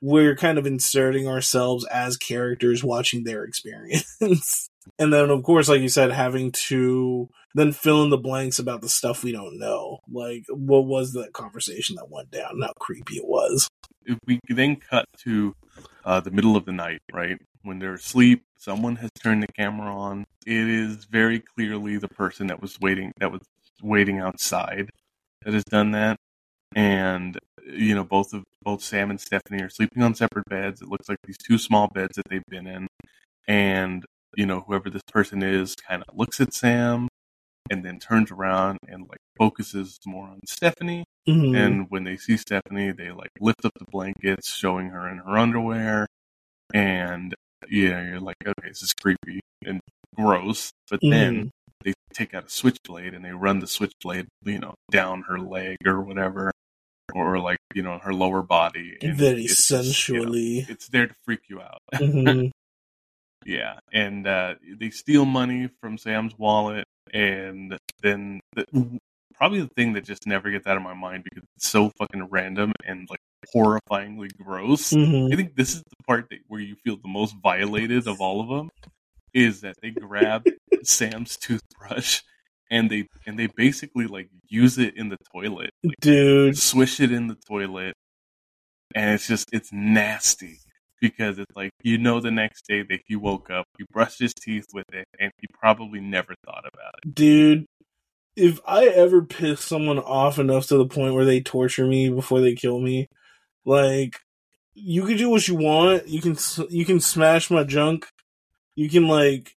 we're 0.03 0.37
kind 0.37 0.59
of 0.59 0.67
inserting 0.67 1.29
ourselves 1.29 1.85
as 1.87 2.17
characters 2.17 2.85
watching 2.85 3.25
their 3.25 3.45
experience. 3.47 4.71
and 4.99 5.13
then 5.13 5.31
of 5.31 5.43
course 5.43 5.69
like 5.69 5.81
you 5.81 5.89
said 5.89 6.11
having 6.11 6.53
to 6.53 7.29
then 7.55 7.73
fill 7.73 8.03
in 8.03 8.11
the 8.11 8.19
blanks 8.19 8.59
about 8.59 8.81
the 8.81 8.89
stuff 8.89 9.25
we 9.25 9.33
don't 9.33 9.59
know. 9.59 9.99
Like, 10.11 10.45
what 10.49 10.87
was 10.87 11.13
that 11.13 11.33
conversation 11.33 11.97
that 11.97 12.11
went 12.11 12.31
down? 12.31 12.51
and 12.53 12.63
How 12.65 12.73
creepy 12.79 13.17
it 13.17 13.27
was. 13.27 13.69
if 14.07 14.19
we 14.27 14.39
then 14.49 14.77
cut 14.77 15.05
to 15.25 15.55
uh, 16.05 16.21
the 16.21 16.31
middle 16.31 16.57
of 16.57 16.65
the 16.65 16.73
night, 16.73 17.01
right 17.13 17.39
when 17.63 17.79
they're 17.79 17.95
asleep, 17.95 18.43
someone 18.57 18.97
has 18.97 19.11
turned 19.23 19.43
the 19.43 19.49
camera 19.49 19.95
on. 19.95 20.25
It 20.47 20.69
is 20.69 21.05
very 21.05 21.41
clearly 21.41 21.97
the 21.99 22.09
person 22.09 22.47
that 22.49 22.61
was 22.63 22.81
waiting 22.81 23.13
that 23.21 23.31
was 23.33 23.43
waiting 23.83 24.19
outside 24.21 24.91
that 25.45 25.55
has 25.55 25.65
done 25.65 25.91
that, 25.93 26.17
and 26.75 27.39
you 27.67 27.95
know 27.95 28.05
both 28.05 28.33
of 28.33 28.45
both 28.63 28.83
Sam 28.83 29.11
and 29.11 29.21
Stephanie 29.21 29.63
are 29.63 29.69
sleeping 29.71 30.03
on 30.03 30.15
separate 30.15 30.47
beds. 30.49 30.81
It 30.83 30.89
looks 30.89 31.09
like 31.09 31.19
these 31.25 31.39
two 31.39 31.59
small 31.59 31.89
beds 31.89 32.17
that 32.17 32.29
they've 32.31 32.43
been 32.49 32.67
in, 32.67 32.87
and 33.47 34.05
you 34.37 34.47
know 34.47 34.61
whoever 34.67 34.89
this 34.91 35.03
person 35.13 35.43
is 35.43 35.75
kind 35.75 36.03
of 36.09 36.17
looks 36.17 36.41
at 36.41 36.55
Sam 36.55 37.09
and 37.71 37.85
then 37.85 37.99
turns 37.99 38.31
around 38.31 38.79
and 38.89 39.09
like 39.09 39.21
focuses 39.39 39.99
more 40.05 40.27
on 40.27 40.41
Stephanie 40.47 41.05
Mhm. 41.29 41.57
and 41.57 41.87
when 41.91 42.05
they 42.05 42.17
see 42.17 42.37
Stephanie, 42.37 42.91
they 42.93 43.11
like 43.13 43.31
lift 43.41 43.65
up 43.65 43.73
the 43.79 43.85
blankets, 43.91 44.53
showing 44.53 44.89
her 44.89 45.09
in 45.09 45.19
her 45.19 45.39
underwear. 45.39 46.07
And 46.75 47.35
yeah, 47.69 48.03
you're 48.09 48.21
like, 48.21 48.37
okay, 48.47 48.69
this 48.69 48.83
is 48.83 48.93
creepy 48.95 49.41
and 49.65 49.81
gross. 50.17 50.71
But 50.91 51.01
then 51.03 51.35
Mhm. 51.45 51.51
they 51.85 51.93
take 52.15 52.35
out 52.35 52.47
a 52.47 52.49
switchblade 52.51 53.15
and 53.15 53.25
they 53.25 53.33
run 53.33 53.61
the 53.61 53.67
switchblade, 53.67 54.27
you 54.45 54.59
know, 54.59 54.75
down 54.91 55.23
her 55.23 55.39
leg 55.39 55.77
or 55.87 56.01
whatever. 56.01 56.51
or 57.13 57.41
like 57.41 57.59
you 57.75 57.83
know 57.83 57.99
her 57.99 58.15
lower 58.15 58.41
body. 58.41 58.97
Very 59.03 59.43
it's 59.43 59.67
just, 59.67 60.09
you 60.09 60.15
know, 60.15 60.23
sensually. 60.23 60.59
it's 60.69 60.87
there 60.89 61.09
to 61.09 61.15
freak 61.25 61.41
you 61.49 61.61
out. 61.61 61.81
Mhm. 61.95 62.51
Yeah, 63.47 63.81
and 63.93 64.27
uh, 64.27 64.55
they 64.79 64.91
steal 64.91 65.25
money 65.25 65.71
from 65.81 65.99
Sam's 65.99 66.39
wallet, 66.39 66.87
and 67.13 67.77
then 68.03 68.41
the, 68.55 68.65
probably 69.35 69.61
the 69.61 69.71
thing 69.77 69.95
that 69.95 70.05
just 70.05 70.27
never 70.27 70.51
gets 70.51 70.67
out 70.67 70.77
of 70.77 70.83
my 70.83 70.95
mind 70.95 71.25
because 71.25 71.45
it's 71.57 71.69
so 71.69 71.91
fucking 71.99 72.25
random 72.31 72.73
and 72.85 73.09
like 73.09 73.21
horrifyingly 73.55 74.31
gross. 74.37 74.93
Mhm. 74.93 75.33
I 75.33 75.37
think 75.37 75.57
this 75.57 75.75
is 75.75 75.83
the 75.83 76.05
part 76.07 76.27
that 76.31 76.41
where 76.49 76.61
you 76.61 76.77
feel 76.85 76.97
the 76.97 77.09
most 77.09 77.35
violated 77.43 78.07
of 78.07 78.21
all 78.21 78.41
of 78.41 78.49
them 78.49 78.71
is 79.33 79.63
that 79.63 79.77
they 79.81 79.91
grab 79.91 80.45
Sam's 80.83 81.37
toothbrush 81.37 82.21
and 82.71 82.91
they 82.91 83.07
and 83.27 83.39
they 83.39 83.47
basically 83.47 84.07
like 84.07 84.29
use 84.49 84.79
it 84.79 84.97
in 84.97 85.09
the 85.09 85.17
toilet, 85.33 85.71
like 85.83 85.97
Dude. 86.01 86.57
swish 86.57 87.01
it 87.01 87.11
in 87.11 87.27
the 87.27 87.37
toilet, 87.49 87.95
and 88.95 89.15
it's 89.15 89.27
just 89.27 89.49
it's 89.53 89.73
nasty 89.73 90.59
because 91.01 91.39
it's 91.39 91.57
like 91.57 91.71
you 91.83 91.99
know 91.99 92.21
the 92.21 92.31
next 92.31 92.67
day 92.67 92.83
that 92.83 93.01
he 93.07 93.17
woke 93.17 93.51
up, 93.51 93.67
he 93.79 93.85
brushed 93.93 94.21
his 94.21 94.35
teeth 94.35 94.67
with 94.73 94.87
it, 94.93 95.07
and 95.19 95.33
he 95.39 95.47
probably 95.59 96.01
never 96.01 96.35
thought 96.45 96.65
about 96.73 96.95
it. 97.03 97.15
Dude, 97.15 97.67
if 98.37 98.61
I 98.67 98.87
ever 98.87 99.23
piss 99.23 99.61
someone 99.61 99.99
off 99.99 100.39
enough 100.39 100.67
to 100.69 100.77
the 100.77 100.87
point 100.87 101.15
where 101.15 101.25
they 101.25 101.41
torture 101.41 101.87
me 101.87 102.09
before 102.09 102.41
they 102.41 102.55
kill 102.55 102.81
me, 102.81 103.07
like 103.65 104.17
you 104.75 105.05
can 105.05 105.17
do 105.17 105.29
what 105.29 105.47
you 105.47 105.57
want. 105.57 106.09
You 106.09 106.21
can 106.21 106.37
you 106.69 106.85
can 106.85 107.01
smash 107.01 107.51
my 107.51 107.65
junk. 107.65 108.07
You 108.75 108.89
can 108.89 109.09
like 109.09 109.57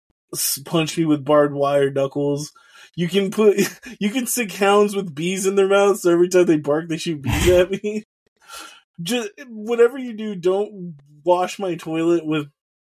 punch 0.66 0.98
me 0.98 1.06
with 1.06 1.26
barbed 1.26 1.54
wire 1.54 1.92
knuckles. 1.92 2.52
You 2.96 3.08
can 3.08 3.32
put 3.32 3.58
you 4.00 4.10
can 4.10 4.26
stick 4.28 4.52
hounds 4.52 4.96
with 4.96 5.16
bees 5.16 5.46
in 5.46 5.56
their 5.56 5.68
mouths. 5.68 6.02
So 6.02 6.12
every 6.12 6.30
time 6.30 6.46
they 6.46 6.58
bark, 6.58 6.90
they 6.90 6.98
shoot 6.98 7.22
bees 7.22 7.50
at 7.50 7.72
me. 7.72 8.04
Just 9.02 9.30
whatever 9.48 9.98
you 9.98 10.14
do, 10.14 10.36
don't 10.36 10.96
wash 11.24 11.60
my 11.60 11.76
toilet 11.76 12.26
with 12.26 12.48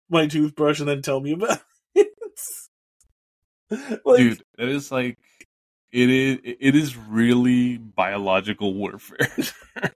my 0.09 0.27
toothbrush 0.27 0.79
and 0.79 0.89
then 0.89 1.01
tell 1.01 1.19
me 1.19 1.33
about 1.33 1.61
it. 1.95 2.07
like, 4.05 4.17
Dude, 4.17 4.43
it 4.57 4.69
is 4.69 4.91
like 4.91 5.17
it 5.95 6.09
is 6.09 6.39
it 6.43 6.75
is 6.75 6.97
really 6.97 7.77
biological 7.77 8.73
warfare. 8.73 9.17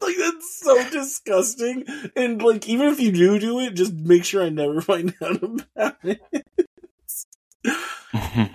Like 0.02 0.18
that's 0.18 0.60
so 0.60 0.90
disgusting. 0.90 1.86
And 2.14 2.42
like 2.42 2.68
even 2.68 2.88
if 2.88 3.00
you 3.00 3.14
do 3.14 3.40
do 3.40 3.62
it, 3.62 3.76
just 3.76 3.94
make 3.94 4.26
sure 4.26 4.44
I 4.44 4.50
never 4.50 4.82
find 4.82 5.14
out 5.22 5.42
about 5.42 5.96
it. 6.04 6.20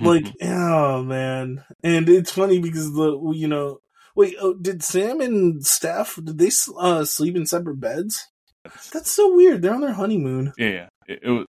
like 0.03 0.27
oh 0.43 1.03
man. 1.03 1.65
And 1.83 2.09
it's 2.11 2.31
funny 2.31 2.59
because 2.59 2.93
the 2.93 3.19
you 3.35 3.49
know 3.49 3.81
wait 4.15 4.37
oh, 4.39 4.53
did 4.53 4.83
Sam 4.83 5.23
and 5.23 5.65
Steph 5.65 6.17
did 6.23 6.37
they 6.37 6.51
uh, 6.77 7.07
sleep 7.07 7.37
in 7.37 7.47
separate 7.47 7.81
beds? 7.81 8.29
That's 8.93 9.11
so 9.11 9.35
weird. 9.35 9.63
They're 9.63 9.75
on 9.75 9.81
their 9.81 9.93
honeymoon. 9.93 10.53
Yeah, 10.57 10.69
yeah. 10.69 10.89
It, 11.07 11.21
it 11.23 11.31
was. 11.31 11.47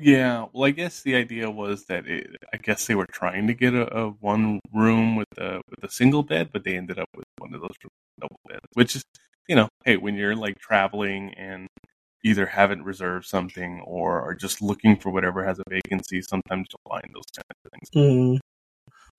Yeah, 0.00 0.46
well, 0.52 0.64
I 0.64 0.70
guess 0.70 1.02
the 1.02 1.16
idea 1.16 1.50
was 1.50 1.86
that 1.86 2.06
it, 2.06 2.28
I 2.54 2.56
guess 2.58 2.86
they 2.86 2.94
were 2.94 3.08
trying 3.10 3.48
to 3.48 3.54
get 3.54 3.74
a, 3.74 3.92
a 3.96 4.10
one 4.10 4.60
room 4.72 5.16
with 5.16 5.26
a 5.38 5.60
with 5.68 5.82
a 5.82 5.92
single 5.92 6.22
bed, 6.22 6.50
but 6.52 6.62
they 6.62 6.76
ended 6.76 7.00
up 7.00 7.08
with 7.16 7.24
one 7.38 7.52
of 7.52 7.60
those 7.60 7.74
double 8.20 8.36
beds. 8.48 8.64
Which 8.74 8.94
is, 8.94 9.02
you 9.48 9.56
know, 9.56 9.68
hey, 9.84 9.96
when 9.96 10.14
you're 10.14 10.36
like 10.36 10.58
traveling 10.60 11.34
and 11.34 11.66
either 12.24 12.46
haven't 12.46 12.84
reserved 12.84 13.26
something 13.26 13.80
or 13.84 14.20
are 14.20 14.34
just 14.34 14.62
looking 14.62 14.96
for 14.96 15.10
whatever 15.10 15.44
has 15.44 15.58
a 15.58 15.64
vacancy, 15.68 16.22
sometimes 16.22 16.68
you'll 16.70 16.92
find 16.92 17.12
those 17.12 17.24
kind 17.34 17.44
of 17.50 17.70
things. 17.72 17.90
Mm. 17.96 18.38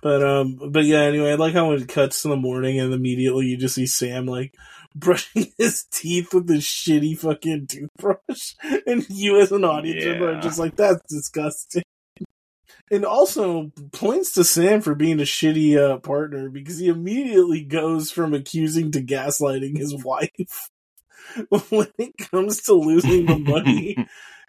But 0.02 0.24
um, 0.24 0.60
but 0.72 0.86
yeah. 0.86 1.02
Anyway, 1.02 1.32
I 1.32 1.36
like 1.36 1.54
how 1.54 1.72
it 1.72 1.88
cuts 1.88 2.24
in 2.24 2.32
the 2.32 2.38
morning 2.38 2.80
and 2.80 2.94
immediately 2.94 3.48
you 3.48 3.58
just 3.58 3.76
see 3.76 3.86
Sam 3.86 4.26
like 4.26 4.56
brushing 4.96 5.52
his 5.58 5.86
teeth 5.92 6.34
with 6.34 6.48
this 6.48 6.66
shitty 6.66 7.18
fucking 7.18 7.68
toothbrush, 7.68 8.56
and 8.88 9.06
you 9.10 9.40
as 9.40 9.52
an 9.52 9.64
audience 9.64 10.06
member 10.06 10.34
are 10.34 10.42
just 10.42 10.60
like, 10.60 10.76
"That's 10.76 11.02
disgusting." 11.10 11.84
And 12.92 13.06
also 13.06 13.72
points 13.92 14.34
to 14.34 14.44
Sam 14.44 14.82
for 14.82 14.96
being 14.96 15.20
a 15.20 15.24
shitty 15.24 15.78
uh, 15.78 16.00
partner 16.00 16.50
because 16.50 16.80
he 16.80 16.88
immediately 16.88 17.64
goes 17.64 18.10
from 18.10 18.34
accusing 18.34 18.90
to 18.94 19.02
gaslighting 19.04 19.78
his 19.78 20.04
wife 20.04 20.70
when 21.70 21.88
it 22.00 22.18
comes 22.32 22.64
to 22.64 22.74
losing 22.74 23.28
the 23.28 23.38
money. 23.38 23.96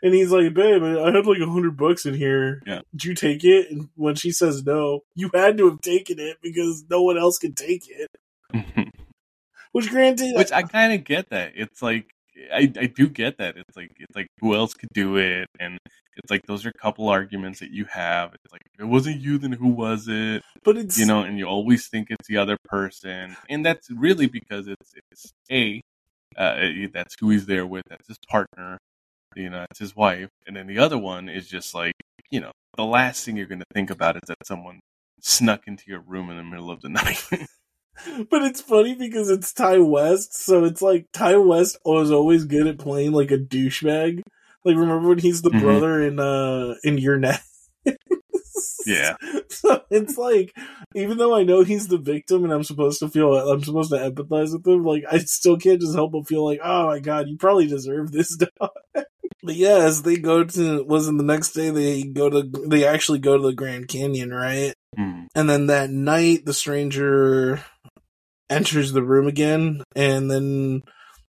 And 0.03 0.14
he's 0.14 0.30
like, 0.30 0.55
babe, 0.55 0.82
I 0.82 1.11
had 1.12 1.26
like 1.26 1.40
a 1.40 1.51
hundred 1.51 1.76
bucks 1.76 2.07
in 2.07 2.14
here. 2.14 2.62
Yeah. 2.66 2.80
Did 2.92 3.05
you 3.05 3.14
take 3.14 3.44
it? 3.44 3.70
And 3.70 3.88
when 3.96 4.14
she 4.14 4.30
says 4.30 4.64
no, 4.64 5.01
you 5.14 5.30
had 5.34 5.59
to 5.59 5.70
have 5.70 5.80
taken 5.80 6.18
it 6.18 6.38
because 6.42 6.84
no 6.88 7.03
one 7.03 7.18
else 7.18 7.38
could 7.38 7.57
take 7.57 7.84
it. 7.88 8.09
Which 9.72 9.90
granted, 9.90 10.34
Which 10.36 10.53
I 10.53 10.62
kind 10.62 10.92
of 10.92 11.05
get 11.05 11.30
that. 11.30 11.53
It's 11.55 11.82
like 11.82 12.11
I 12.53 12.72
I 12.76 12.86
do 12.86 13.09
get 13.09 13.38
that. 13.38 13.57
It's 13.57 13.76
like 13.76 13.92
it's 13.98 14.16
like 14.16 14.28
who 14.40 14.55
else 14.55 14.74
could 14.74 14.88
do 14.92 15.16
it, 15.16 15.46
and 15.59 15.78
it's 16.16 16.30
like 16.30 16.46
those 16.46 16.66
are 16.66 16.70
a 16.70 16.80
couple 16.80 17.09
arguments 17.09 17.61
that 17.61 17.70
you 17.70 17.84
have. 17.86 18.32
It's 18.34 18.53
like 18.53 18.62
if 18.74 18.80
it 18.80 18.86
wasn't 18.86 19.20
you, 19.20 19.38
then 19.38 19.53
who 19.53 19.68
was 19.68 20.09
it? 20.09 20.42
but 20.64 20.76
it's 20.76 20.98
You 20.98 21.07
know, 21.07 21.22
and 21.22 21.38
you 21.38 21.46
always 21.46 21.88
think 21.88 22.09
it's 22.11 22.28
the 22.28 22.38
other 22.38 22.57
person, 22.64 23.36
and 23.48 23.64
that's 23.64 23.90
really 23.90 24.26
because 24.26 24.66
it's 24.66 24.94
it's 25.12 25.32
a 25.51 25.80
uh, 26.36 26.57
that's 26.92 27.14
who 27.20 27.30
he's 27.30 27.46
there 27.46 27.66
with. 27.66 27.84
That's 27.88 28.09
his 28.09 28.18
partner. 28.28 28.78
You 29.37 29.51
know, 29.51 29.61
that's 29.61 29.78
his 29.78 29.95
wife, 29.95 30.28
and 30.47 30.57
then 30.57 30.66
the 30.66 30.78
other 30.78 30.99
one 30.99 31.28
is 31.28 31.47
just 31.49 31.74
like 31.74 31.95
you 32.31 32.41
know 32.41 32.51
the 32.76 32.85
last 32.85 33.24
thing 33.24 33.37
you're 33.37 33.47
going 33.47 33.61
to 33.61 33.64
think 33.74 33.91
about 33.91 34.16
is 34.16 34.22
that 34.28 34.37
someone 34.45 34.81
snuck 35.20 35.62
into 35.66 35.85
your 35.87 36.01
room 36.01 36.31
in 36.31 36.37
the 36.37 36.43
middle 36.45 36.70
of 36.70 36.81
the 36.81 36.89
night. 37.01 37.22
but 38.31 38.43
it's 38.43 38.61
funny 38.61 38.95
because 38.95 39.28
it's 39.28 39.53
Ti 39.53 39.78
West, 39.78 40.35
so 40.35 40.64
it's 40.64 40.83
like 40.83 41.07
Ti 41.12 41.37
West 41.37 41.78
was 41.85 42.11
always 42.11 42.45
good 42.45 42.66
at 42.66 42.78
playing 42.78 43.12
like 43.12 43.31
a 43.31 43.39
douchebag. 43.39 44.20
Like 44.64 44.76
remember 44.76 45.09
when 45.09 45.18
he's 45.18 45.43
the 45.43 45.51
Mhm. 45.51 45.61
brother 45.61 46.03
in 46.03 46.18
uh 46.18 46.74
in 46.85 46.99
You're 46.99 47.18
Next? 47.18 47.47
Yeah. 48.87 49.16
So 49.51 49.83
it's 49.91 50.16
like 50.16 50.57
even 50.95 51.18
though 51.18 51.35
I 51.35 51.43
know 51.43 51.62
he's 51.62 51.89
the 51.89 51.99
victim 51.99 52.45
and 52.45 52.53
I'm 52.53 52.64
supposed 52.64 53.01
to 53.01 53.09
feel 53.09 53.35
I'm 53.35 53.62
supposed 53.62 53.91
to 53.91 53.97
empathize 53.99 54.53
with 54.53 54.66
him, 54.66 54.85
like 54.85 55.05
I 55.11 55.18
still 55.18 55.59
can't 55.59 55.81
just 55.81 55.95
help 55.95 56.12
but 56.12 56.26
feel 56.26 56.45
like, 56.45 56.61
oh 56.62 56.87
my 56.87 56.99
god, 57.01 57.28
you 57.28 57.37
probably 57.37 57.66
deserve 57.66 58.11
this 58.11 58.37
dog. 58.37 58.70
But 59.43 59.55
yeah, 59.57 59.78
as 59.78 60.03
they 60.03 60.16
go 60.16 60.45
to 60.45 60.84
wasn't 60.84 61.18
the 61.18 61.24
next 61.24 61.53
day 61.53 61.70
they 61.70 62.03
go 62.03 62.28
to 62.28 62.43
they 62.66 62.86
actually 62.86 63.20
go 63.20 63.36
to 63.36 63.43
the 63.43 63.55
Grand 63.55 63.88
Canyon, 63.88 64.30
right? 64.30 64.74
Hmm. 64.97 65.24
And 65.34 65.49
then 65.49 65.66
that 65.66 65.91
night, 65.91 66.45
the 66.45 66.55
stranger 66.55 67.62
enters 68.51 68.93
the 68.93 69.03
room 69.03 69.26
again, 69.26 69.82
and 69.95 70.30
then 70.30 70.82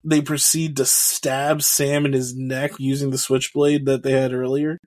they 0.03 0.23
proceed 0.23 0.77
to 0.77 0.87
stab 0.87 1.63
Sam 1.63 2.07
in 2.07 2.13
his 2.13 2.35
neck 2.35 2.73
using 2.79 3.11
the 3.11 3.19
switchblade 3.19 3.85
that 3.87 4.03
they 4.03 4.13
had 4.13 4.33
earlier. 4.33 4.79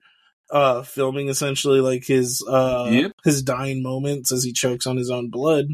Uh, 0.50 0.82
filming 0.82 1.28
essentially 1.28 1.80
like 1.80 2.04
his 2.06 2.44
uh 2.48 2.88
Yep. 2.90 3.12
his 3.24 3.42
dying 3.42 3.82
moments 3.82 4.30
as 4.30 4.44
he 4.44 4.52
chokes 4.52 4.86
on 4.86 4.96
his 4.96 5.10
own 5.10 5.30
blood. 5.30 5.66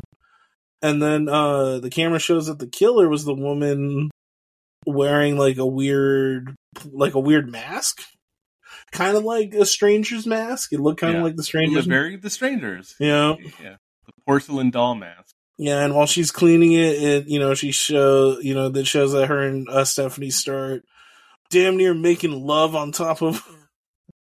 And 0.80 1.02
then 1.02 1.28
uh 1.28 1.80
the 1.80 1.90
camera 1.90 2.18
shows 2.18 2.46
that 2.46 2.60
the 2.60 2.68
killer 2.68 3.08
was 3.08 3.24
the 3.24 3.34
woman 3.34 4.10
wearing 4.90 5.36
like 5.38 5.58
a 5.58 5.66
weird 5.66 6.54
like 6.90 7.14
a 7.14 7.20
weird 7.20 7.50
mask. 7.50 8.02
Kind 8.92 9.16
of 9.16 9.24
like 9.24 9.54
a 9.54 9.64
stranger's 9.64 10.26
mask. 10.26 10.72
It 10.72 10.80
looked 10.80 11.00
kind 11.00 11.16
of 11.16 11.22
like 11.22 11.32
the 11.34 11.38
the 11.38 11.44
stranger's 11.44 11.86
very 11.86 12.16
the 12.16 12.30
strangers. 12.30 12.94
Yeah. 12.98 13.34
yeah. 13.62 13.76
The 14.06 14.12
porcelain 14.26 14.70
doll 14.70 14.94
mask. 14.96 15.34
Yeah, 15.58 15.84
and 15.84 15.94
while 15.94 16.06
she's 16.06 16.30
cleaning 16.32 16.72
it, 16.72 17.02
it 17.02 17.28
you 17.28 17.38
know 17.38 17.54
she 17.54 17.70
show 17.70 18.38
you 18.40 18.54
know 18.54 18.68
that 18.70 18.86
shows 18.86 19.12
that 19.12 19.26
her 19.26 19.40
and 19.42 19.68
uh, 19.68 19.84
Stephanie 19.84 20.30
start 20.30 20.82
damn 21.50 21.76
near 21.76 21.92
making 21.94 22.32
love 22.32 22.74
on 22.74 22.92
top 22.92 23.22
of 23.22 23.44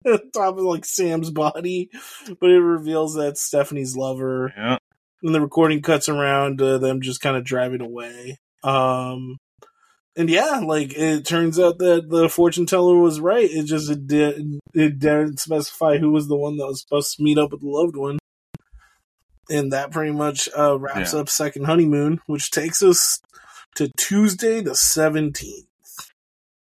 top 0.34 0.58
of 0.58 0.64
like 0.64 0.84
Sam's 0.84 1.30
body, 1.30 1.90
but 2.42 2.50
it 2.50 2.60
reveals 2.60 3.16
that 3.16 3.38
Stephanie's 3.38 3.96
lover, 3.96 4.52
Yeah. 4.58 4.78
and 5.22 5.36
the 5.36 5.42
recording 5.42 5.82
cuts 5.82 6.10
around 6.10 6.62
uh, 6.62 6.78
them 6.80 7.02
just 7.02 7.22
kind 7.22 7.38
of 7.38 7.44
driving 7.44 7.82
away. 7.82 8.40
Um, 8.64 9.38
and 10.18 10.30
yeah, 10.30 10.62
like 10.66 10.98
it 10.98 11.26
turns 11.26 11.60
out 11.60 11.78
that 11.80 12.10
the 12.10 12.28
fortune 12.28 12.66
teller 12.66 12.98
was 12.98 13.20
right. 13.20 13.50
It 13.50 13.64
just 13.66 13.90
it 13.90 14.08
did 14.08 14.60
it 14.74 15.00
didn't 15.00 15.40
specify 15.40 15.98
who 15.98 16.12
was 16.12 16.28
the 16.28 16.36
one 16.36 16.58
that 16.58 16.66
was 16.66 16.82
supposed 16.82 17.16
to 17.18 17.24
meet 17.24 17.38
up 17.38 17.52
with 17.52 17.62
the 17.62 17.68
loved 17.70 17.96
one. 17.96 18.18
And 19.50 19.72
that 19.72 19.92
pretty 19.92 20.12
much 20.12 20.50
uh, 20.58 20.78
wraps 20.78 21.14
Yeah. 21.14 21.20
up 21.22 21.30
second 21.30 21.66
honeymoon, 21.66 22.20
which 22.28 22.52
takes 22.52 22.82
us 22.84 23.20
to 23.76 23.90
Tuesday 23.98 24.60
the 24.60 24.76
seventeenth. 24.76 25.66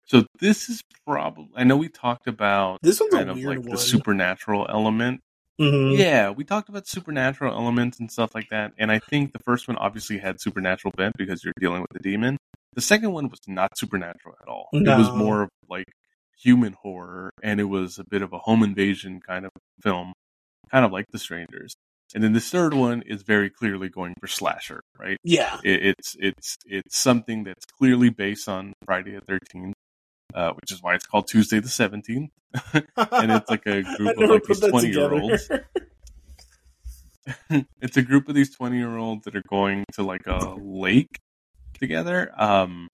So 0.05 0.25
this 0.39 0.69
is 0.69 0.81
probably. 1.05 1.49
I 1.55 1.63
know 1.63 1.75
we 1.75 1.89
talked 1.89 2.27
about 2.27 2.79
This 2.81 2.99
one's 2.99 3.13
a 3.13 3.17
kind 3.17 3.29
of 3.31 3.37
weird 3.37 3.47
like 3.49 3.59
one. 3.59 3.71
the 3.71 3.77
supernatural 3.77 4.67
element. 4.69 5.21
Mhm. 5.59 5.97
Yeah, 5.97 6.29
we 6.29 6.43
talked 6.43 6.69
about 6.69 6.87
supernatural 6.87 7.51
elements 7.55 7.99
and 7.99 8.11
stuff 8.11 8.35
like 8.35 8.49
that. 8.51 8.73
And 8.77 8.91
I 8.91 8.99
think 8.99 9.33
the 9.33 9.39
first 9.39 9.67
one 9.67 9.75
obviously 9.77 10.19
had 10.19 10.39
supernatural 10.39 10.93
bent 10.95 11.15
because 11.17 11.43
you're 11.43 11.53
dealing 11.59 11.81
with 11.81 11.89
the 11.93 11.99
demon. 11.99 12.37
The 12.77 12.81
second 12.81 13.11
one 13.11 13.27
was 13.29 13.39
not 13.47 13.75
supernatural 13.75 14.35
at 14.39 14.47
all. 14.47 14.69
It 14.71 14.85
was 14.85 15.11
more 15.11 15.41
of 15.41 15.49
like 15.67 15.87
human 16.39 16.73
horror, 16.73 17.31
and 17.41 17.59
it 17.59 17.63
was 17.63 17.97
a 17.97 18.03
bit 18.03 18.21
of 18.21 18.33
a 18.33 18.37
home 18.37 18.61
invasion 18.61 19.19
kind 19.19 19.47
of 19.47 19.51
film, 19.81 20.13
kind 20.69 20.85
of 20.85 20.91
like 20.91 21.05
The 21.11 21.17
Strangers. 21.17 21.73
And 22.13 22.23
then 22.23 22.33
the 22.33 22.39
third 22.39 22.75
one 22.75 23.01
is 23.01 23.23
very 23.23 23.49
clearly 23.49 23.89
going 23.89 24.13
for 24.21 24.27
slasher, 24.27 24.81
right? 24.95 25.17
Yeah. 25.23 25.59
It, 25.63 25.87
it's 25.87 26.15
it's 26.19 26.57
it's 26.67 26.95
something 26.95 27.45
that's 27.45 27.65
clearly 27.65 28.11
based 28.11 28.47
on 28.47 28.73
Friday 28.85 29.15
the 29.15 29.21
Thirteenth, 29.21 29.73
uh, 30.35 30.51
which 30.51 30.71
is 30.71 30.77
why 30.83 30.93
it's 30.93 31.07
called 31.07 31.27
Tuesday 31.27 31.59
the 31.59 31.69
Seventeenth, 31.69 32.29
and 32.73 33.31
it's 33.31 33.49
like 33.49 33.65
a 33.65 33.81
group 33.97 34.19
of 34.19 34.29
like 34.29 34.43
these 34.43 34.59
twenty 34.59 34.91
year 34.91 35.11
olds. 35.11 35.49
it's 37.81 37.97
a 37.97 38.03
group 38.03 38.29
of 38.29 38.35
these 38.35 38.55
twenty 38.55 38.77
year 38.77 38.97
olds 38.97 39.25
that 39.25 39.35
are 39.35 39.43
going 39.49 39.83
to 39.93 40.03
like 40.03 40.27
a 40.27 40.53
lake 40.61 41.17
together, 41.79 42.31
um, 42.37 42.87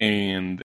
and 0.00 0.62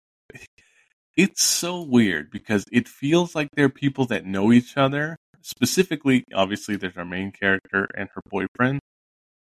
it's 1.18 1.43
so 1.43 1.82
weird 1.82 2.32
because 2.32 2.66
it 2.72 2.88
feels 2.88 3.36
like 3.36 3.49
they're 3.55 3.70
people 3.70 4.05
that 4.07 4.26
know 4.26 4.51
each 4.51 4.78
other. 4.78 5.18
Specifically, 5.41 6.24
obviously, 6.34 6.76
there's 6.76 6.97
our 6.97 7.05
main 7.05 7.32
character 7.32 7.88
and 7.97 8.09
her 8.14 8.22
boyfriend, 8.30 8.80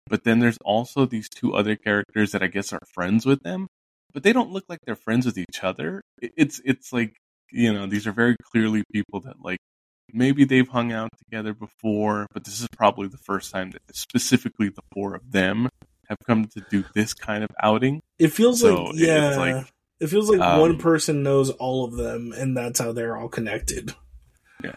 but 0.07 0.23
then 0.23 0.39
there's 0.39 0.57
also 0.65 1.05
these 1.05 1.29
two 1.29 1.53
other 1.53 1.75
characters 1.75 2.31
that 2.31 2.43
I 2.43 2.47
guess 2.47 2.73
are 2.73 2.79
friends 2.93 3.25
with 3.25 3.41
them, 3.43 3.67
but 4.13 4.23
they 4.23 4.33
don't 4.33 4.51
look 4.51 4.65
like 4.67 4.79
they're 4.85 4.95
friends 4.95 5.25
with 5.25 5.37
each 5.37 5.63
other. 5.63 6.01
It's 6.21 6.59
it's 6.65 6.91
like 6.91 7.15
you 7.51 7.71
know 7.71 7.85
these 7.85 8.07
are 8.07 8.11
very 8.11 8.35
clearly 8.51 8.83
people 8.91 9.19
that 9.21 9.35
like 9.43 9.59
maybe 10.13 10.43
they've 10.43 10.67
hung 10.67 10.91
out 10.91 11.09
together 11.25 11.53
before, 11.53 12.27
but 12.33 12.43
this 12.43 12.59
is 12.59 12.67
probably 12.75 13.07
the 13.07 13.17
first 13.17 13.51
time 13.51 13.71
that 13.71 13.81
specifically 13.95 14.69
the 14.69 14.81
four 14.93 15.15
of 15.15 15.31
them 15.31 15.69
have 16.11 16.19
come 16.27 16.45
to 16.45 16.63
do 16.69 16.83
this 16.93 17.13
kind 17.13 17.43
of 17.43 17.49
outing. 17.61 18.01
It 18.19 18.29
feels 18.29 18.61
So 18.61 18.83
like 18.85 18.95
yeah. 18.97 19.35
like 19.37 19.65
it 19.99 20.07
feels 20.07 20.29
like 20.29 20.39
um, 20.39 20.59
one 20.61 20.77
person 20.77 21.23
knows 21.23 21.49
all 21.49 21.85
of 21.85 21.93
them, 21.95 22.33
and 22.35 22.55
that's 22.55 22.79
how 22.79 22.91
they're 22.91 23.17
all 23.17 23.29
connected. 23.29 23.93
Yeah. 24.63 24.73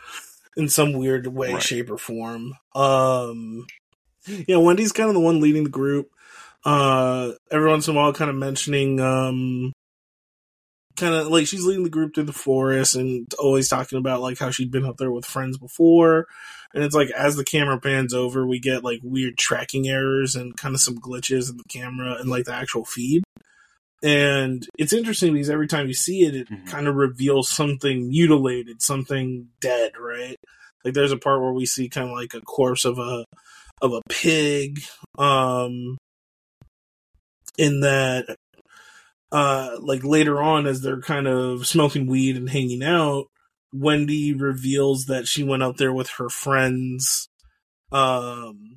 In 0.56 0.68
some 0.68 0.92
weird 0.92 1.26
way, 1.26 1.54
Right. 1.54 1.62
shape, 1.62 1.90
or 1.90 1.98
form. 1.98 2.54
Um, 2.74 3.66
yeah, 4.26 4.56
Wendy's 4.56 4.92
kind 4.92 5.08
of 5.08 5.14
the 5.14 5.20
one 5.20 5.40
leading 5.40 5.64
the 5.64 5.70
group. 5.70 6.08
Uh, 6.64 7.32
every 7.50 7.68
once 7.68 7.88
in 7.88 7.94
a 7.94 7.98
while, 7.98 8.12
kind 8.12 8.30
of 8.30 8.36
mentioning, 8.36 9.00
um, 9.00 9.72
kind 10.96 11.14
of 11.14 11.26
like 11.28 11.46
she's 11.46 11.64
leading 11.66 11.82
the 11.84 11.90
group 11.90 12.14
through 12.14 12.24
the 12.24 12.32
forest 12.32 12.94
and 12.94 13.32
always 13.38 13.68
talking 13.68 13.98
about 13.98 14.20
like 14.20 14.38
how 14.38 14.50
she'd 14.50 14.70
been 14.70 14.84
up 14.84 14.96
there 14.96 15.10
with 15.10 15.24
friends 15.26 15.58
before. 15.58 16.26
And 16.74 16.82
it's 16.82 16.94
like 16.94 17.10
as 17.12 17.36
the 17.36 17.44
camera 17.44 17.80
pans 17.80 18.12
over, 18.12 18.46
we 18.46 18.58
get 18.58 18.82
like 18.84 19.00
weird 19.02 19.38
tracking 19.38 19.88
errors 19.88 20.34
and 20.34 20.56
kind 20.56 20.74
of 20.74 20.80
some 20.80 20.98
glitches 20.98 21.48
in 21.50 21.56
the 21.56 21.64
camera 21.68 22.16
and 22.18 22.28
like 22.28 22.44
the 22.46 22.54
actual 22.54 22.84
feed. 22.84 23.22
And 24.02 24.66
it's 24.76 24.92
interesting 24.92 25.32
because 25.32 25.48
every 25.48 25.68
time 25.68 25.86
you 25.86 25.94
see 25.94 26.22
it, 26.22 26.34
it 26.34 26.48
Mhm. 26.50 26.66
kind 26.66 26.88
of 26.88 26.96
reveals 26.96 27.48
something 27.48 28.08
mutilated, 28.08 28.82
something 28.82 29.48
dead, 29.60 29.92
right? 29.98 30.36
Like 30.84 30.94
there's 30.94 31.12
a 31.12 31.16
part 31.16 31.40
where 31.40 31.52
we 31.52 31.64
see 31.64 31.88
kind 31.88 32.08
of 32.10 32.14
like 32.14 32.34
a 32.34 32.40
corpse 32.42 32.84
of 32.84 32.98
a 32.98 33.24
of 33.80 33.92
a 33.92 34.00
pig. 34.08 34.80
Um, 35.16 35.96
in 37.56 37.80
that, 37.80 38.36
uh, 39.32 39.76
like 39.80 40.02
later 40.04 40.42
on, 40.42 40.66
as 40.66 40.80
they're 40.80 41.00
kind 41.00 41.26
of 41.28 41.66
smoking 41.66 42.06
weed 42.06 42.36
and 42.36 42.50
hanging 42.50 42.82
out, 42.82 43.26
Wendy 43.74 44.32
reveals 44.32 45.06
that 45.06 45.26
she 45.26 45.42
went 45.42 45.62
out 45.64 45.78
there 45.78 45.92
with 45.92 46.08
her 46.18 46.28
friends, 46.28 47.28
um, 47.90 48.76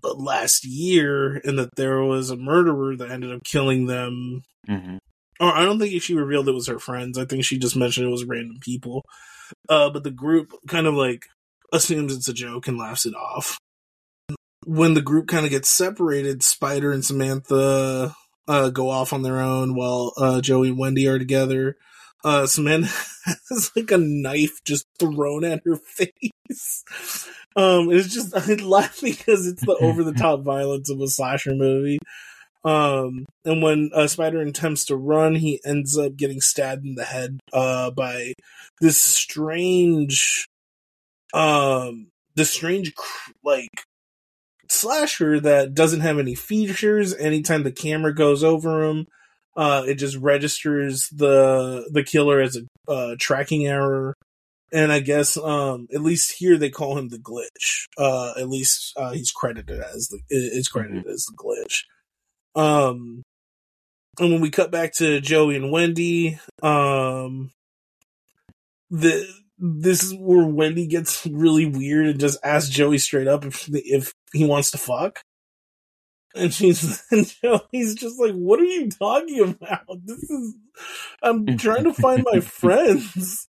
but 0.00 0.18
last 0.18 0.64
year, 0.64 1.36
and 1.44 1.58
that 1.58 1.76
there 1.76 2.00
was 2.02 2.30
a 2.30 2.36
murderer 2.36 2.96
that 2.96 3.10
ended 3.10 3.32
up 3.32 3.44
killing 3.44 3.86
them 3.86 4.42
mhm. 4.66 4.98
or 5.38 5.54
I 5.54 5.64
don't 5.64 5.78
think 5.78 6.00
she 6.02 6.14
revealed 6.14 6.48
it 6.48 6.54
was 6.54 6.68
her 6.68 6.78
friends. 6.78 7.18
I 7.18 7.26
think 7.26 7.44
she 7.44 7.58
just 7.58 7.76
mentioned 7.76 8.06
it 8.06 8.10
was 8.10 8.24
random 8.24 8.56
people. 8.60 9.04
Uh, 9.68 9.90
but 9.90 10.02
the 10.02 10.10
group 10.10 10.52
kind 10.66 10.86
of 10.86 10.94
like 10.94 11.26
assumes 11.72 12.14
it's 12.14 12.28
a 12.28 12.32
joke 12.32 12.68
and 12.68 12.78
laughs 12.78 13.04
it 13.04 13.14
off. 13.14 13.58
When 14.64 14.94
the 14.94 15.02
group 15.02 15.28
kind 15.28 15.44
of 15.44 15.50
gets 15.50 15.68
separated, 15.68 16.42
Spider 16.42 16.92
and 16.92 17.04
Samantha 17.04 18.14
uh, 18.46 18.70
go 18.70 18.88
off 18.88 19.12
on 19.12 19.22
their 19.22 19.40
own 19.40 19.74
while 19.74 20.12
uh, 20.16 20.40
Joey 20.40 20.68
and 20.68 20.78
Wendy 20.78 21.06
are 21.06 21.18
together. 21.18 21.76
Uh, 22.24 22.46
Samantha 22.46 22.92
has 23.48 23.70
like 23.76 23.90
a 23.90 23.98
knife 23.98 24.62
just 24.64 24.86
thrown 24.98 25.44
at 25.44 25.62
her 25.64 25.76
face. 25.86 26.84
Um, 27.56 27.90
it's 27.90 28.12
just 28.12 28.36
I 28.36 28.54
laugh 28.54 29.00
because 29.02 29.46
it's 29.46 29.64
the 29.64 29.76
over 29.80 30.04
the 30.04 30.12
top 30.12 30.42
violence 30.42 30.90
of 30.90 31.00
a 31.00 31.08
slasher 31.08 31.54
movie. 31.54 31.98
Um, 32.64 33.24
and 33.44 33.62
when 33.62 33.90
uh, 33.94 34.08
Spider 34.08 34.40
attempts 34.40 34.84
to 34.86 34.96
run, 34.96 35.36
he 35.36 35.60
ends 35.64 35.96
up 35.96 36.16
getting 36.16 36.40
stabbed 36.40 36.84
in 36.84 36.96
the 36.96 37.04
head 37.04 37.38
uh, 37.52 37.90
by 37.92 38.34
this 38.80 39.00
strange, 39.00 40.46
um, 41.32 42.08
this 42.34 42.50
strange 42.50 42.92
like 43.44 43.70
slasher 44.68 45.40
that 45.40 45.74
doesn't 45.74 46.00
have 46.00 46.18
any 46.18 46.34
features. 46.34 47.14
Anytime 47.14 47.62
the 47.62 47.72
camera 47.72 48.14
goes 48.14 48.42
over 48.42 48.84
him, 48.84 49.06
uh, 49.56 49.84
it 49.86 49.94
just 49.94 50.16
registers 50.16 51.08
the 51.08 51.88
the 51.90 52.04
killer 52.04 52.40
as 52.40 52.56
a 52.56 52.90
uh, 52.90 53.16
tracking 53.18 53.66
error. 53.66 54.14
And 54.70 54.92
I 54.92 55.00
guess 55.00 55.38
um, 55.38 55.88
at 55.94 56.02
least 56.02 56.32
here 56.32 56.58
they 56.58 56.68
call 56.68 56.98
him 56.98 57.08
the 57.08 57.18
glitch. 57.18 57.86
Uh, 57.96 58.34
at 58.38 58.48
least 58.48 58.92
uh, 58.96 59.12
he's 59.12 59.30
credited 59.30 59.80
as 59.80 60.08
the 60.08 60.20
is 60.28 60.68
credited 60.68 61.06
as 61.06 61.24
the 61.24 61.34
glitch. 61.36 61.84
Um, 62.54 63.22
and 64.18 64.32
when 64.32 64.40
we 64.40 64.50
cut 64.50 64.70
back 64.70 64.92
to 64.94 65.20
Joey 65.20 65.56
and 65.56 65.70
Wendy, 65.70 66.38
um, 66.62 67.50
the 68.90 69.26
this 69.58 70.02
is 70.02 70.14
where 70.14 70.46
Wendy 70.46 70.86
gets 70.86 71.26
really 71.30 71.66
weird 71.66 72.06
and 72.06 72.20
just 72.20 72.38
asks 72.44 72.70
Joey 72.70 72.98
straight 72.98 73.28
up 73.28 73.44
if 73.44 73.68
if 73.72 74.12
he 74.32 74.44
wants 74.44 74.70
to 74.72 74.78
fuck. 74.78 75.20
And 76.34 76.52
she's 76.52 77.02
and 77.10 77.26
Joey's 77.26 77.94
just 77.94 78.18
like, 78.20 78.34
"What 78.34 78.60
are 78.60 78.64
you 78.64 78.90
talking 78.90 79.40
about? 79.42 79.98
This 80.04 80.22
is 80.22 80.54
I'm 81.22 81.56
trying 81.56 81.84
to 81.84 81.94
find 81.94 82.24
my 82.30 82.40
friends." 82.40 83.48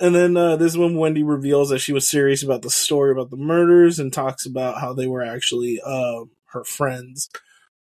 And 0.00 0.14
then 0.14 0.36
uh, 0.36 0.56
this 0.56 0.72
is 0.72 0.78
when 0.78 0.96
Wendy 0.96 1.22
reveals 1.22 1.68
that 1.68 1.78
she 1.78 1.92
was 1.92 2.08
serious 2.08 2.42
about 2.42 2.62
the 2.62 2.70
story 2.70 3.12
about 3.12 3.30
the 3.30 3.36
murders 3.36 3.98
and 3.98 4.12
talks 4.12 4.44
about 4.44 4.80
how 4.80 4.92
they 4.92 5.06
were 5.06 5.22
actually 5.22 5.80
uh, 5.84 6.24
her 6.46 6.64
friends. 6.64 7.28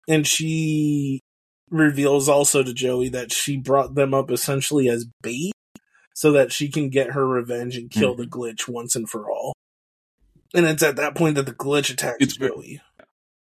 And 0.09 0.27
she 0.27 1.21
reveals 1.71 2.29
also 2.29 2.63
to 2.63 2.73
Joey 2.73 3.11
that 3.11 3.31
she 3.31 3.59
brought 3.59 3.95
them 3.95 4.15
up 4.15 4.31
essentially 4.31 4.89
as 4.89 5.07
bait 5.23 5.53
so 6.15 6.33
that 6.33 6.51
she 6.51 6.71
can 6.71 6.89
get 6.89 7.13
her 7.13 7.27
revenge 7.27 7.77
and 7.77 7.91
kill 7.91 8.15
the 8.15 8.27
glitch 8.27 8.67
once 8.67 8.97
and 8.97 9.09
for 9.09 9.31
all. 9.31 9.53
And 10.55 10.67
it's 10.67 10.83
at 10.83 10.97
that 10.97 11.15
point 11.15 11.35
that 11.35 11.47
the 11.47 11.53
glitch 11.53 11.93
attacks 11.93 12.17
It's 12.21 12.37
Joey. 12.37 12.81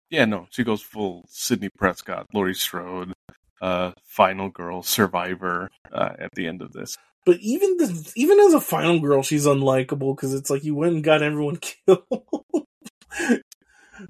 Yeah, 0.09 0.25
no, 0.25 0.47
she 0.49 0.63
goes 0.63 0.81
full 0.81 1.25
Sidney 1.27 1.69
Prescott, 1.77 2.27
Laurie 2.33 2.53
Strode, 2.53 3.13
uh, 3.61 3.91
final 4.05 4.49
girl, 4.49 4.81
survivor 4.81 5.69
uh, 5.91 6.13
at 6.17 6.31
the 6.35 6.47
end 6.47 6.61
of 6.61 6.71
this. 6.73 6.97
But 7.25 7.39
even 7.41 7.75
the, 7.75 8.13
even 8.15 8.39
as 8.39 8.53
a 8.53 8.61
final 8.61 8.99
girl, 9.01 9.21
she's 9.21 9.45
unlikable 9.45 10.15
because 10.15 10.33
it's 10.33 10.49
like 10.49 10.63
you 10.63 10.75
went 10.75 10.95
and 10.95 11.03
got 11.03 11.21
everyone 11.21 11.57
killed. 11.85 12.67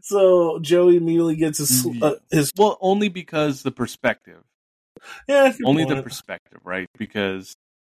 so 0.02 0.60
Joey 0.60 0.98
immediately 0.98 1.36
gets 1.36 1.58
his 1.58 1.84
Mm-hmm. 1.84 2.04
uh, 2.04 2.12
his 2.30 2.52
Well, 2.56 2.78
only 2.80 3.10
because 3.10 3.64
the 3.64 3.72
perspective, 3.72 4.44
yeah 5.28 5.54
only 5.66 5.86
the 5.86 6.04
perspective, 6.04 6.60
right? 6.64 6.88
Because 6.98 7.56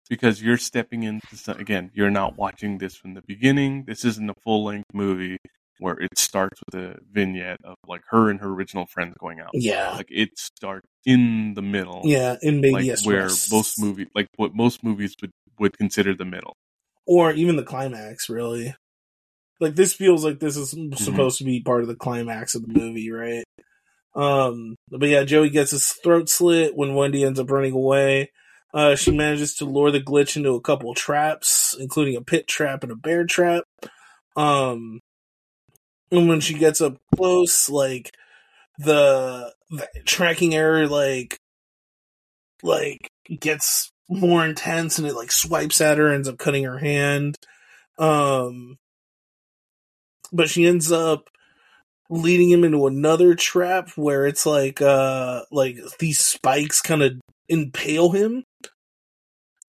because 0.08 0.40
you're 0.40 0.56
stepping 0.56 1.02
into 1.02 1.26
again, 1.58 1.90
you're 1.94 2.10
not 2.10 2.36
watching 2.38 2.78
this 2.78 2.94
from 2.94 3.14
the 3.14 3.22
beginning. 3.22 3.84
This 3.88 4.04
isn't 4.04 4.30
a 4.30 4.34
full 4.44 4.64
length 4.64 4.94
movie 4.94 5.38
where 5.80 5.94
it 6.00 6.18
starts 6.18 6.60
with 6.66 6.80
a 6.80 6.96
vignette 7.12 7.58
of 7.64 7.76
like 7.86 8.02
her 8.10 8.30
and 8.30 8.40
her 8.40 8.48
original 8.48 8.86
friends 8.86 9.14
going 9.18 9.40
out. 9.40 9.50
yeah 9.54 9.94
Like 9.96 10.08
it 10.10 10.30
starts 10.38 10.86
in 11.04 11.54
the 11.54 11.62
middle. 11.62 12.02
yeah 12.04 12.36
in 12.42 12.60
maybe 12.60 12.74
like 12.74 12.84
yes 12.86 13.06
where 13.06 13.28
most 13.50 13.78
movie 13.80 14.06
like 14.14 14.26
what 14.36 14.54
most 14.54 14.82
movies 14.84 15.14
would 15.20 15.30
would 15.58 15.76
consider 15.78 16.14
the 16.14 16.24
middle. 16.24 16.54
or 17.06 17.32
even 17.32 17.56
the 17.56 17.62
climax 17.64 18.28
really 18.28 18.74
like 19.60 19.74
this 19.74 19.92
feels 19.92 20.24
like 20.24 20.38
this 20.40 20.56
is 20.56 20.74
Mm-hmm. 20.74 20.94
supposed 20.94 21.38
to 21.38 21.44
be 21.44 21.60
part 21.60 21.82
of 21.82 21.88
the 21.88 21.96
climax 21.96 22.54
of 22.54 22.62
the 22.66 22.72
movie 22.72 23.10
right 23.10 23.44
um 24.14 24.76
but 24.90 25.08
yeah 25.08 25.24
joey 25.24 25.50
gets 25.50 25.70
his 25.72 25.88
throat 26.02 26.28
slit 26.28 26.76
when 26.76 26.94
wendy 26.94 27.24
ends 27.24 27.38
up 27.40 27.50
running 27.50 27.72
away 27.72 28.30
uh 28.74 28.94
she 28.94 29.10
manages 29.10 29.54
to 29.56 29.64
lure 29.64 29.90
the 29.90 30.00
glitch 30.00 30.36
into 30.36 30.54
a 30.54 30.60
couple 30.60 30.94
traps 30.94 31.76
including 31.78 32.16
a 32.16 32.22
pit 32.22 32.46
trap 32.46 32.82
and 32.82 32.92
a 32.92 32.96
bear 32.96 33.24
trap 33.24 33.64
um 34.36 35.00
and 36.10 36.28
when 36.28 36.40
she 36.40 36.54
gets 36.54 36.80
up 36.80 36.96
close 37.14 37.68
like 37.68 38.14
the, 38.78 39.52
the 39.70 39.88
tracking 40.04 40.54
error 40.54 40.86
like 40.86 41.38
like 42.62 43.10
gets 43.40 43.92
more 44.08 44.44
intense 44.44 44.98
and 44.98 45.06
it 45.06 45.14
like 45.14 45.30
swipes 45.30 45.80
at 45.80 45.98
her 45.98 46.12
ends 46.12 46.28
up 46.28 46.38
cutting 46.38 46.64
her 46.64 46.78
hand. 46.78 47.36
Um 47.98 48.78
but 50.32 50.48
she 50.48 50.66
ends 50.66 50.92
up 50.92 51.28
leading 52.10 52.50
him 52.50 52.64
into 52.64 52.86
another 52.86 53.34
trap 53.34 53.90
where 53.96 54.26
it's 54.26 54.46
like 54.46 54.80
uh 54.80 55.42
like 55.50 55.76
these 55.98 56.18
spikes 56.18 56.80
kind 56.80 57.02
of 57.02 57.12
impale 57.48 58.10
him. 58.10 58.44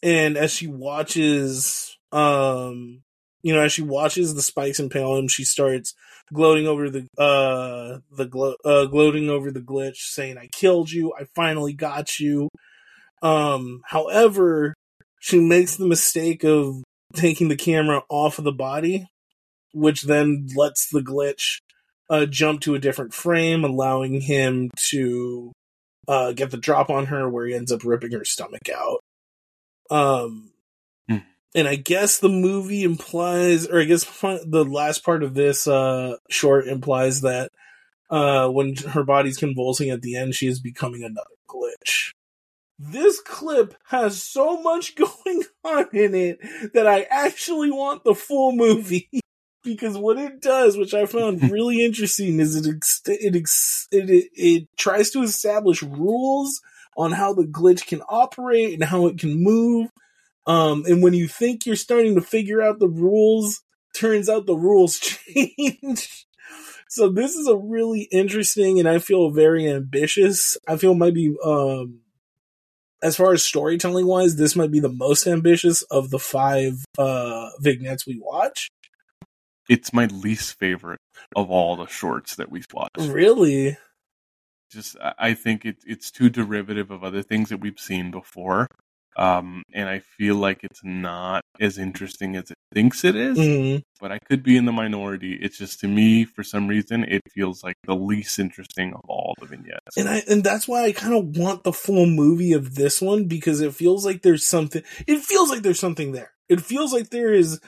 And 0.01 0.37
as 0.37 0.53
she 0.53 0.67
watches 0.67 1.97
um 2.11 3.03
you 3.41 3.53
know, 3.53 3.61
as 3.61 3.71
she 3.71 3.81
watches 3.81 4.33
the 4.33 4.41
spikes 4.41 4.79
impale 4.79 5.15
him, 5.15 5.27
she 5.27 5.43
starts 5.43 5.93
gloating 6.33 6.67
over 6.67 6.89
the 6.89 7.07
uh 7.17 7.99
the 8.11 8.25
glo- 8.25 8.57
uh 8.65 8.85
gloating 8.85 9.29
over 9.29 9.51
the 9.51 9.61
glitch, 9.61 9.97
saying, 9.97 10.37
"I 10.37 10.47
killed 10.51 10.91
you. 10.91 11.13
I 11.19 11.25
finally 11.35 11.73
got 11.73 12.19
you." 12.19 12.49
Um, 13.21 13.81
however, 13.85 14.73
she 15.19 15.39
makes 15.39 15.75
the 15.75 15.87
mistake 15.87 16.43
of 16.43 16.83
taking 17.15 17.47
the 17.49 17.55
camera 17.55 18.03
off 18.09 18.37
of 18.37 18.45
the 18.45 18.51
body, 18.51 19.07
which 19.73 20.03
then 20.03 20.47
lets 20.55 20.89
the 20.89 21.01
glitch 21.01 21.59
uh, 22.09 22.25
jump 22.25 22.61
to 22.61 22.75
a 22.75 22.79
different 22.79 23.13
frame, 23.13 23.63
allowing 23.63 24.21
him 24.21 24.69
to 24.89 25.51
uh, 26.07 26.31
get 26.33 26.51
the 26.51 26.57
drop 26.57 26.89
on 26.89 27.07
her, 27.07 27.29
where 27.29 27.45
he 27.45 27.53
ends 27.53 27.71
up 27.71 27.83
ripping 27.83 28.11
her 28.11 28.25
stomach 28.25 28.69
out. 28.73 28.99
Um. 29.89 30.51
And 31.56 31.68
I 31.68 31.76
guess 31.76 32.20
the 32.20 32.30
movie 32.30 32.84
implies, 32.84 33.68
or 33.68 33.80
I 33.80 33.86
guess 33.86 34.04
the 34.22 34.66
last 34.66 35.04
part 35.04 35.24
of 35.24 35.34
this 35.34 35.68
uh, 35.68 36.18
short 36.30 36.68
implies 36.68 37.22
that 37.22 37.52
uh, 38.10 38.47
when 38.50 38.76
her 38.76 39.04
body's 39.04 39.38
convulsing 39.38 39.89
at 39.89 40.02
the 40.02 40.16
end, 40.16 40.36
she 40.36 40.47
is 40.47 40.60
becoming 40.60 41.04
another 41.04 41.30
glitch. 41.50 42.12
This 42.78 43.20
clip 43.20 43.76
has 43.88 44.22
so 44.22 44.62
much 44.62 44.95
going 45.26 45.43
on 45.64 45.88
in 45.93 46.16
it 46.16 46.39
that 46.74 46.88
I 46.88 47.02
actually 47.10 47.72
want 47.72 48.04
the 48.04 48.16
full 48.16 48.54
movie. 48.54 49.10
because 49.64 49.97
what 49.97 50.18
it 50.18 50.41
does, 50.41 50.78
which 50.78 50.93
I 50.93 51.06
found 51.06 51.41
really 51.52 51.84
interesting, 51.84 52.39
is 52.39 52.56
it 52.56 52.74
ex- 52.74 53.02
it, 53.06 53.36
ex- 53.36 53.88
it 53.91 54.10
it 54.10 54.30
it 54.34 54.68
tries 54.78 55.12
to 55.12 55.22
establish 55.22 55.84
rules 55.84 56.62
on 56.97 57.12
how 57.12 57.34
the 57.34 57.45
glitch 57.45 57.86
can 57.86 58.02
operate 58.10 58.74
and 58.74 58.84
how 58.84 59.08
it 59.08 59.18
can 59.18 59.43
move. 59.43 59.89
Um, 60.47 60.83
and 60.87 61.03
when 61.03 61.13
you 61.13 61.27
think 61.27 61.65
you're 61.65 61.75
starting 61.75 62.15
to 62.15 62.21
figure 62.21 62.61
out 62.61 62.79
the 62.79 62.87
rules, 62.87 63.61
turns 63.95 64.29
out 64.29 64.45
the 64.45 64.55
rules 64.55 64.97
change. 64.99 66.25
so 66.87 67.09
this 67.09 67.35
is 67.35 67.47
a 67.47 67.55
really 67.57 68.07
interesting 68.11 68.79
and 68.79 68.87
I 68.89 68.99
feel 68.99 69.29
very 69.31 69.67
ambitious. 69.69 70.57
I 70.67 70.77
feel 70.77 70.95
might 70.95 71.13
be 71.13 71.35
um 71.43 71.99
as 73.01 73.15
far 73.15 73.31
as 73.31 73.43
storytelling 73.43 74.05
wise, 74.07 74.35
this 74.35 74.55
might 74.57 74.71
be 74.71 74.79
the 74.81 74.89
most 74.89 75.25
ambitious 75.27 75.81
of 75.83 76.09
the 76.09 76.19
five 76.19 76.83
uh 76.97 77.49
vignettes 77.59 78.07
we 78.07 78.19
watch. 78.19 78.69
It's 79.69 79.93
my 79.93 80.05
least 80.07 80.57
favorite 80.57 80.99
of 81.35 81.51
all 81.51 81.75
the 81.75 81.85
shorts 81.85 82.35
that 82.37 82.49
we've 82.49 82.65
watched. 82.73 82.97
Really? 82.97 83.77
Just, 84.71 84.97
I- 84.99 85.13
I 85.19 85.33
think 85.35 85.63
it, 85.65 85.77
it's 85.85 86.09
too 86.09 86.29
derivative 86.29 86.89
of 86.89 87.03
other 87.03 87.21
things 87.21 87.49
that 87.49 87.59
we've 87.59 87.79
seen 87.79 88.09
before. 88.09 88.67
Um, 89.18 89.64
and 89.74 89.89
I 89.89 89.99
feel 89.99 90.36
like 90.36 90.60
it's 90.64 90.82
not 90.84 91.41
as 91.60 91.78
interesting 91.78 92.36
as 92.38 92.51
it 92.51 92.57
thinks 92.74 93.03
it 93.03 93.16
is, 93.16 93.38
Mhm. 93.38 93.82
but 93.99 94.12
I 94.12 94.20
could 94.20 94.43
be 94.43 94.55
in 94.55 94.66
the 94.66 94.72
minority. 94.72 95.34
It's 95.41 95.57
just 95.57 95.80
to 95.82 95.88
me, 95.88 96.24
for 96.24 96.43
some 96.43 96.68
reason, 96.68 97.03
it 97.03 97.22
feels 97.34 97.62
like 97.64 97.76
the 97.86 97.95
least 97.95 98.39
interesting 98.39 98.93
of 98.93 99.01
all 99.10 99.34
the 99.39 99.47
vignettes. 99.47 99.97
And 99.97 100.07
I 100.07 100.24
and 100.30 100.43
that's 100.43 100.68
why 100.68 100.84
I 100.86 100.91
kind 100.93 101.14
of 101.16 101.36
want 101.38 101.64
the 101.64 101.74
full 101.74 102.05
movie 102.05 102.53
of 102.53 102.76
this 102.76 103.01
one 103.01 103.26
because 103.26 103.60
it 103.62 103.74
feels 103.76 104.05
like 104.05 104.22
there's 104.22 104.45
something. 104.45 104.84
It 105.07 105.20
feels 105.22 105.49
like 105.49 105.64
there's 105.64 105.80
something 105.80 106.12
there. 106.14 106.32
It 106.47 106.62
feels 106.62 106.93
like 106.93 107.10
there 107.10 107.34
is, 107.34 107.60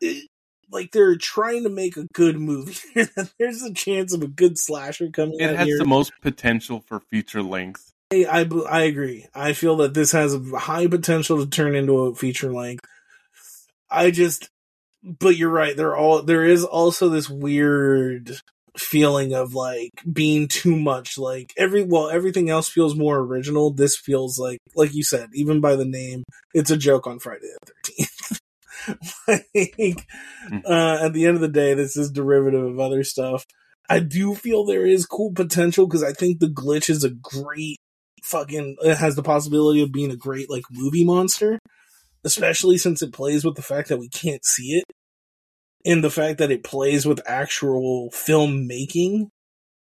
it- 0.00 0.28
like 0.72 0.92
they're 0.92 1.16
trying 1.16 1.62
to 1.64 1.68
make 1.70 1.96
a 1.96 2.06
good 2.12 2.38
movie. 2.38 2.76
there's 3.38 3.62
a 3.62 3.72
chance 3.74 4.12
of 4.12 4.22
a 4.22 4.28
good 4.28 4.56
slasher 4.58 5.10
coming 5.10 5.40
It 5.40 5.50
out 5.50 5.56
has 5.56 5.66
here. 5.66 5.78
the 5.78 5.84
most 5.84 6.12
potential 6.22 6.84
for 6.86 7.00
feature 7.00 7.42
length. 7.42 7.92
I, 8.12 8.48
I 8.68 8.82
agree. 8.82 9.26
I 9.34 9.52
feel 9.52 9.76
that 9.76 9.94
this 9.94 10.12
has 10.12 10.34
a 10.34 10.58
high 10.58 10.88
potential 10.88 11.38
to 11.38 11.48
turn 11.48 11.76
into 11.76 11.98
a 11.98 12.14
feature 12.14 12.52
length. 12.52 12.84
I 13.88 14.10
just, 14.10 14.50
but 15.02 15.36
you're 15.36 15.50
right. 15.50 15.76
There 15.76 15.96
all 15.96 16.22
there 16.22 16.44
is 16.44 16.64
also 16.64 17.08
this 17.08 17.30
weird 17.30 18.40
feeling 18.76 19.32
of 19.32 19.54
like 19.54 19.90
being 20.12 20.48
too 20.48 20.76
much. 20.76 21.18
Like 21.18 21.52
every 21.56 21.84
well, 21.84 22.10
everything 22.10 22.50
else 22.50 22.68
feels 22.68 22.96
more 22.96 23.18
original. 23.18 23.72
This 23.72 23.96
feels 23.96 24.38
like, 24.38 24.58
like 24.74 24.92
you 24.92 25.04
said, 25.04 25.28
even 25.34 25.60
by 25.60 25.76
the 25.76 25.84
name, 25.84 26.24
it's 26.52 26.70
a 26.70 26.76
joke 26.76 27.06
on 27.06 27.20
Friday 27.20 27.46
the 27.62 27.72
Thirteenth. 27.72 28.40
like, 29.78 30.06
uh, 30.64 31.04
at 31.04 31.12
the 31.12 31.26
end 31.26 31.36
of 31.36 31.40
the 31.40 31.48
day, 31.48 31.74
this 31.74 31.96
is 31.96 32.10
derivative 32.10 32.64
of 32.64 32.80
other 32.80 33.04
stuff. 33.04 33.44
I 33.88 34.00
do 34.00 34.34
feel 34.34 34.64
there 34.64 34.86
is 34.86 35.06
cool 35.06 35.32
potential 35.32 35.86
because 35.86 36.02
I 36.02 36.12
think 36.12 36.38
the 36.38 36.46
glitch 36.46 36.88
is 36.88 37.02
a 37.02 37.10
great 37.10 37.78
fucking 38.22 38.76
it 38.82 38.96
has 38.96 39.16
the 39.16 39.22
possibility 39.22 39.82
of 39.82 39.92
being 39.92 40.10
a 40.10 40.16
great 40.16 40.50
like 40.50 40.64
movie 40.70 41.04
monster 41.04 41.58
especially 42.24 42.76
since 42.76 43.02
it 43.02 43.12
plays 43.12 43.44
with 43.44 43.56
the 43.56 43.62
fact 43.62 43.88
that 43.88 43.98
we 43.98 44.08
can't 44.08 44.44
see 44.44 44.72
it 44.72 44.84
and 45.84 46.04
the 46.04 46.10
fact 46.10 46.38
that 46.38 46.50
it 46.50 46.64
plays 46.64 47.06
with 47.06 47.20
actual 47.26 48.10
filmmaking. 48.10 49.28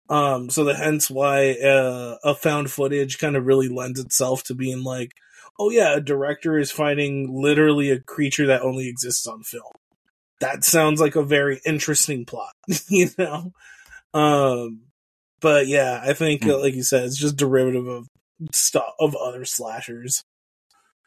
Um 0.10 0.50
so 0.50 0.64
that 0.66 0.78
hence 0.78 1.10
why 1.10 1.52
uh, 1.54 2.18
a 2.24 2.34
found 2.34 2.72
footage 2.72 3.18
kind 3.18 3.36
of 3.36 3.46
really 3.46 3.68
lends 3.68 4.00
itself 4.00 4.44
to 4.44 4.56
being 4.56 4.84
like 4.84 5.12
oh 5.60 5.70
yeah 5.70 5.96
a 5.96 6.02
director 6.02 6.58
is 6.58 6.72
finding 6.72 7.42
literally 7.42 7.92
a 7.92 8.00
creature 8.00 8.48
that 8.48 8.62
only 8.62 8.88
exists 8.88 9.28
on 9.28 9.44
film. 9.44 9.74
That 10.40 10.64
sounds 10.64 11.02
like 11.02 11.16
a 11.16 11.24
very 11.24 11.60
interesting 11.66 12.26
plot 12.26 12.54
you 12.90 13.10
know? 13.18 13.52
Um 14.14 14.87
but 15.42 15.68
yeah 15.68 16.02
i 16.04 16.14
think 16.14 16.46
uh, 16.46 16.60
like 16.60 16.74
you 16.74 16.84
said 16.84 17.04
it's 17.04 17.18
just 17.18 17.38
derivative 17.38 17.88
of 17.88 18.08
stuff 18.52 18.94
of 19.00 19.16
other 19.16 19.46
slashers 19.46 20.24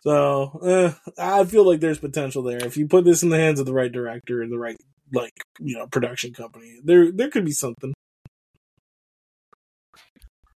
so 0.00 0.60
eh, 0.64 0.92
i 1.18 1.44
feel 1.44 1.66
like 1.66 1.80
there's 1.80 1.98
potential 1.98 2.42
there 2.42 2.64
if 2.64 2.76
you 2.76 2.86
put 2.88 3.04
this 3.04 3.22
in 3.22 3.28
the 3.28 3.38
hands 3.38 3.60
of 3.60 3.66
the 3.66 3.74
right 3.74 3.92
director 3.92 4.42
and 4.42 4.52
the 4.52 4.58
right 4.58 4.76
like 5.12 5.32
you 5.58 5.76
know 5.76 5.86
production 5.86 6.32
company 6.32 6.78
there 6.84 7.10
there 7.12 7.30
could 7.30 7.44
be 7.44 7.52
something 7.52 7.92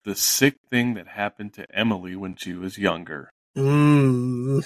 The 0.04 0.16
sick 0.16 0.56
thing 0.72 0.96
that 0.96 1.08
happened 1.08 1.54
to 1.54 1.68
Emily 1.74 2.16
when 2.16 2.36
she 2.36 2.54
was 2.54 2.78
younger. 2.78 3.30
mm. 3.56 4.64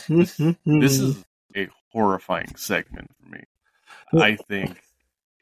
This 0.82 1.00
is 1.00 1.26
a 1.56 1.68
horrifying 1.92 2.56
segment 2.56 3.12
for 3.20 3.30
me. 3.30 3.44
I 4.18 4.38
think 4.48 4.78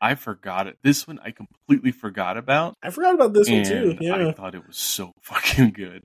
I 0.04 0.16
forgot 0.16 0.68
it. 0.68 0.76
This 0.84 1.08
one 1.08 1.18
I 1.24 1.32
completely 1.32 1.92
forgot 1.94 2.36
about. 2.38 2.74
i 2.84 2.90
forgot 2.90 3.16
about 3.16 3.32
this 3.34 3.50
one 3.50 3.64
too 3.64 3.98
yeah 4.02 4.28
I 4.28 4.32
thought 4.34 4.54
it 4.54 4.68
was 4.68 4.76
so 4.78 5.14
fucking 5.22 5.72
good. 5.72 6.04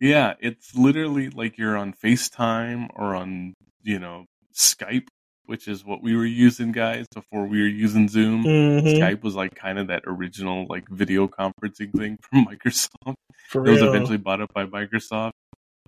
yeah, 0.00 0.34
it's 0.40 0.74
literally 0.74 1.30
like 1.30 1.56
you're 1.58 1.76
on 1.76 1.92
FaceTime 1.94 2.88
or 2.94 3.14
on, 3.14 3.54
you 3.82 3.98
know, 3.98 4.24
Skype, 4.54 5.06
which 5.46 5.68
is 5.68 5.84
what 5.84 6.02
we 6.02 6.16
were 6.16 6.26
using, 6.26 6.72
guys, 6.72 7.06
before 7.14 7.46
we 7.46 7.60
were 7.60 7.68
using 7.68 8.08
Zoom. 8.08 8.42
Mhm. 8.44 8.82
Skype 8.98 9.22
was 9.22 9.34
like 9.36 9.54
kind 9.54 9.78
of 9.78 9.86
that 9.86 10.02
original 10.06 10.66
like 10.68 10.88
video 10.88 11.28
conferencing 11.28 11.92
thing 11.96 12.18
from 12.22 12.44
Microsoft. 12.44 13.14
for 13.48 13.66
It 13.66 13.70
was 13.70 13.82
eventually 13.82 14.18
bought 14.18 14.40
up 14.40 14.52
by 14.52 14.66
Microsoft. 14.66 15.30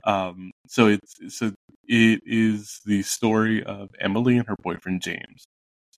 Um, 0.04 0.50
so 0.66 0.86
it's 0.86 1.36
so 1.36 1.52
it 1.86 2.20
is 2.24 2.80
the 2.86 3.02
story 3.02 3.62
of 3.62 3.90
Emily 4.00 4.38
and 4.38 4.46
her 4.46 4.56
boyfriend 4.62 5.02
James. 5.02 5.44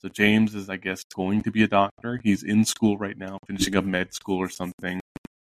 So 0.03 0.09
James 0.09 0.57
is, 0.57 0.69
I 0.69 0.77
guess, 0.77 1.05
going 1.15 1.43
to 1.45 1.53
be 1.53 1.63
a 1.63 1.69
doctor. 1.69 2.19
He's 2.25 2.43
in 2.43 2.65
school 2.65 2.99
right 2.99 3.17
now, 3.17 3.39
finishing 3.47 3.77
up 3.77 3.85
med 3.85 4.13
school 4.13 4.39
or 4.39 4.49
something. 4.49 5.01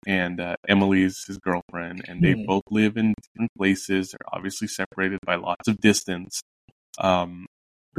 And 0.05 0.41
uh, 0.41 0.57
Emily 0.67 1.03
is 1.03 1.23
his 1.25 1.37
girlfriend, 1.37 2.03
and 2.09 2.21
they 2.21 2.33
Hmm. 2.33 2.45
both 2.45 2.63
live 2.69 2.97
in 2.97 3.13
different 3.21 3.51
places. 3.57 4.11
They're 4.11 4.35
obviously 4.35 4.67
separated 4.67 5.19
by 5.25 5.35
lots 5.35 5.69
of 5.69 5.77
distance. 5.79 6.41
Um, 6.97 7.45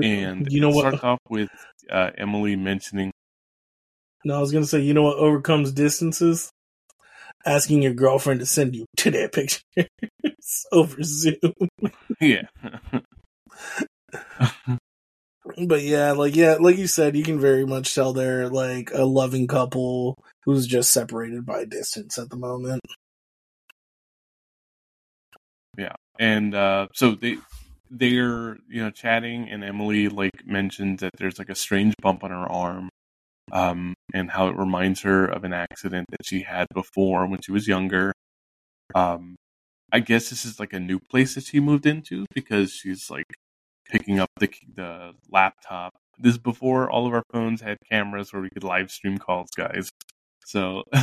and 0.03 0.47
you 0.53 0.61
know 0.61 0.69
what 0.69 0.81
starts 0.81 1.03
off 1.03 1.19
with 1.31 1.49
uh, 1.91 2.11
Emily 2.19 2.57
mentioning 2.57 3.11
No, 4.25 4.37
I 4.37 4.41
was 4.41 4.53
gonna 4.53 4.67
say, 4.67 4.81
you 4.81 4.93
know 4.95 5.03
what 5.03 5.17
overcomes 5.19 5.73
distances? 5.73 6.51
Asking 7.47 7.83
your 7.83 7.95
girlfriend 7.95 8.41
to 8.41 8.47
send 8.47 8.75
you 8.75 8.85
today 8.97 9.29
pictures 9.33 9.63
over 10.73 11.03
Zoom. 11.03 11.53
yeah. 12.21 12.43
But 15.67 15.83
yeah, 15.83 16.13
like 16.13 16.35
yeah, 16.35 16.57
like 16.59 16.79
you 16.79 16.87
said, 16.87 17.17
you 17.17 17.23
can 17.23 17.39
very 17.39 17.67
much 17.67 17.95
tell 17.95 18.13
they're 18.13 18.49
like 18.49 18.91
a 18.93 19.05
loving 19.05 19.47
couple 19.47 20.17
who's 20.45 20.67
just 20.67 20.93
separated 20.93 21.45
by 21.45 21.65
distance 21.65 22.19
at 22.19 22.31
the 22.31 22.37
moment. 22.37 22.81
Yeah, 25.77 25.95
and 26.19 26.55
uh, 26.55 26.89
so 26.95 27.15
they 27.15 27.39
they're 27.91 28.57
you 28.69 28.83
know 28.83 28.91
chatting 28.91 29.49
and 29.51 29.63
emily 29.63 30.09
like 30.09 30.45
mentions 30.47 31.01
that 31.01 31.13
there's 31.19 31.39
like 31.39 31.51
a 31.51 31.55
strange 31.55 31.95
bump 32.03 32.25
on 32.25 32.31
her 32.31 32.51
arm 32.51 32.89
um 33.53 33.95
and 34.15 34.31
how 34.31 34.49
it 34.49 34.57
reminds 34.57 35.03
her 35.03 35.27
of 35.27 35.45
an 35.45 35.53
accident 35.53 36.07
that 36.11 36.25
she 36.25 36.43
had 36.43 36.67
before 36.75 37.27
when 37.27 37.41
she 37.43 37.53
was 37.53 37.69
younger 37.69 38.13
um 38.95 39.37
i 39.93 40.01
guess 40.01 40.31
this 40.31 40.45
is 40.45 40.59
like 40.59 40.73
a 40.73 40.81
new 40.81 40.99
place 41.11 41.35
that 41.35 41.45
she 41.45 41.61
moved 41.61 41.87
into 41.87 42.27
because 42.35 42.73
she's 42.73 43.11
like 43.11 43.27
picking 43.91 44.21
up 44.21 44.31
the 44.39 44.49
the 44.75 45.13
laptop 45.31 45.93
this 46.19 46.35
is 46.35 46.39
before 46.39 46.91
all 46.91 47.07
of 47.07 47.15
our 47.15 47.25
phones 47.33 47.61
had 47.61 47.77
cameras 47.91 48.33
where 48.33 48.43
we 48.43 48.51
could 48.51 48.65
live 48.65 48.91
stream 48.91 49.19
calls 49.19 49.49
guys 49.57 49.91
so 50.47 50.83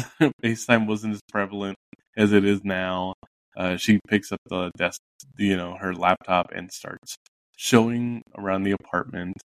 facetime 0.43 0.87
wasn't 0.87 1.13
as 1.13 1.21
prevalent 1.31 1.75
as 2.17 2.31
it 2.33 2.45
is 2.45 2.63
now 2.63 3.13
uh, 3.55 3.77
she 3.77 3.99
picks 4.07 4.31
up 4.31 4.39
the 4.49 4.71
desk, 4.77 5.01
you 5.37 5.57
know, 5.57 5.75
her 5.79 5.93
laptop 5.93 6.51
and 6.53 6.71
starts 6.71 7.17
showing 7.57 8.21
around 8.37 8.63
the 8.63 8.71
apartment. 8.71 9.37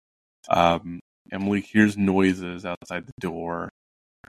Um, 0.49 1.01
Emily 1.33 1.61
hears 1.61 1.97
noises 1.97 2.65
outside 2.67 3.07
the 3.07 3.13
door, 3.21 3.71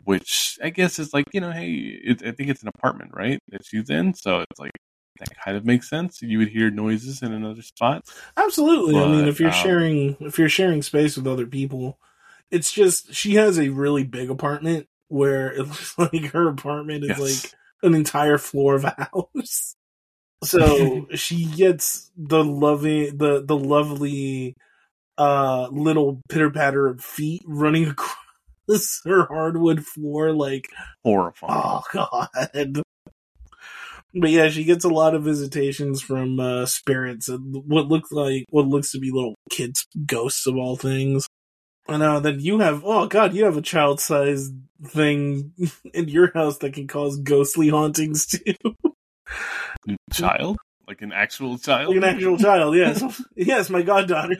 which 0.06 0.58
I 0.64 0.70
guess 0.70 0.99
is 0.99 1.14
like, 1.14 1.26
you 1.34 1.41
know, 1.41 1.51
hey, 1.51 1.72
it, 1.72 2.24
I 2.26 2.32
think 2.32 2.49
it's 2.49 2.64
an 2.64 2.70
apartment, 2.76 3.12
right? 3.14 3.39
That 3.51 3.66
she's 3.66 3.89
in. 3.89 4.14
So 4.14 4.41
it's 4.41 4.60
like, 4.60 4.72
that 5.20 5.30
kind 5.43 5.55
of 5.57 5.66
makes 5.66 5.89
sense. 5.89 6.22
You 6.22 6.39
would 6.39 6.49
hear 6.49 6.70
noises 6.70 7.22
in 7.22 7.32
another 7.34 7.61
spot. 7.61 8.05
Absolutely. 8.38 8.93
But, 8.93 9.07
I 9.07 9.11
mean, 9.11 9.28
if 9.28 9.39
you're 9.39 9.49
um, 9.49 9.55
sharing, 9.55 10.18
if 10.20 10.38
you're 10.38 10.49
sharing 10.49 10.82
space 10.82 11.16
with 11.16 11.28
other 11.28 11.45
people, 11.45 11.99
it's 12.51 12.72
just, 12.72 13.13
she 13.13 13.36
has 13.36 13.57
a 13.59 13.70
really 13.70 14.03
big 14.03 14.30
apartment 14.30 14.88
where 15.07 15.51
it 15.51 15.59
looks 15.68 15.97
like 15.97 16.26
her 16.32 16.49
apartment 16.49 17.03
is 17.03 17.18
Yes. 17.18 17.20
like 17.20 17.53
an 17.84 17.95
entire 17.95 18.38
floor 18.38 18.76
of 18.76 18.84
a 18.86 19.09
house. 19.13 19.76
So 20.43 21.07
she 21.16 21.45
gets 21.45 22.11
the 22.18 22.43
loving, 22.43 23.18
the, 23.18 23.43
the 23.43 23.57
lovely, 23.57 24.55
uh, 25.18 25.70
little 25.72 26.22
pitter 26.28 26.49
patter 26.51 26.88
of 26.88 27.01
feet 27.01 27.41
running 27.47 27.88
across 27.88 29.01
her 29.05 29.26
hardwood 29.28 29.86
floor 29.86 30.34
like 30.34 30.68
horrifying. 31.03 31.53
Oh 31.53 31.82
god. 31.93 32.84
But 34.18 34.30
yeah, 34.30 34.47
she 34.49 34.63
gets 34.63 34.86
a 34.86 34.89
lot 34.89 35.13
of 35.13 35.24
visitations 35.24 36.01
from 36.01 36.39
uh, 36.39 36.66
spirits 36.66 37.28
and 37.28 37.53
what 37.68 37.88
looks 37.88 38.11
like 38.11 38.45
what 38.49 38.66
looks 38.66 38.91
to 38.91 38.99
be 38.99 39.11
little 39.11 39.36
kids 39.49 39.86
ghosts 40.05 40.47
of 40.47 40.55
all 40.55 40.78
things. 40.78 41.28
And 41.88 42.01
uh, 42.01 42.22
then 42.22 42.39
you 42.39 42.59
have 42.59 42.84
oh 42.86 43.07
god, 43.07 43.34
you 43.34 43.43
have 43.43 43.57
a 43.57 43.61
child 43.61 43.99
sized 43.99 44.53
thing 44.86 45.51
in 45.93 46.07
your 46.07 46.32
house 46.34 46.59
that 46.59 46.74
can 46.74 46.88
cause 46.88 47.20
ghostly 47.20 47.68
hauntings 47.68 48.26
too. 48.28 48.55
child? 50.13 50.57
Like 50.88 51.01
an 51.01 51.11
actual 51.11 51.57
child? 51.57 51.89
like 51.89 51.97
an 51.97 52.03
actual 52.03 52.38
child, 52.38 52.76
yes. 52.76 53.22
yes, 53.36 53.70
my 53.70 53.82
goddaughter. 53.82 54.38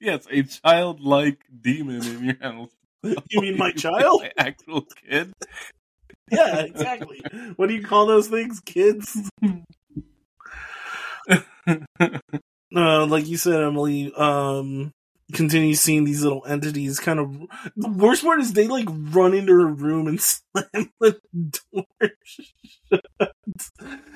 yes, 0.00 0.26
a 0.30 0.42
childlike 0.42 1.42
demon 1.60 2.02
in 2.02 2.24
your 2.24 2.36
house. 2.40 2.70
You 3.02 3.40
mean 3.40 3.56
my 3.56 3.72
child? 3.72 4.22
My 4.22 4.32
actual 4.36 4.86
kid? 5.06 5.32
Yeah, 6.36 6.60
exactly. 6.60 7.20
What 7.56 7.68
do 7.68 7.74
you 7.74 7.84
call 7.84 8.06
those 8.06 8.28
things? 8.28 8.60
Kids? 8.60 9.30
uh, 11.66 13.06
like 13.06 13.26
you 13.26 13.36
said, 13.36 13.60
Emily, 13.62 14.12
um, 14.14 14.92
continues 15.32 15.80
seeing 15.80 16.04
these 16.04 16.22
little 16.22 16.44
entities 16.46 17.00
kind 17.00 17.18
of. 17.18 17.32
The 17.76 17.88
worst 17.88 18.22
part 18.24 18.40
is 18.40 18.52
they 18.52 18.68
like 18.68 18.86
run 18.88 19.34
into 19.34 19.52
her 19.52 19.66
room 19.66 20.06
and 20.06 20.20
slam 20.22 20.92
the 21.00 21.20
door 21.72 21.84
shut. 22.24 23.32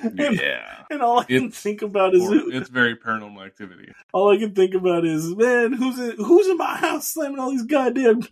And, 0.03 0.41
yeah. 0.41 0.85
and 0.91 1.03
all 1.03 1.21
I 1.21 1.25
can 1.25 1.47
It's 1.47 1.61
think 1.61 1.83
about 1.83 2.15
is 2.15 2.23
it's 2.31 2.69
very 2.69 2.97
paranormal 2.97 3.45
activity. 3.45 3.93
all 4.13 4.31
I 4.33 4.39
can 4.39 4.55
think 4.55 4.75
about 4.75 5.05
is 5.05 5.35
man, 5.35 5.73
who's 5.73 5.99
in, 5.99 6.17
who's 6.17 6.47
in 6.49 6.57
my 6.59 6.77
house 6.77 7.09
slamming 7.09 7.39
all 7.39 7.51
these 7.51 7.65
goddamn. 7.65 8.23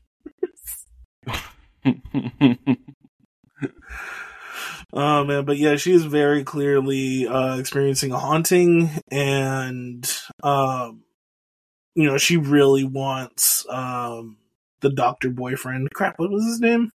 Oh 4.94 5.24
man, 5.24 5.46
but 5.46 5.56
yeah, 5.56 5.76
she 5.76 5.92
is 5.92 6.04
very 6.04 6.44
clearly 6.44 7.26
uh, 7.26 7.56
experiencing 7.56 8.12
a 8.12 8.18
haunting, 8.18 8.90
and 9.10 10.10
um, 10.42 11.04
you 11.94 12.04
know, 12.04 12.18
she 12.18 12.36
really 12.36 12.84
wants 12.84 13.64
um 13.70 14.36
the 14.82 14.90
doctor 14.90 15.30
boyfriend. 15.30 15.88
Crap, 15.94 16.18
what 16.18 16.30
was 16.30 16.44
his 16.44 16.60
name? 16.60 16.90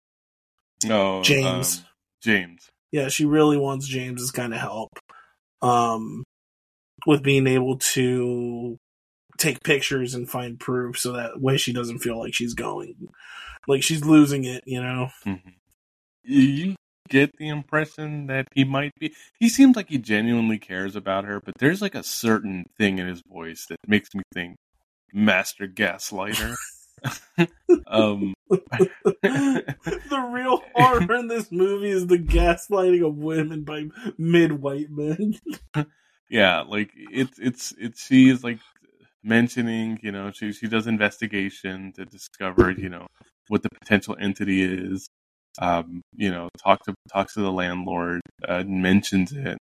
oh, 0.89 1.21
James. 1.21 1.79
um, 1.79 1.85
James. 2.23 2.69
Yeah, 2.91 3.09
she 3.09 3.25
really 3.25 3.57
wants 3.57 3.87
James's 3.87 4.31
kind 4.31 4.53
of 4.53 4.59
help, 4.59 4.89
um, 5.61 6.23
with 7.05 7.21
being 7.21 7.45
able 7.45 7.77
to 7.77 8.77
take 9.37 9.61
pictures 9.63 10.15
and 10.15 10.27
find 10.27 10.59
proof, 10.59 10.97
so 10.97 11.11
that 11.11 11.39
way 11.39 11.57
she 11.57 11.73
doesn't 11.73 11.99
feel 11.99 12.17
like 12.17 12.33
she's 12.33 12.55
going, 12.55 13.09
like 13.67 13.83
she's 13.83 14.03
losing 14.03 14.45
it. 14.45 14.63
You 14.65 14.81
know. 14.81 15.09
Mhm. 15.27 15.53
You 16.23 16.75
get 17.13 17.37
the 17.37 17.47
impression 17.47 18.25
that 18.25 18.47
he 18.55 18.63
might 18.63 18.91
be. 18.99 19.13
He 19.39 19.47
seems 19.47 19.75
like 19.75 19.89
he 19.89 19.99
genuinely 19.99 20.57
cares 20.57 20.95
about 20.95 21.25
her, 21.25 21.39
but 21.39 21.53
there's 21.59 21.81
like 21.81 21.93
a 21.93 22.03
certain 22.03 22.65
thing 22.75 22.97
in 22.97 23.07
his 23.07 23.21
voice 23.21 23.67
that 23.69 23.77
makes 23.87 24.15
me 24.15 24.23
think 24.33 24.57
master 25.13 25.67
gaslighter. 25.67 26.55
um, 27.87 28.33
the 28.49 30.29
real 30.31 30.63
horror 30.73 31.13
in 31.15 31.27
this 31.27 31.51
movie 31.51 31.91
is 31.91 32.07
the 32.07 32.17
gaslighting 32.17 33.05
of 33.05 33.15
women 33.15 33.63
by 33.63 33.85
mid 34.17 34.53
white 34.53 34.89
men. 34.89 35.35
yeah, 36.29 36.61
like 36.61 36.89
it's 36.95 37.37
it's 37.37 37.73
it's 37.77 38.03
she 38.03 38.29
is 38.29 38.43
like 38.43 38.59
mentioning, 39.23 39.99
you 40.01 40.11
know, 40.11 40.31
she 40.31 40.51
she 40.51 40.67
does 40.67 40.87
investigation 40.87 41.93
to 41.93 42.05
discover, 42.05 42.71
you 42.71 42.89
know, 42.89 43.05
what 43.49 43.61
the 43.61 43.69
potential 43.69 44.17
entity 44.19 44.63
is. 44.63 45.09
Um, 45.59 46.01
you 46.15 46.31
know, 46.31 46.49
talk 46.63 46.83
to 46.85 46.93
talks 47.11 47.35
to 47.35 47.41
the 47.41 47.51
landlord, 47.51 48.21
uh, 48.47 48.63
mentions 48.65 49.31
it, 49.31 49.57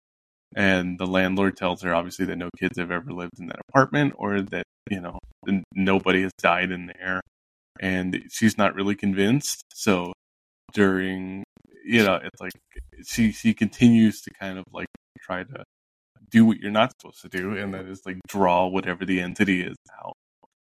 and 0.55 0.97
the 0.99 1.07
landlord 1.07 1.57
tells 1.57 1.81
her 1.83 1.93
obviously 1.93 2.25
that 2.25 2.37
no 2.37 2.49
kids 2.59 2.77
have 2.77 2.91
ever 2.91 3.11
lived 3.11 3.39
in 3.39 3.47
that 3.47 3.61
apartment 3.69 4.13
or 4.17 4.41
that 4.41 4.63
you 4.89 4.99
know 4.99 5.17
nobody 5.73 6.23
has 6.23 6.31
died 6.39 6.71
in 6.71 6.91
there, 6.99 7.21
and 7.79 8.23
she's 8.31 8.57
not 8.57 8.75
really 8.75 8.95
convinced. 8.95 9.61
So 9.73 10.13
during 10.73 11.43
you 11.85 12.03
know, 12.03 12.15
it's 12.15 12.41
like 12.41 12.51
she 13.05 13.31
she 13.31 13.53
continues 13.53 14.21
to 14.21 14.31
kind 14.39 14.57
of 14.57 14.65
like 14.73 14.87
try 15.21 15.43
to 15.43 15.63
do 16.29 16.45
what 16.45 16.57
you're 16.59 16.71
not 16.71 16.91
supposed 16.99 17.21
to 17.21 17.29
do, 17.29 17.55
and 17.55 17.73
that 17.73 17.85
is 17.85 18.01
like 18.05 18.17
draw 18.27 18.67
whatever 18.67 19.05
the 19.05 19.21
entity 19.21 19.61
is 19.61 19.77
out. 20.03 20.13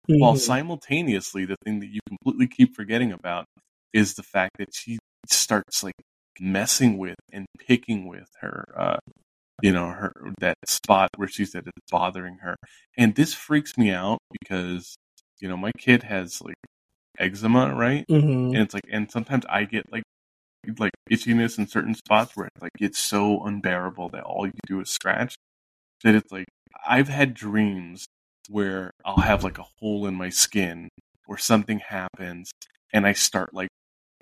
While 0.07 0.35
simultaneously, 0.35 1.45
the 1.45 1.55
thing 1.63 1.79
that 1.79 1.87
you 1.87 2.01
completely 2.07 2.47
keep 2.47 2.75
forgetting 2.75 3.13
about 3.13 3.45
is 3.93 4.15
the 4.15 4.23
fact 4.23 4.57
that 4.59 4.69
she 4.73 4.99
starts 5.31 5.83
like 5.83 5.93
messing 6.39 6.97
with 6.97 7.15
and 7.31 7.45
picking 7.59 8.07
with 8.07 8.27
her, 8.41 8.65
uh, 8.77 8.97
you 9.61 9.71
know, 9.71 9.87
her 9.89 10.11
that 10.39 10.57
spot 10.65 11.09
where 11.17 11.27
she 11.27 11.45
said 11.45 11.63
it's 11.67 11.91
bothering 11.91 12.37
her, 12.41 12.55
and 12.97 13.15
this 13.15 13.33
freaks 13.33 13.77
me 13.77 13.91
out 13.91 14.19
because 14.41 14.95
you 15.41 15.47
know 15.47 15.57
my 15.57 15.71
kid 15.79 16.03
has 16.03 16.41
like 16.41 16.55
eczema, 17.19 17.73
right? 17.75 18.05
Mhm. 18.09 18.47
and 18.53 18.57
it's 18.57 18.73
like 18.73 18.83
and 18.91 19.11
sometimes 19.11 19.45
i 19.49 19.63
get 19.65 19.91
like 19.91 20.03
like 20.79 20.91
itchiness 21.11 21.57
in 21.57 21.67
certain 21.67 21.93
spots 21.95 22.35
where 22.35 22.47
it's 22.47 22.61
like 22.61 22.71
it's 22.79 22.99
so 22.99 23.43
unbearable 23.45 24.09
that 24.09 24.23
all 24.23 24.45
you 24.45 24.53
do 24.67 24.79
is 24.79 24.89
scratch 24.89 25.35
that 26.03 26.15
it's 26.15 26.31
like 26.31 26.45
i've 26.87 27.09
had 27.09 27.33
dreams 27.33 28.05
where 28.49 28.91
i'll 29.05 29.17
have 29.21 29.43
like 29.43 29.57
a 29.59 29.65
hole 29.79 30.05
in 30.07 30.15
my 30.15 30.29
skin 30.29 30.89
or 31.27 31.37
something 31.37 31.79
happens 31.79 32.51
and 32.93 33.05
i 33.07 33.13
start 33.13 33.53
like 33.53 33.69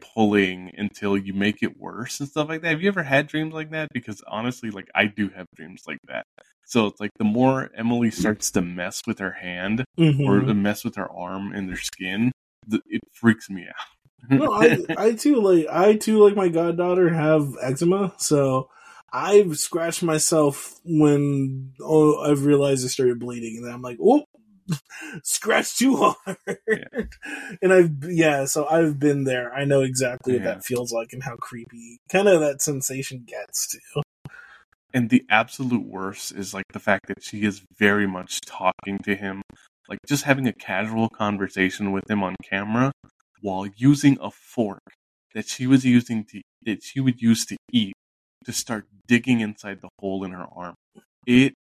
pulling 0.02 0.72
until 0.78 1.18
you 1.18 1.34
make 1.34 1.62
it 1.64 1.78
worse 1.80 2.20
and 2.20 2.28
stuff 2.30 2.50
like 2.50 2.62
that. 2.62 2.70
Have 2.72 2.82
you 2.82 2.88
ever 2.90 3.04
had 3.04 3.28
dreams 3.28 3.54
like 3.54 3.72
that? 3.72 3.88
Because 3.94 4.22
honestly 4.28 4.70
like 4.72 4.90
i 4.96 5.06
do 5.06 5.30
have 5.30 5.46
dreams 5.56 5.84
like 5.88 6.00
that. 6.08 6.26
So 6.66 6.88
it's 6.88 7.00
like 7.00 7.12
the 7.18 7.24
more 7.26 7.70
emily 7.76 8.12
starts 8.12 8.52
to 8.52 8.62
mess 8.62 9.02
with 9.08 9.20
her 9.20 9.32
hand 9.32 9.84
Mhm. 10.00 10.26
or 10.28 10.42
to 10.42 10.54
mess 10.54 10.84
with 10.84 10.96
her 10.96 11.10
arm 11.12 11.52
and 11.54 11.70
their 11.70 11.78
skin 11.78 12.32
th- 12.70 12.84
it 12.88 13.02
freaks 13.14 13.50
me 13.50 13.68
out. 13.68 14.40
No, 14.40 14.54
I, 14.54 14.80
I 14.98 15.12
too 15.24 15.42
like 15.42 15.68
I 15.72 15.96
too 15.96 16.24
like 16.24 16.36
my 16.36 16.48
goddaughter 16.50 17.10
have 17.10 17.56
eczema, 17.62 18.14
so 18.18 18.70
I've 19.14 19.58
scratched 19.58 20.04
myself 20.04 20.80
when 20.86 21.74
oh 21.82 22.22
I've 22.22 22.46
realized 22.46 22.86
I 22.86 22.88
started 22.90 23.20
bleeding, 23.20 23.58
and 23.58 23.66
then 23.66 23.74
I'm 23.74 23.82
like, 23.82 23.98
oh, 24.02 24.24
scratch 25.24 25.78
too 25.78 25.96
hard, 25.98 26.38
and 27.62 27.74
I've 27.74 27.92
yeah, 28.10 28.46
so 28.46 28.66
I've 28.68 29.00
been 29.00 29.24
there. 29.24 29.54
I 29.54 29.66
know 29.66 29.82
exactly 29.82 30.34
what 30.34 30.44
that 30.44 30.66
feels 30.66 30.92
like 30.92 31.14
and 31.14 31.24
how 31.24 31.36
creepy 31.36 32.00
kind 32.10 32.28
of 32.28 32.40
that 32.42 32.62
sensation 32.62 33.26
gets 33.28 33.68
too. 33.68 34.02
And 34.94 35.10
the 35.10 35.24
absolute 35.30 35.86
worst 35.86 36.34
is 36.34 36.54
like 36.54 36.66
the 36.74 36.80
fact 36.80 37.08
that 37.08 37.24
she 37.24 37.44
is 37.44 37.62
very 37.78 38.08
much 38.08 38.42
talking 38.42 38.98
to 39.04 39.16
him, 39.16 39.42
like 39.88 40.00
just 40.08 40.26
having 40.26 40.48
a 40.48 40.54
casual 40.54 41.10
conversation 41.10 41.92
with 41.92 42.10
him 42.10 42.24
on 42.24 42.36
camera 42.44 42.92
while 43.42 43.66
using 43.78 44.18
a 44.22 44.30
fork 44.32 44.84
that 45.34 45.48
she 45.48 45.66
was 45.66 45.86
using 45.86 46.26
to 46.26 46.42
that 46.64 46.84
she 46.84 47.00
would 47.00 47.22
use 47.22 47.46
to 47.46 47.58
eat 47.72 47.94
to 48.46 48.52
start 48.52 48.86
digging 49.08 49.40
inside 49.40 49.82
the 49.82 49.90
hole 50.00 50.24
in 50.24 50.32
her 50.32 50.46
arm. 50.56 50.76
It 51.26 51.54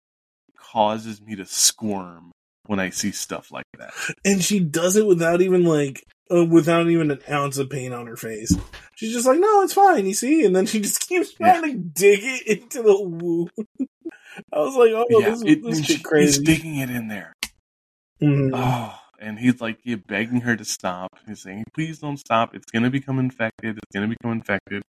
causes 0.56 1.20
me 1.20 1.36
to 1.36 1.46
squirm 1.46 2.32
when 2.70 2.78
I 2.78 2.90
see 2.90 3.10
stuff 3.10 3.50
like 3.50 3.64
that. 3.80 3.92
and 4.24 4.40
she 4.40 4.60
does 4.60 4.94
it 4.94 5.04
without 5.04 5.42
even 5.42 5.64
like 5.64 6.04
uh, 6.32 6.44
without 6.44 6.88
even 6.88 7.10
an 7.10 7.18
ounce 7.28 7.58
of 7.58 7.68
pain 7.68 7.92
on 7.92 8.06
her 8.06 8.14
face. 8.16 8.56
She's 8.94 9.12
just 9.12 9.26
like, 9.26 9.40
no, 9.40 9.62
it's 9.62 9.72
fine, 9.74 10.06
you 10.06 10.14
see, 10.14 10.44
and 10.44 10.54
then 10.54 10.66
she 10.66 10.78
just 10.80 11.00
keeps 11.08 11.32
trying 11.32 11.62
to 11.64 11.76
dig 11.76 12.20
it 12.22 12.46
into 12.46 12.82
the 12.82 13.02
wound. 13.02 13.50
I 14.52 14.58
was 14.60 14.76
like, 14.76 14.92
oh, 14.92 15.04
yeah, 15.10 15.30
this, 15.30 15.42
it, 15.42 15.62
this 15.64 15.78
and 15.78 15.86
shit 15.86 15.96
she- 15.96 16.02
crazy. 16.04 16.26
he's 16.26 16.38
digging 16.46 16.76
it 16.76 16.90
in 16.90 17.08
there. 17.08 17.32
Mhm. 18.22 18.50
Oh, 18.54 18.94
and 19.20 19.36
he's 19.40 19.60
like 19.60 19.78
yeah, 19.84 19.96
begging 20.06 20.42
her 20.42 20.54
to 20.54 20.64
stop. 20.64 21.08
He's 21.26 21.42
saying, 21.42 21.64
"Please 21.74 21.98
don't 21.98 22.18
stop. 22.18 22.54
It's 22.54 22.70
gonna 22.70 22.90
become 22.90 23.18
infected. 23.18 23.78
It's 23.78 23.94
gonna 23.94 24.08
become 24.08 24.30
infected." 24.32 24.82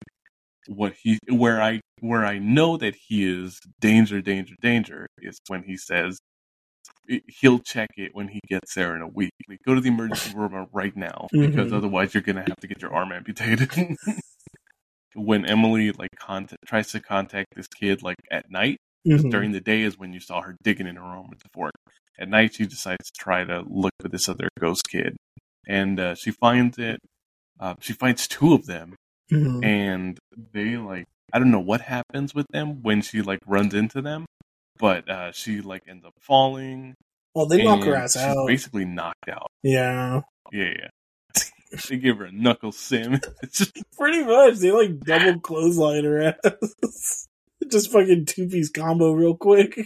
What 0.67 0.93
he, 1.01 1.17
where 1.27 1.59
I, 1.59 1.81
where 2.01 2.23
I 2.23 2.37
know 2.37 2.77
that 2.77 2.93
he 3.07 3.25
is 3.27 3.59
danger, 3.79 4.21
danger, 4.21 4.53
danger 4.61 5.07
is 5.19 5.39
when 5.47 5.63
he 5.63 5.75
says, 5.75 6.19
he'll 7.39 7.59
check 7.59 7.89
it 7.97 8.13
when 8.15 8.27
he 8.29 8.39
gets 8.47 8.73
there 8.75 8.95
in 8.95 9.01
a 9.01 9.07
week. 9.07 9.31
Like, 9.47 9.59
go 9.65 9.75
to 9.75 9.81
the 9.81 9.89
emergency 9.89 10.33
room 10.35 10.67
right 10.71 10.95
now 10.95 11.27
because 11.31 11.71
Mhm. 11.71 11.77
otherwise 11.77 12.13
you're 12.13 12.23
gonna 12.23 12.41
have 12.47 12.57
to 12.57 12.67
get 12.67 12.81
your 12.81 12.93
arm 12.93 13.11
amputated. 13.11 13.69
when 15.13 15.45
Emily 15.45 15.91
like 15.91 16.09
contact, 16.17 16.59
tries 16.65 16.91
to 16.91 16.99
contact 17.01 17.47
this 17.55 17.67
kid 17.67 18.01
like 18.01 18.15
at 18.31 18.49
night, 18.49 18.77
Mhm. 19.07 19.29
during 19.31 19.51
the 19.51 19.59
day 19.61 19.81
is 19.81 19.97
when 19.97 20.13
you 20.13 20.19
saw 20.19 20.41
her 20.41 20.55
digging 20.63 20.87
in 20.87 20.95
her 20.95 21.01
room 21.01 21.27
with 21.29 21.39
the 21.39 21.49
fork. 21.53 21.73
At 22.19 22.29
night, 22.29 22.53
she 22.53 22.65
decides 22.65 23.09
to 23.09 23.19
try 23.19 23.43
to 23.43 23.63
look 23.67 23.91
for 23.99 24.07
this 24.09 24.29
other 24.29 24.47
ghost 24.59 24.87
kid, 24.89 25.17
and 25.67 25.99
uh, 25.99 26.15
she 26.15 26.31
finds 26.31 26.77
it. 26.77 26.99
Uh, 27.59 27.75
she 27.79 27.93
finds 27.93 28.27
two 28.27 28.53
of 28.53 28.65
them, 28.67 28.95
Mhm. 29.31 29.65
and 29.65 30.19
they 30.53 30.77
like 30.77 31.05
I 31.33 31.39
don't 31.39 31.51
know 31.51 31.59
what 31.61 31.81
happens 31.81 32.35
with 32.35 32.45
them 32.51 32.81
when 32.81 33.01
she 33.01 33.21
like 33.21 33.39
runs 33.47 33.73
into 33.73 34.01
them, 34.01 34.25
but 34.81 35.09
uh, 35.09 35.31
she 35.31 35.61
like 35.61 35.83
ends 35.87 36.03
up 36.03 36.15
falling. 36.19 36.95
Well, 37.33 37.45
they 37.45 37.63
knock 37.63 37.83
her 37.85 37.95
ass 37.95 38.13
she's 38.13 38.21
out. 38.23 38.47
basically 38.47 38.83
knocked 38.83 39.29
out. 39.29 39.49
Yeah, 39.63 40.21
Yeah, 40.51 40.73
yeah. 40.79 41.43
they 41.87 41.97
give 41.97 42.17
her 42.17 42.25
a 42.25 42.31
knuckle 42.31 42.73
sim. 42.73 43.21
It's 43.43 43.59
just 43.59 43.71
pretty 43.97 44.25
much. 44.25 44.55
They 44.55 44.71
like 44.71 44.99
double 44.99 45.39
clothesline 45.39 46.03
her 46.03 46.35
ass. 46.43 47.27
Just 47.71 47.91
fucking 47.91 48.25
two 48.25 48.47
piece 48.49 48.71
combo 48.71 49.11
real 49.11 49.37
quick. 49.37 49.85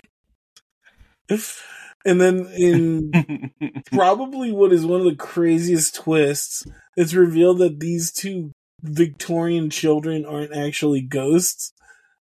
And 2.05 2.21
then 2.21 2.47
in 2.55 3.51
probably 3.91 4.51
what 4.53 4.71
is 4.71 4.85
one 4.85 5.01
of 5.01 5.05
the 5.05 5.15
craziest 5.15 5.93
twists, 5.95 6.65
it's 6.95 7.13
revealed 7.13 7.57
that 7.59 7.81
these 7.81 8.13
two 8.13 8.51
Victorian 8.81 9.69
children 9.69 10.25
aren't 10.25 10.55
actually 10.55 11.01
ghosts. 11.01 11.73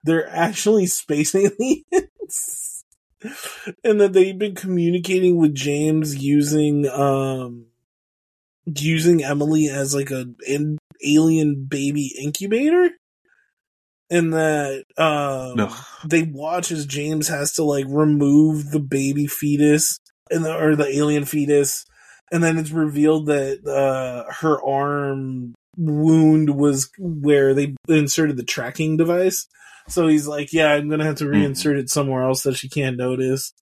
They're 0.04 0.30
actually 0.30 0.88
space 0.88 1.36
aliens. 1.36 2.86
and 3.84 4.00
that 4.00 4.14
they've 4.14 4.38
been 4.38 4.56
communicating 4.56 5.38
with 5.38 5.54
James 5.54 6.16
using 6.16 6.88
um 6.88 7.66
using 8.66 9.24
Emily 9.24 9.68
as 9.68 9.96
like 9.96 10.12
a 10.12 10.28
an 10.48 10.78
alien 11.06 11.66
baby 11.66 12.14
incubator. 12.20 12.92
And 14.10 14.34
that 14.34 14.86
um 14.98 15.60
Ugh. 15.60 15.86
they 16.06 16.24
watch 16.24 16.72
as 16.72 16.86
James 16.86 17.28
has 17.28 17.54
to 17.54 17.64
like 17.64 17.86
remove 17.88 18.72
the 18.72 18.80
baby 18.80 19.28
fetus 19.28 20.00
and 20.32 20.46
the 20.46 20.56
or 20.56 20.76
the 20.76 20.88
alien 20.88 21.26
fetus, 21.26 21.86
and 22.32 22.44
then 22.44 22.58
it's 22.58 22.72
revealed 22.72 23.28
that 23.28 23.66
uh 23.68 24.32
her 24.40 24.64
arm 24.64 25.54
wound 25.78 26.50
was 26.58 26.90
where 26.98 27.54
they 27.54 27.76
inserted 27.88 28.38
the 28.38 28.44
tracking 28.44 28.98
device. 28.98 29.48
So 29.90 30.08
he's 30.08 30.28
like, 30.28 30.54
"Yeah, 30.54 30.72
I'm 30.74 30.90
gonna 30.90 31.06
have 31.06 31.16
to 31.18 31.26
reinsert 31.26 31.78
it 31.80 31.90
somewhere 31.90 32.24
else 32.24 32.44
that 32.44 32.56
she 32.56 32.70
can't 32.70 32.98
notice." 32.98 33.54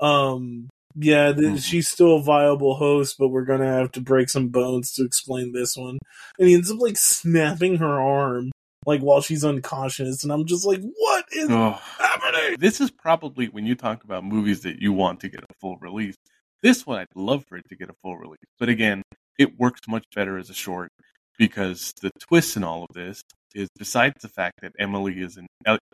Um, 0.00 0.68
yeah, 0.96 1.32
th- 1.32 1.46
Mhm. 1.54 1.64
she's 1.64 1.88
still 1.88 2.16
a 2.16 2.22
viable 2.22 2.76
host, 2.76 3.16
but 3.18 3.28
we're 3.28 3.44
gonna 3.44 3.66
have 3.72 3.92
to 3.92 4.00
break 4.00 4.28
some 4.30 4.48
bones 4.48 4.92
to 4.94 5.04
explain 5.04 5.52
this 5.52 5.76
one. 5.76 5.98
And 6.38 6.48
he 6.48 6.54
ends 6.54 6.70
up 6.70 6.78
like 6.80 6.96
snapping 6.96 7.76
her 7.76 8.00
arm 8.00 8.50
like 8.86 9.00
while 9.00 9.20
she's 9.22 9.44
unconscious, 9.44 10.22
and 10.24 10.32
I'm 10.32 10.46
just 10.46 10.66
like, 10.66 10.80
"What 10.82 11.24
is 11.32 11.48
Ugh. 11.50 11.80
happening?" 11.98 12.56
This 12.58 12.80
is 12.80 12.90
probably 12.90 13.46
when 13.46 13.66
you 13.66 13.74
talk 13.74 14.04
about 14.04 14.24
movies 14.24 14.60
that 14.62 14.80
you 14.80 14.92
want 14.92 15.20
to 15.20 15.28
get 15.28 15.42
a 15.42 15.54
full 15.60 15.76
release. 15.78 16.14
This 16.62 16.86
one, 16.86 16.98
I'd 17.00 17.08
love 17.14 17.44
for 17.48 17.56
it 17.56 17.64
to 17.68 17.76
get 17.76 17.90
a 17.90 17.94
full 18.02 18.16
release. 18.16 18.38
But 18.58 18.68
again, 18.68 19.02
it 19.38 19.58
works 19.58 19.80
much 19.88 20.04
better 20.14 20.38
as 20.38 20.48
a 20.50 20.54
short 20.54 20.90
because 21.38 21.92
the 22.00 22.10
twist 22.20 22.56
in 22.56 22.64
all 22.64 22.84
of 22.88 22.94
this 22.94 23.20
is 23.54 23.68
besides 23.78 24.16
the 24.22 24.28
fact 24.28 24.60
that 24.62 24.72
Emily 24.78 25.20
is 25.20 25.36
an 25.36 25.46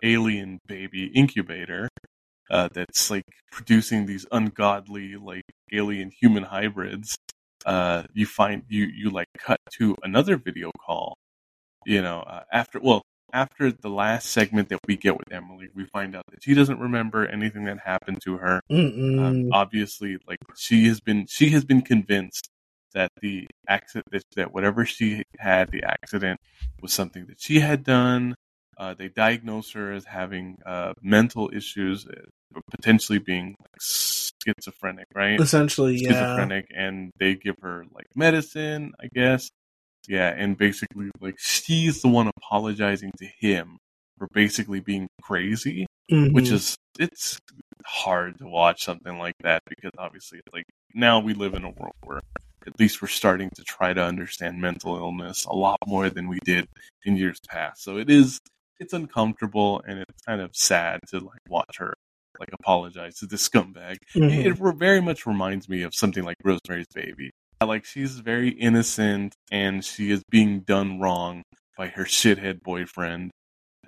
alien 0.02 0.58
baby 0.66 1.06
incubator 1.14 1.88
uh, 2.50 2.68
that's 2.72 3.10
like 3.10 3.24
producing 3.52 4.06
these 4.06 4.26
ungodly 4.32 5.16
like 5.16 5.44
alien 5.72 6.10
human 6.20 6.42
hybrids. 6.44 7.16
Uh, 7.66 8.04
you 8.14 8.26
find 8.26 8.62
you 8.68 8.86
you 8.86 9.10
like 9.10 9.28
cut 9.38 9.58
to 9.78 9.94
another 10.02 10.36
video 10.36 10.70
call. 10.84 11.14
You 11.86 12.02
know, 12.02 12.20
uh, 12.20 12.42
after 12.52 12.80
well, 12.80 13.02
after 13.32 13.70
the 13.70 13.88
last 13.88 14.30
segment 14.30 14.68
that 14.70 14.80
we 14.86 14.96
get 14.96 15.16
with 15.16 15.32
Emily, 15.32 15.68
we 15.74 15.84
find 15.86 16.16
out 16.16 16.24
that 16.30 16.42
she 16.42 16.54
doesn't 16.54 16.78
remember 16.78 17.26
anything 17.26 17.64
that 17.64 17.78
happened 17.84 18.20
to 18.24 18.38
her. 18.38 18.60
Um, 19.18 19.50
obviously, 19.52 20.18
like 20.26 20.38
she 20.56 20.86
has 20.88 21.00
been, 21.00 21.26
she 21.28 21.50
has 21.50 21.64
been 21.64 21.82
convinced 21.82 22.48
that 22.94 23.10
the 23.20 23.46
accident, 23.68 24.24
that, 24.36 24.52
whatever 24.52 24.84
she 24.84 25.22
had, 25.38 25.70
the 25.70 25.82
accident 25.84 26.38
was 26.80 26.92
something 26.92 27.26
that 27.26 27.40
she 27.40 27.60
had 27.60 27.84
done. 27.84 28.34
Uh, 28.78 28.94
they 28.94 29.08
diagnose 29.08 29.72
her 29.72 29.92
as 29.92 30.04
having 30.06 30.56
uh, 30.64 30.92
mental 31.02 31.50
issues, 31.52 32.06
uh, 32.06 32.60
potentially 32.70 33.18
being 33.18 33.54
like 33.60 33.80
schizophrenic, 33.80 35.06
right? 35.14 35.38
Essentially, 35.40 35.96
yeah. 35.96 36.12
schizophrenic 36.12 36.66
and 36.74 37.10
they 37.18 37.34
give 37.34 37.56
her 37.60 37.84
like 37.94 38.06
medicine, 38.14 38.92
I 39.00 39.08
guess. 39.14 39.50
Yeah, 40.08 40.28
and 40.34 40.56
basically 40.56 41.10
like 41.20 41.36
she's 41.38 42.00
the 42.00 42.08
one 42.08 42.28
apologizing 42.38 43.12
to 43.18 43.26
him 43.38 43.76
for 44.18 44.28
basically 44.32 44.80
being 44.80 45.08
crazy, 45.22 45.86
Mhm. 46.10 46.32
which 46.32 46.48
is 46.48 46.74
it's 46.98 47.38
hard 47.84 48.38
to 48.38 48.46
watch 48.46 48.82
something 48.82 49.18
like 49.18 49.34
that 49.42 49.62
because 49.66 49.90
obviously 49.98 50.40
like 50.52 50.64
now 50.94 51.20
we 51.20 51.34
live 51.34 51.54
in 51.54 51.64
a 51.64 51.70
world 51.70 51.94
where 52.02 52.20
at 52.66 52.78
least 52.78 53.00
we're 53.00 53.08
starting 53.08 53.50
to 53.56 53.62
try 53.64 53.92
to 53.92 54.02
understand 54.02 54.60
mental 54.60 54.96
illness 54.96 55.44
a 55.46 55.54
lot 55.54 55.78
more 55.86 56.10
than 56.10 56.28
we 56.28 56.38
did 56.44 56.66
in 57.04 57.16
years 57.16 57.38
past. 57.48 57.82
So 57.82 57.96
it 57.98 58.10
is 58.10 58.38
it's 58.78 58.92
uncomfortable 58.92 59.82
and 59.86 59.98
it's 60.00 60.22
kind 60.26 60.40
of 60.40 60.50
sad 60.54 61.00
to 61.08 61.18
like 61.20 61.40
watch 61.48 61.76
her 61.78 61.92
like 62.38 62.48
apologize 62.58 63.16
to 63.16 63.26
this 63.26 63.46
scumbag 63.50 63.96
Mhm. 64.16 64.44
it 64.46 64.58
re- 64.60 64.72
very 64.74 65.00
much 65.02 65.26
reminds 65.26 65.68
me 65.68 65.82
of 65.82 65.94
something 65.94 66.24
like 66.24 66.36
Rosemary's 66.44 66.86
Baby. 66.94 67.30
Like 67.62 67.84
she's 67.84 68.20
very 68.20 68.50
innocent 68.50 69.34
and 69.52 69.84
she 69.84 70.10
is 70.10 70.22
being 70.30 70.60
done 70.60 70.98
wrong 71.00 71.42
by 71.76 71.88
her 71.88 72.04
shithead 72.04 72.62
boyfriend 72.62 73.30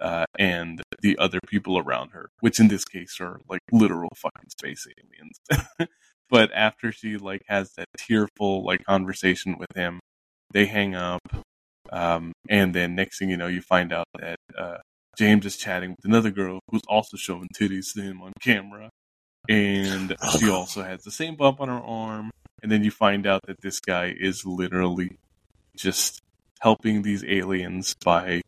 uh, 0.01 0.25
and 0.39 0.83
the 1.01 1.17
other 1.19 1.39
people 1.47 1.79
around 1.79 2.11
her, 2.11 2.29
which 2.41 2.59
in 2.61 2.69
this 2.69 2.85
case 2.85 3.19
are 3.21 3.41
like 3.49 3.61
literal 3.71 4.11
fucking 4.17 4.51
space 4.51 4.87
aliens. 4.99 5.89
but 6.33 6.51
after 6.53 6.91
she 6.91 7.17
like 7.17 7.43
has 7.47 7.75
that 7.75 7.87
tearful 7.97 8.65
like 8.65 8.85
conversation 8.85 9.57
with 9.59 9.71
him, 9.77 10.01
they 10.53 10.67
hang 10.67 10.97
up, 10.97 11.21
um, 11.93 12.33
and 12.49 12.75
then 12.75 12.97
next 12.97 13.21
thing 13.21 13.31
you 13.31 13.37
know, 13.37 13.47
you 13.47 13.63
find 13.63 13.93
out 13.93 14.07
that 14.19 14.37
uh, 14.59 14.79
James 15.17 15.47
is 15.47 15.57
chatting 15.57 15.91
with 15.91 16.05
another 16.05 16.33
girl 16.33 16.59
who's 16.71 16.83
also 16.89 17.17
showing 17.17 17.49
titties 17.55 17.93
to 17.95 18.03
him 18.03 18.21
on 18.21 18.33
camera 18.41 18.91
and 19.49 20.17
she 20.39 20.49
also 20.49 20.83
has 20.83 21.03
the 21.03 21.11
same 21.11 21.35
bump 21.35 21.61
on 21.61 21.69
her 21.69 21.81
arm. 21.81 22.31
And 22.63 22.71
then 22.71 22.85
you 22.85 22.91
find 22.91 23.27
out 23.27 23.43
that 23.47 23.61
this 23.61 23.81
guy 23.81 24.15
is 24.17 24.47
literally 24.47 25.17
just 25.77 26.21
helping 26.61 27.03
these 27.03 27.25
aliens 27.25 27.95
by 28.05 28.43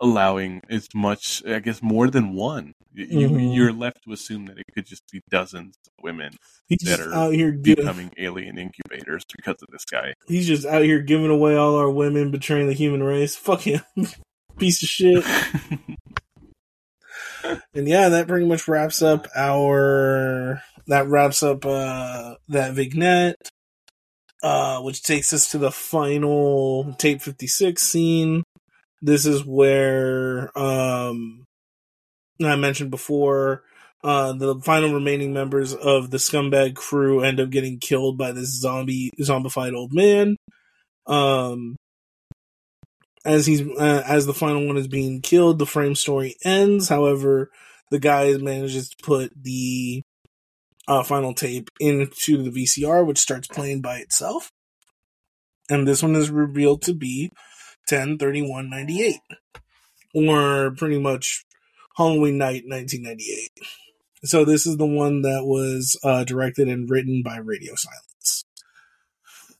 allowing 0.00 0.62
as 0.68 0.88
much, 0.94 1.42
I 1.46 1.58
guess, 1.60 1.82
more 1.82 2.08
than 2.08 2.34
one. 2.34 2.72
You, 2.92 3.28
Mhm. 3.28 3.54
You're 3.54 3.72
left 3.72 4.02
to 4.04 4.12
assume 4.12 4.46
that 4.46 4.58
it 4.58 4.64
could 4.74 4.84
just 4.86 5.02
be 5.12 5.20
dozens 5.30 5.76
of 5.86 5.92
women 6.02 6.32
He's 6.68 6.80
that 6.82 6.98
are 7.00 7.14
out 7.14 7.34
here 7.34 7.52
becoming 7.52 8.10
alien 8.18 8.58
incubators 8.58 9.24
because 9.36 9.56
of 9.62 9.68
this 9.70 9.84
guy. 9.84 10.14
he's 10.26 10.46
just 10.48 10.66
out 10.66 10.82
here 10.82 11.00
giving 11.00 11.30
away 11.30 11.54
all 11.56 11.76
our 11.76 11.90
women, 11.90 12.30
betraying 12.32 12.66
the 12.66 12.72
human 12.74 13.02
race. 13.02 13.36
Fuck 13.36 13.60
him, 13.62 13.82
piece 14.58 14.82
of 14.82 14.88
shit. 14.88 15.24
And 17.74 17.88
yeah, 17.88 18.10
that 18.10 18.28
pretty 18.28 18.46
much 18.46 18.68
wraps 18.68 19.00
up 19.02 19.26
our 19.34 20.62
that 20.86 21.06
wraps 21.08 21.42
up 21.42 21.64
uh 21.64 22.34
that 22.48 22.74
vignette. 22.74 23.36
Uh 24.42 24.80
which 24.80 25.02
takes 25.02 25.32
us 25.32 25.50
to 25.50 25.58
the 25.58 25.70
final 25.70 26.94
tape 26.98 27.22
56 27.22 27.82
scene. 27.82 28.42
This 29.02 29.26
is 29.26 29.44
where 29.44 30.56
um 30.58 31.44
I 32.42 32.56
mentioned 32.56 32.90
before 32.90 33.62
uh 34.02 34.32
the 34.32 34.56
final 34.60 34.92
remaining 34.94 35.32
members 35.32 35.74
of 35.74 36.10
the 36.10 36.18
scumbag 36.18 36.74
crew 36.74 37.22
end 37.22 37.40
up 37.40 37.50
getting 37.50 37.78
killed 37.78 38.18
by 38.18 38.32
this 38.32 38.60
zombie 38.60 39.10
zombified 39.20 39.74
old 39.74 39.92
man. 39.92 40.36
Um 41.06 41.76
as 43.24 43.46
he's 43.46 43.62
uh, 43.62 44.02
as 44.06 44.26
the 44.26 44.34
final 44.34 44.66
one 44.66 44.76
is 44.76 44.88
being 44.88 45.20
killed, 45.20 45.58
the 45.58 45.66
frame 45.66 45.94
story 45.94 46.36
ends. 46.44 46.88
However, 46.88 47.50
the 47.90 47.98
guy 47.98 48.32
manages 48.38 48.88
to 48.90 48.96
put 49.02 49.32
the 49.36 50.02
uh, 50.88 51.02
final 51.02 51.34
tape 51.34 51.68
into 51.78 52.42
the 52.42 52.50
VCR, 52.50 53.06
which 53.06 53.18
starts 53.18 53.46
playing 53.46 53.82
by 53.82 53.98
itself. 53.98 54.50
And 55.68 55.86
this 55.86 56.02
one 56.02 56.16
is 56.16 56.30
revealed 56.30 56.82
to 56.82 56.94
be 56.94 57.30
103198, 57.88 59.20
or 60.14 60.72
pretty 60.72 60.98
much 60.98 61.44
Halloween 61.96 62.38
night 62.38 62.64
1998. 62.66 63.50
So 64.24 64.44
this 64.44 64.66
is 64.66 64.76
the 64.76 64.86
one 64.86 65.22
that 65.22 65.44
was 65.44 65.98
uh, 66.04 66.24
directed 66.24 66.68
and 66.68 66.90
written 66.90 67.22
by 67.22 67.38
Radio 67.38 67.74
Silence. 67.74 68.44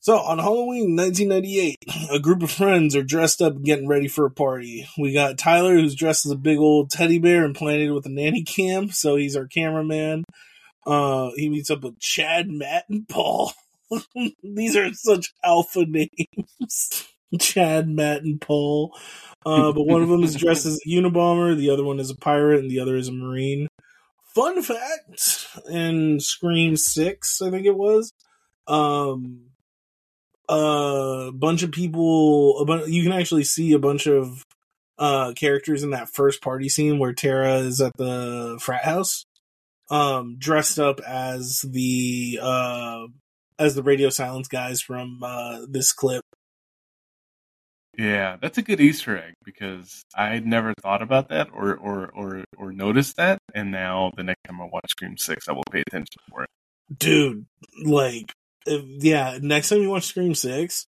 So 0.02 0.16
on 0.16 0.38
Halloween 0.38 0.96
1998, 0.96 1.76
a 2.10 2.18
group 2.18 2.42
of 2.42 2.50
friends 2.50 2.96
are 2.96 3.02
dressed 3.02 3.42
up 3.42 3.62
getting 3.62 3.86
ready 3.86 4.08
for 4.08 4.24
a 4.24 4.30
party. 4.30 4.88
We 4.98 5.12
got 5.12 5.36
Tyler, 5.36 5.74
who's 5.74 5.94
dressed 5.94 6.24
as 6.24 6.32
a 6.32 6.36
big 6.36 6.58
old 6.58 6.90
teddy 6.90 7.18
bear 7.18 7.44
implanted 7.44 7.92
with 7.92 8.06
a 8.06 8.10
nanny 8.10 8.42
cam, 8.42 8.90
so 8.90 9.16
he's 9.16 9.36
our 9.36 9.46
cameraman. 9.46 10.24
Uh, 10.86 11.30
he 11.36 11.50
meets 11.50 11.70
up 11.70 11.82
with 11.82 12.00
Chad, 12.00 12.48
Matt, 12.48 12.84
and 12.88 13.06
Paul. 13.08 13.52
These 14.42 14.74
are 14.76 14.92
such 14.94 15.34
alpha 15.44 15.84
names. 15.84 17.06
Chad, 17.40 17.88
Matt, 17.88 18.22
and 18.22 18.40
Paul. 18.40 18.96
Uh, 19.44 19.72
but 19.72 19.86
one 19.86 20.02
of 20.02 20.08
them 20.08 20.22
is 20.22 20.34
dressed 20.34 20.66
as 20.66 20.80
a 20.84 20.88
Unabomber, 20.88 21.56
the 21.56 21.70
other 21.70 21.84
one 21.84 21.98
is 21.98 22.10
a 22.10 22.16
pirate, 22.16 22.60
and 22.60 22.70
the 22.70 22.80
other 22.80 22.96
is 22.96 23.08
a 23.08 23.12
Marine. 23.12 23.68
Fun 24.34 24.62
fact 24.62 25.46
in 25.68 26.20
Scream 26.20 26.76
6, 26.76 27.42
I 27.42 27.50
think 27.50 27.66
it 27.66 27.76
was, 27.76 28.12
um, 28.66 29.46
a 30.48 31.30
bunch 31.32 31.62
of 31.62 31.72
people, 31.72 32.58
a 32.58 32.64
bunch, 32.64 32.88
you 32.88 33.02
can 33.02 33.12
actually 33.12 33.44
see 33.44 33.72
a 33.72 33.78
bunch 33.78 34.06
of 34.06 34.44
uh, 34.98 35.32
characters 35.32 35.82
in 35.82 35.90
that 35.90 36.10
first 36.10 36.42
party 36.42 36.68
scene 36.68 36.98
where 36.98 37.14
Tara 37.14 37.58
is 37.58 37.80
at 37.80 37.96
the 37.96 38.58
frat 38.60 38.84
house, 38.84 39.24
um, 39.90 40.36
dressed 40.38 40.78
up 40.78 41.00
as 41.00 41.64
the 41.68 42.38
uh, 42.40 43.06
as 43.58 43.74
the 43.74 43.82
radio 43.82 44.10
silence 44.10 44.46
guys 44.46 44.80
from 44.80 45.20
uh, 45.22 45.60
this 45.68 45.92
clip. 45.92 46.24
Yeah, 48.00 48.38
that's 48.40 48.56
a 48.56 48.62
good 48.62 48.80
Easter 48.80 49.18
egg 49.18 49.34
because 49.44 50.06
I 50.16 50.38
never 50.38 50.72
thought 50.80 51.02
about 51.02 51.28
that 51.28 51.48
or, 51.52 51.76
or, 51.76 52.10
or, 52.14 52.44
or 52.56 52.72
noticed 52.72 53.18
that, 53.18 53.40
and 53.54 53.70
now 53.70 54.10
the 54.16 54.22
next 54.22 54.40
time 54.46 54.58
I 54.58 54.64
watch 54.72 54.86
Scream 54.88 55.18
Six, 55.18 55.50
I 55.50 55.52
will 55.52 55.64
pay 55.70 55.82
attention 55.86 56.22
for 56.30 56.44
it. 56.44 56.48
Dude, 56.96 57.44
like, 57.84 58.32
if, 58.64 58.82
yeah, 59.04 59.38
next 59.42 59.68
time 59.68 59.82
you 59.82 59.90
watch 59.90 60.04
Scream 60.04 60.34
Six, 60.34 60.86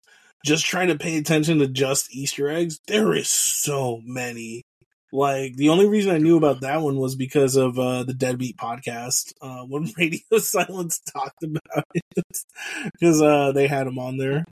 just 0.45 0.67
try 0.67 0.85
to 0.85 0.99
pay 0.99 1.17
attention 1.17 1.57
to 1.57 1.67
just 1.67 2.15
Easter 2.15 2.47
eggs. 2.47 2.79
There 2.85 3.15
is 3.15 3.27
so 3.27 4.01
many. 4.03 4.61
Like 5.11 5.55
the 5.55 5.69
only 5.69 5.87
reason 5.87 6.13
I 6.13 6.19
knew 6.19 6.37
about 6.37 6.61
that 6.61 6.83
one 6.83 6.97
was 6.97 7.15
because 7.15 7.55
of 7.55 7.79
uh, 7.79 8.03
the 8.03 8.13
Dead 8.13 8.37
Meat 8.37 8.55
podcast 8.55 9.33
uh, 9.41 9.63
when 9.67 9.91
Radio 9.97 10.37
Silence 10.37 10.99
talked 10.99 11.41
about 11.41 11.85
it 11.95 12.43
because 12.93 13.19
uh, 13.19 13.51
they 13.51 13.65
had 13.65 13.87
him 13.87 13.97
on 13.97 14.17
there. 14.17 14.45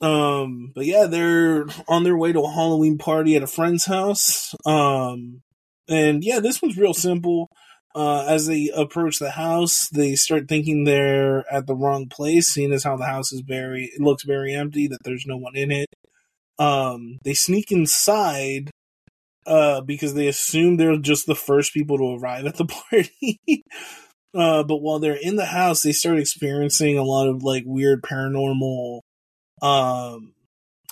Um, 0.00 0.72
but 0.74 0.84
yeah, 0.84 1.06
they're 1.06 1.66
on 1.88 2.04
their 2.04 2.16
way 2.16 2.32
to 2.32 2.40
a 2.40 2.50
Halloween 2.50 2.98
party 2.98 3.36
at 3.36 3.42
a 3.42 3.46
friend's 3.46 3.86
house. 3.86 4.54
Um, 4.66 5.42
and 5.88 6.22
yeah, 6.24 6.40
this 6.40 6.60
one's 6.60 6.76
real 6.76 6.94
simple. 6.94 7.48
Uh, 7.94 8.26
as 8.28 8.46
they 8.46 8.70
approach 8.76 9.18
the 9.18 9.30
house, 9.30 9.88
they 9.88 10.14
start 10.14 10.48
thinking 10.48 10.84
they're 10.84 11.50
at 11.50 11.66
the 11.66 11.74
wrong 11.74 12.08
place, 12.08 12.48
seeing 12.48 12.72
as 12.72 12.84
how 12.84 12.94
the 12.96 13.06
house 13.06 13.32
is 13.32 13.40
very, 13.40 13.90
it 13.94 14.02
looks 14.02 14.22
very 14.22 14.52
empty, 14.52 14.86
that 14.86 14.98
there's 15.02 15.24
no 15.26 15.38
one 15.38 15.56
in 15.56 15.70
it. 15.70 15.88
Um, 16.58 17.18
they 17.24 17.32
sneak 17.32 17.72
inside, 17.72 18.70
uh, 19.46 19.80
because 19.80 20.12
they 20.12 20.26
assume 20.26 20.76
they're 20.76 20.98
just 20.98 21.26
the 21.26 21.34
first 21.34 21.72
people 21.72 21.96
to 21.96 22.18
arrive 22.20 22.44
at 22.44 22.56
the 22.56 22.66
party. 22.90 23.40
uh, 24.34 24.62
but 24.62 24.82
while 24.82 24.98
they're 24.98 25.18
in 25.18 25.36
the 25.36 25.46
house, 25.46 25.80
they 25.80 25.92
start 25.92 26.18
experiencing 26.18 26.98
a 26.98 27.02
lot 27.04 27.28
of 27.28 27.42
like 27.42 27.62
weird 27.64 28.02
paranormal 28.02 29.00
um, 29.62 30.34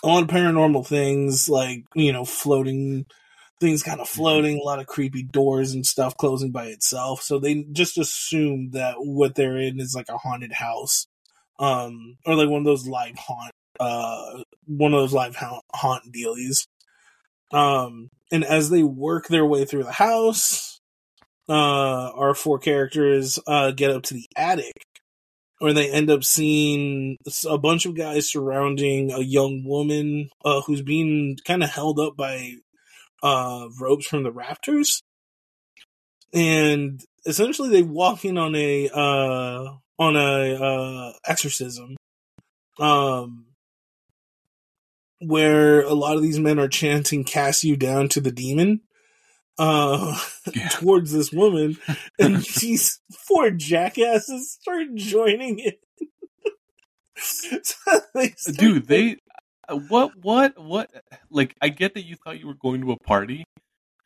a 0.02 0.06
lot 0.06 0.22
of 0.22 0.28
paranormal 0.28 0.86
things, 0.86 1.48
like 1.48 1.84
you 1.94 2.12
know, 2.12 2.24
floating 2.24 3.06
things, 3.60 3.82
kind 3.82 4.00
of 4.00 4.08
floating, 4.08 4.58
a 4.58 4.62
lot 4.62 4.78
of 4.78 4.86
creepy 4.86 5.22
doors 5.22 5.72
and 5.72 5.86
stuff 5.86 6.16
closing 6.16 6.50
by 6.50 6.66
itself. 6.66 7.22
So 7.22 7.38
they 7.38 7.64
just 7.72 7.98
assume 7.98 8.70
that 8.72 8.96
what 8.98 9.34
they're 9.34 9.56
in 9.56 9.80
is 9.80 9.94
like 9.94 10.08
a 10.08 10.18
haunted 10.18 10.52
house, 10.52 11.06
um, 11.58 12.16
or 12.26 12.34
like 12.34 12.48
one 12.48 12.60
of 12.60 12.66
those 12.66 12.86
live 12.86 13.16
haunt, 13.16 13.52
uh, 13.80 14.42
one 14.66 14.92
of 14.92 15.00
those 15.00 15.12
live 15.12 15.36
haunt, 15.36 15.64
haunt 15.72 16.12
dealies. 16.12 16.66
Um, 17.52 18.10
and 18.32 18.44
as 18.44 18.70
they 18.70 18.82
work 18.82 19.28
their 19.28 19.46
way 19.46 19.64
through 19.64 19.84
the 19.84 19.92
house, 19.92 20.80
uh, 21.48 22.10
our 22.10 22.34
four 22.34 22.58
characters 22.58 23.38
uh, 23.46 23.70
get 23.70 23.90
up 23.90 24.02
to 24.04 24.14
the 24.14 24.26
attic 24.36 24.72
where 25.59 25.72
they 25.72 25.90
end 25.90 26.11
up 26.11 26.24
seeing 26.24 27.16
a 27.48 27.59
bunch 27.59 27.86
of 27.86 27.96
guys 27.96 28.30
surrounding 28.30 29.12
a 29.12 29.20
young 29.20 29.64
woman 29.64 30.28
uh, 30.44 30.61
who's 30.62 30.82
being 30.82 31.36
kind 31.46 31.62
of 31.62 31.70
held 31.70 31.98
up 31.98 32.16
by 32.16 32.55
uh, 33.22 33.68
ropes 33.80 34.07
from 34.07 34.22
the 34.22 34.32
raptors, 34.32 35.00
and 36.32 37.00
essentially 37.26 37.70
they 37.70 37.82
walk 37.82 38.24
in 38.24 38.36
on 38.36 38.55
a 38.55 38.90
uh, 38.92 39.74
on 39.98 40.16
a 40.16 40.55
uh, 40.55 41.12
exorcism, 41.26 41.96
um, 42.78 43.46
where 45.20 45.82
a 45.82 45.94
lot 45.94 46.16
of 46.16 46.22
these 46.22 46.38
men 46.38 46.59
are 46.59 46.68
chanting 46.68 47.24
"Cast 47.24 47.64
you 47.64 47.76
down 47.76 48.09
to 48.11 48.20
the 48.20 48.32
demon." 48.32 48.80
Uh 49.59 50.18
yeah. 50.55 50.68
towards 50.72 51.12
this 51.12 51.32
woman 51.32 51.76
and 52.18 52.36
these 52.61 53.00
four 53.12 53.50
jackasses 53.50 54.52
start 54.61 54.86
joining 54.94 55.59
it 55.59 55.80
so 57.16 58.00
they 58.14 58.30
start 58.30 58.57
dude 58.59 58.88
they 58.88 59.16
uh, 59.68 59.76
what 59.88 60.11
what 60.20 60.59
what 60.61 60.90
like 61.30 61.55
i 61.62 61.68
get 61.68 61.94
that 61.94 62.05
you 62.05 62.16
thought 62.24 62.40
you 62.40 62.46
were 62.46 62.55
going 62.55 62.80
to 62.80 62.92
a 62.92 62.98
party 62.98 63.44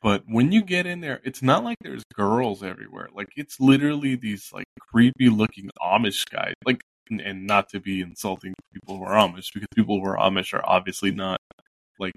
but 0.03 0.22
when 0.26 0.53
you 0.53 0.62
get 0.62 0.86
in 0.86 1.01
there 1.01 1.20
it's 1.24 1.42
not 1.42 1.64
like 1.64 1.76
there's 1.80 2.05
girls 2.18 2.62
everywhere. 2.62 3.09
Like 3.14 3.28
it's 3.36 3.59
literally 3.61 4.16
these 4.16 4.51
like 4.53 4.66
creepy 4.78 5.28
looking 5.28 5.70
amish 5.80 6.28
guys. 6.30 6.55
Like 6.66 6.82
and, 7.09 7.20
and 7.20 7.46
not 7.46 7.70
to 7.70 7.80
be 7.80 8.01
insulting 8.03 8.53
people 8.74 8.99
who 8.99 9.05
are 9.05 9.16
amish 9.16 9.53
because 9.55 9.68
people 9.74 10.01
who 10.01 10.07
are 10.07 10.18
amish 10.18 10.53
are 10.53 10.68
obviously 10.68 11.11
not 11.11 11.40
like 11.99 12.14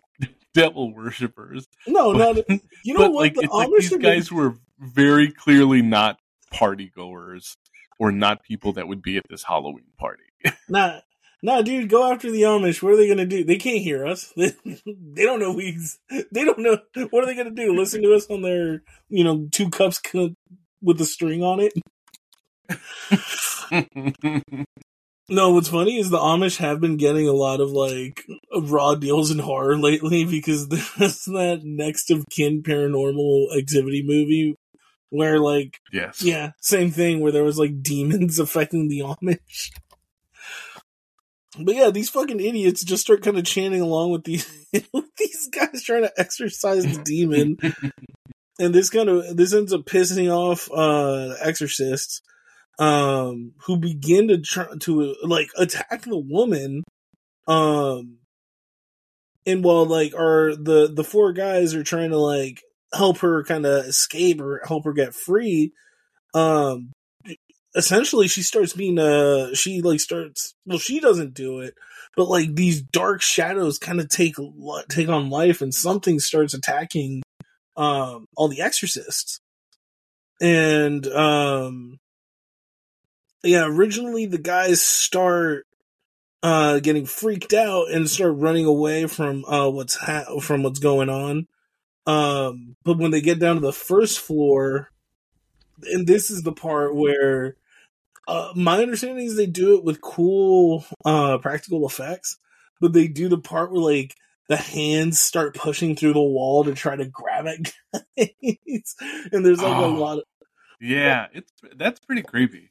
devil 0.53 0.93
worshippers. 0.93 1.67
No, 1.87 2.13
but, 2.13 2.49
no, 2.49 2.59
you 2.83 2.93
know 2.93 3.09
what? 3.09 3.13
Like 3.13 3.33
the 3.35 3.41
it's 3.43 3.53
Amish 3.53 3.69
like 3.69 3.81
these 3.81 3.97
guys 3.97 4.29
be... 4.29 4.35
were 4.35 4.55
very 4.79 5.31
clearly 5.31 5.81
not 5.81 6.19
party 6.51 6.91
goers 6.95 7.57
or 7.99 8.11
not 8.11 8.43
people 8.43 8.73
that 8.73 8.87
would 8.87 9.01
be 9.01 9.17
at 9.17 9.27
this 9.29 9.43
Halloween 9.43 9.85
party. 9.97 10.23
nah, 10.69 10.99
nah, 11.41 11.61
dude, 11.61 11.89
go 11.89 12.11
after 12.11 12.31
the 12.31 12.41
Amish. 12.41 12.81
What 12.81 12.93
are 12.93 12.97
they 12.97 13.07
gonna 13.07 13.25
do? 13.25 13.43
They 13.43 13.57
can't 13.57 13.81
hear 13.81 14.05
us. 14.05 14.33
They, 14.35 14.53
they 14.85 15.23
don't 15.23 15.39
know 15.39 15.53
we. 15.53 15.77
They 16.31 16.43
don't 16.43 16.59
know 16.59 16.79
what 17.09 17.23
are 17.23 17.27
they 17.27 17.35
gonna 17.35 17.51
do? 17.51 17.75
Listen 17.75 18.01
to 18.03 18.13
us 18.13 18.27
on 18.29 18.41
their, 18.41 18.83
you 19.09 19.23
know, 19.23 19.47
two 19.51 19.69
cups 19.69 20.01
with 20.81 20.99
a 20.99 21.05
string 21.05 21.43
on 21.43 21.59
it. 21.59 21.73
No, 25.31 25.51
what's 25.51 25.69
funny 25.69 25.97
is 25.97 26.09
the 26.09 26.17
Amish 26.17 26.57
have 26.57 26.81
been 26.81 26.97
getting 26.97 27.29
a 27.29 27.33
lot 27.33 27.61
of 27.61 27.71
like 27.71 28.25
raw 28.53 28.95
deals 28.95 29.31
in 29.31 29.39
horror 29.39 29.77
lately 29.77 30.25
because 30.29 30.67
there's 30.67 31.23
that 31.25 31.61
next 31.63 32.11
of 32.11 32.25
kin 32.29 32.61
paranormal 32.61 33.57
activity 33.57 34.03
movie 34.05 34.57
where 35.09 35.39
like 35.39 35.79
yes 35.91 36.21
yeah 36.21 36.51
same 36.61 36.89
thing 36.89 37.19
where 37.19 37.31
there 37.33 37.43
was 37.43 37.57
like 37.57 37.81
demons 37.81 38.39
affecting 38.39 38.89
the 38.89 38.99
Amish. 38.99 39.71
But 41.59 41.75
yeah, 41.75 41.91
these 41.91 42.09
fucking 42.09 42.39
idiots 42.39 42.83
just 42.83 43.03
start 43.03 43.23
kind 43.23 43.37
of 43.37 43.45
chanting 43.45 43.81
along 43.81 44.11
with 44.11 44.25
these 44.25 44.45
with 44.93 45.15
these 45.17 45.49
guys 45.49 45.81
trying 45.81 46.03
to 46.03 46.13
exorcise 46.17 46.83
the 46.83 47.01
demon. 47.03 47.57
and 48.59 48.75
this 48.75 48.89
kind 48.89 49.07
of 49.07 49.37
this 49.37 49.53
ends 49.53 49.71
up 49.71 49.85
pissing 49.85 50.29
off 50.29 50.69
uh 50.71 51.27
the 51.29 51.37
exorcists 51.41 52.21
um, 52.79 53.53
who 53.65 53.77
begin 53.77 54.27
to 54.29 54.39
try 54.39 54.65
to 54.81 55.15
like 55.23 55.49
attack 55.57 56.03
the 56.03 56.17
woman. 56.17 56.83
Um, 57.47 58.17
and 59.45 59.63
while 59.63 59.85
like 59.85 60.13
are 60.13 60.55
the 60.55 60.91
the 60.93 61.03
four 61.03 61.33
guys 61.33 61.73
are 61.73 61.83
trying 61.83 62.11
to 62.11 62.17
like 62.17 62.61
help 62.93 63.19
her 63.19 63.43
kind 63.43 63.65
of 63.65 63.85
escape 63.85 64.39
or 64.41 64.61
help 64.65 64.85
her 64.85 64.93
get 64.93 65.13
free, 65.13 65.73
um, 66.33 66.91
essentially 67.75 68.27
she 68.27 68.41
starts 68.41 68.73
being 68.73 68.99
uh 68.99 69.53
she 69.53 69.81
like 69.81 69.99
starts 69.99 70.53
well 70.65 70.77
she 70.77 70.99
doesn't 70.99 71.33
do 71.33 71.59
it 71.59 71.73
but 72.17 72.27
like 72.27 72.55
these 72.55 72.81
dark 72.81 73.21
shadows 73.21 73.77
kind 73.79 73.99
of 73.99 74.09
take 74.09 74.35
take 74.89 75.07
on 75.07 75.29
life 75.29 75.61
and 75.61 75.73
something 75.73 76.19
starts 76.19 76.53
attacking 76.53 77.21
um 77.77 78.25
all 78.35 78.49
the 78.49 78.61
exorcists 78.61 79.39
and 80.41 81.07
um 81.07 81.97
yeah, 83.43 83.65
originally 83.65 84.25
the 84.25 84.37
guys 84.37 84.81
start 84.81 85.65
uh 86.43 86.79
getting 86.79 87.05
freaked 87.05 87.53
out 87.53 87.91
and 87.91 88.09
start 88.09 88.35
running 88.35 88.65
away 88.65 89.05
from 89.07 89.45
uh 89.45 89.69
what's 89.69 89.95
ha- 89.95 90.39
from 90.39 90.63
what's 90.63 90.79
going 90.79 91.09
on. 91.09 91.47
Um 92.07 92.75
but 92.83 92.97
when 92.97 93.11
they 93.11 93.21
get 93.21 93.39
down 93.39 93.55
to 93.55 93.61
the 93.61 93.73
first 93.73 94.19
floor 94.19 94.91
and 95.83 96.07
this 96.07 96.31
is 96.31 96.43
the 96.43 96.51
part 96.51 96.95
where 96.95 97.55
uh 98.27 98.51
my 98.55 98.81
understanding 98.81 99.25
is 99.25 99.35
they 99.35 99.45
do 99.45 99.77
it 99.77 99.83
with 99.83 100.01
cool 100.01 100.85
uh 101.05 101.37
practical 101.39 101.85
effects, 101.85 102.37
but 102.79 102.93
they 102.93 103.07
do 103.07 103.27
the 103.29 103.37
part 103.37 103.71
where 103.71 103.81
like 103.81 104.15
the 104.47 104.57
hands 104.57 105.19
start 105.19 105.55
pushing 105.55 105.95
through 105.95 106.13
the 106.13 106.21
wall 106.21 106.63
to 106.63 106.73
try 106.73 106.95
to 106.95 107.05
grab 107.05 107.45
at 107.47 107.71
guys. 108.17 108.95
and 109.31 109.45
there's 109.45 109.61
like 109.61 109.77
oh, 109.77 109.85
a 109.85 109.97
lot 109.97 110.17
of 110.17 110.23
Yeah, 110.79 111.27
it's 111.33 111.51
that's 111.75 111.99
pretty 111.99 112.23
creepy 112.23 112.70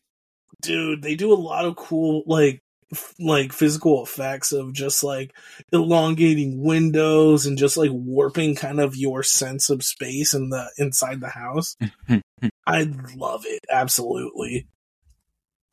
dude, 0.61 1.03
they 1.03 1.15
do 1.15 1.33
a 1.33 1.35
lot 1.35 1.65
of 1.65 1.77
cool 1.77 2.23
like 2.27 2.63
f- 2.93 3.15
like 3.19 3.53
physical 3.53 4.03
effects 4.03 4.53
of 4.53 4.73
just 4.73 5.03
like 5.03 5.33
elongating 5.73 6.63
windows 6.63 7.47
and 7.47 7.59
just 7.59 7.77
like 7.77 7.91
warping 7.93 8.55
kind 8.55 8.81
of 8.81 8.97
your 8.97 9.23
sense 9.23 9.71
of 9.71 9.85
space 9.85 10.35
in 10.35 10.51
the 10.51 10.71
inside 10.79 11.21
the 11.21 11.29
house. 11.29 11.77
I 12.67 12.93
love 13.17 13.45
it 13.47 13.65
absolutely. 13.71 14.67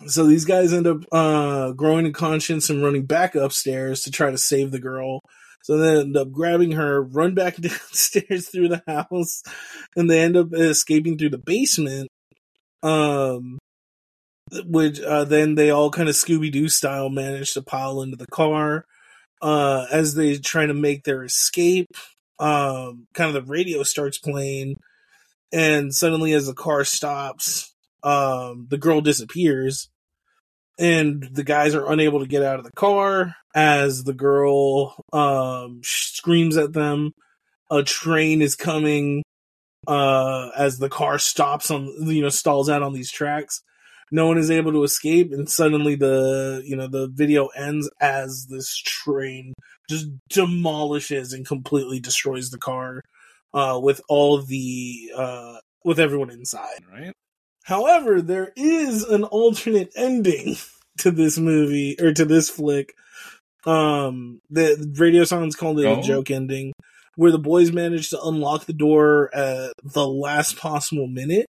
So 0.06 0.26
these 0.28 0.46
guys 0.46 0.74
end 0.74 0.86
up 0.86 1.04
uh, 1.12 1.72
growing 1.72 2.06
in 2.06 2.14
conscience 2.14 2.70
and 2.70 2.84
running 2.84 3.06
back 3.06 3.34
upstairs 3.34 4.02
to 4.04 4.12
try 4.12 4.30
to 4.30 4.38
save 4.38 4.72
the 4.72 4.80
girl. 4.80 5.22
So 5.64 5.78
they 5.78 6.00
end 6.00 6.16
up 6.16 6.32
grabbing 6.32 6.74
her, 6.74 7.02
run 7.02 7.34
back 7.34 7.56
downstairs 7.62 8.50
through 8.50 8.70
the 8.70 8.84
house, 8.88 9.42
and 9.96 10.10
they 10.10 10.20
end 10.22 10.38
up 10.38 10.54
escaping 10.54 11.18
through 11.18 11.32
the 11.32 11.40
basement. 11.40 12.10
Um, 12.84 13.58
which 14.66 15.00
uh, 15.02 15.26
then 15.26 15.56
they 15.56 15.70
all 15.70 15.92
kind 15.92 16.10
of 16.10 16.16
Scooby 16.16 16.52
Doo 16.52 16.70
style 16.70 17.10
manage 17.10 17.54
to 17.54 17.62
pile 17.62 18.02
into 18.02 18.18
the 18.18 18.28
car. 18.28 18.86
Uh, 19.42 19.86
as 19.92 20.16
they 20.16 20.38
try 20.38 20.66
to 20.66 20.74
make 20.74 21.04
their 21.04 21.24
escape, 21.24 21.96
um, 22.40 23.08
kind 23.14 23.28
of 23.28 23.34
the 23.34 23.52
radio 23.52 23.84
starts 23.84 24.18
playing, 24.18 24.78
and 25.52 25.94
suddenly, 25.94 26.34
as 26.34 26.48
the 26.48 26.54
car 26.54 26.84
stops, 26.84 27.74
um, 28.04 28.66
the 28.70 28.80
girl 28.80 29.02
disappears, 29.02 29.90
and 30.80 31.30
the 31.32 31.44
guys 31.44 31.76
are 31.76 31.92
unable 31.92 32.20
to 32.20 32.28
get 32.28 32.44
out 32.44 32.58
of 32.58 32.66
the 32.66 32.72
car 32.72 33.36
as 33.54 34.04
the 34.04 34.14
girl 34.14 35.04
um, 35.14 35.82
screams 35.84 36.58
at 36.58 36.74
them. 36.74 37.14
A 37.70 37.84
train 37.84 38.42
is 38.42 38.56
coming 38.56 39.24
uh, 39.88 40.50
as 40.56 40.78
the 40.78 40.90
car 40.90 41.20
stops 41.20 41.70
on, 41.70 41.94
you 42.08 42.22
know, 42.22 42.30
stalls 42.30 42.70
out 42.70 42.82
on 42.82 42.94
these 42.94 43.12
tracks 43.12 43.62
no 44.12 44.28
one 44.28 44.38
is 44.38 44.52
able 44.52 44.72
to 44.72 44.84
escape 44.84 45.32
and 45.32 45.50
suddenly 45.50 45.96
the 45.96 46.62
you 46.66 46.76
know 46.76 46.88
the 46.88 47.08
video 47.08 47.48
ends 47.48 47.90
as 48.00 48.48
this 48.50 48.76
train 48.78 49.54
just 49.90 50.08
demolishes 50.30 51.34
and 51.34 51.46
completely 51.46 52.00
destroys 52.00 52.50
the 52.50 52.58
car 52.58 53.02
uh, 53.54 53.80
with 53.82 54.02
all 54.10 54.42
the 54.42 55.12
uh, 55.16 55.58
with 55.84 56.00
everyone 56.00 56.30
inside. 56.30 56.80
Right. 56.92 57.14
However 57.64 58.22
there 58.22 58.54
is 58.56 59.04
an 59.04 59.24
alternate 59.24 59.92
ending 59.96 60.56
to 61.00 61.12
this 61.12 61.38
movie 61.38 61.96
or 62.00 62.14
to 62.14 62.26
this 62.26 62.50
flick. 62.50 62.94
Um 63.66 64.40
the 64.50 64.94
radio 64.98 65.24
silence 65.24 65.56
called 65.56 65.80
it 65.80 65.86
oh. 65.86 66.00
a 66.00 66.04
joke 66.04 66.32
ending 66.32 66.74
where 67.16 67.32
the 67.32 67.40
boys 67.40 67.72
managed 67.72 68.12
to 68.12 68.22
unlock 68.22 68.66
the 68.66 68.74
door 68.74 69.34
at 69.36 69.74
the 69.84 70.08
last 70.08 70.58
possible 70.58 71.08
minute 71.08 71.48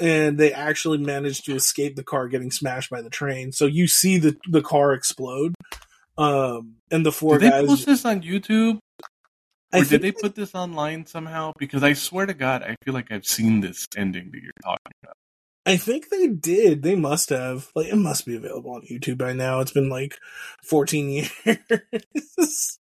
and 0.00 0.38
they 0.38 0.52
actually 0.52 0.98
managed 0.98 1.44
to 1.46 1.54
escape 1.54 1.96
the 1.96 2.04
car 2.04 2.28
getting 2.28 2.50
smashed 2.50 2.90
by 2.90 3.02
the 3.02 3.10
train. 3.10 3.52
So 3.52 3.66
you 3.66 3.86
see 3.86 4.18
the 4.18 4.36
the 4.48 4.62
car 4.62 4.92
explode. 4.92 5.54
Um, 6.16 6.76
and 6.90 7.06
the 7.06 7.12
four 7.12 7.38
did 7.38 7.50
guys. 7.50 7.62
they 7.62 7.66
post 7.68 7.86
this 7.86 8.04
on 8.04 8.22
YouTube? 8.22 8.78
Or 9.72 9.84
did 9.84 10.02
they 10.02 10.12
put 10.12 10.34
this 10.34 10.54
online 10.54 11.06
somehow? 11.06 11.52
Because 11.58 11.82
I 11.82 11.92
swear 11.92 12.26
to 12.26 12.34
God, 12.34 12.62
I 12.62 12.76
feel 12.84 12.94
like 12.94 13.12
I've 13.12 13.26
seen 13.26 13.60
this 13.60 13.86
ending 13.96 14.30
that 14.32 14.42
you're 14.42 14.52
talking 14.62 14.92
about. 15.02 15.14
I 15.66 15.76
think 15.76 16.08
they 16.08 16.28
did. 16.28 16.82
They 16.82 16.96
must 16.96 17.28
have. 17.28 17.70
Like, 17.74 17.88
it 17.88 17.96
must 17.96 18.24
be 18.24 18.34
available 18.36 18.72
on 18.72 18.82
YouTube 18.90 19.18
by 19.18 19.34
now. 19.34 19.60
It's 19.60 19.72
been 19.72 19.90
like 19.90 20.16
14 20.64 21.08
years. 21.44 22.78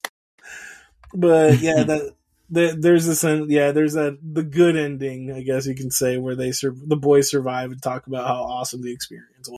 but 1.12 1.58
yeah, 1.60 1.84
that 1.84 2.14
the, 2.50 2.78
there's 2.80 3.06
this 3.06 3.24
yeah 3.50 3.72
there's 3.72 3.96
a 3.96 4.18
the 4.22 4.44
good 4.44 4.76
ending 4.76 5.32
i 5.32 5.42
guess 5.42 5.66
you 5.66 5.76
can 5.76 5.90
say 5.90 6.18
where 6.18 6.36
they 6.36 6.52
sur- 6.52 6.76
the 6.86 6.96
boys 6.96 7.30
survive 7.30 7.72
and 7.72 7.82
talk 7.82 8.08
about 8.08 8.28
how 8.28 8.44
awesome 8.44 8.82
the 8.82 8.92
experience 8.94 9.50
was. 9.50 9.58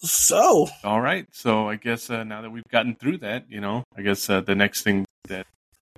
So. 0.00 0.68
All 0.84 1.00
right. 1.00 1.26
So 1.32 1.68
i 1.68 1.76
guess 1.76 2.10
uh, 2.10 2.24
now 2.24 2.42
that 2.42 2.50
we've 2.50 2.68
gotten 2.70 2.94
through 2.94 3.18
that 3.18 3.46
you 3.48 3.60
know 3.60 3.84
i 3.96 4.02
guess 4.02 4.30
uh, 4.30 4.40
the 4.40 4.54
next 4.54 4.82
thing 4.82 5.04
that 5.28 5.46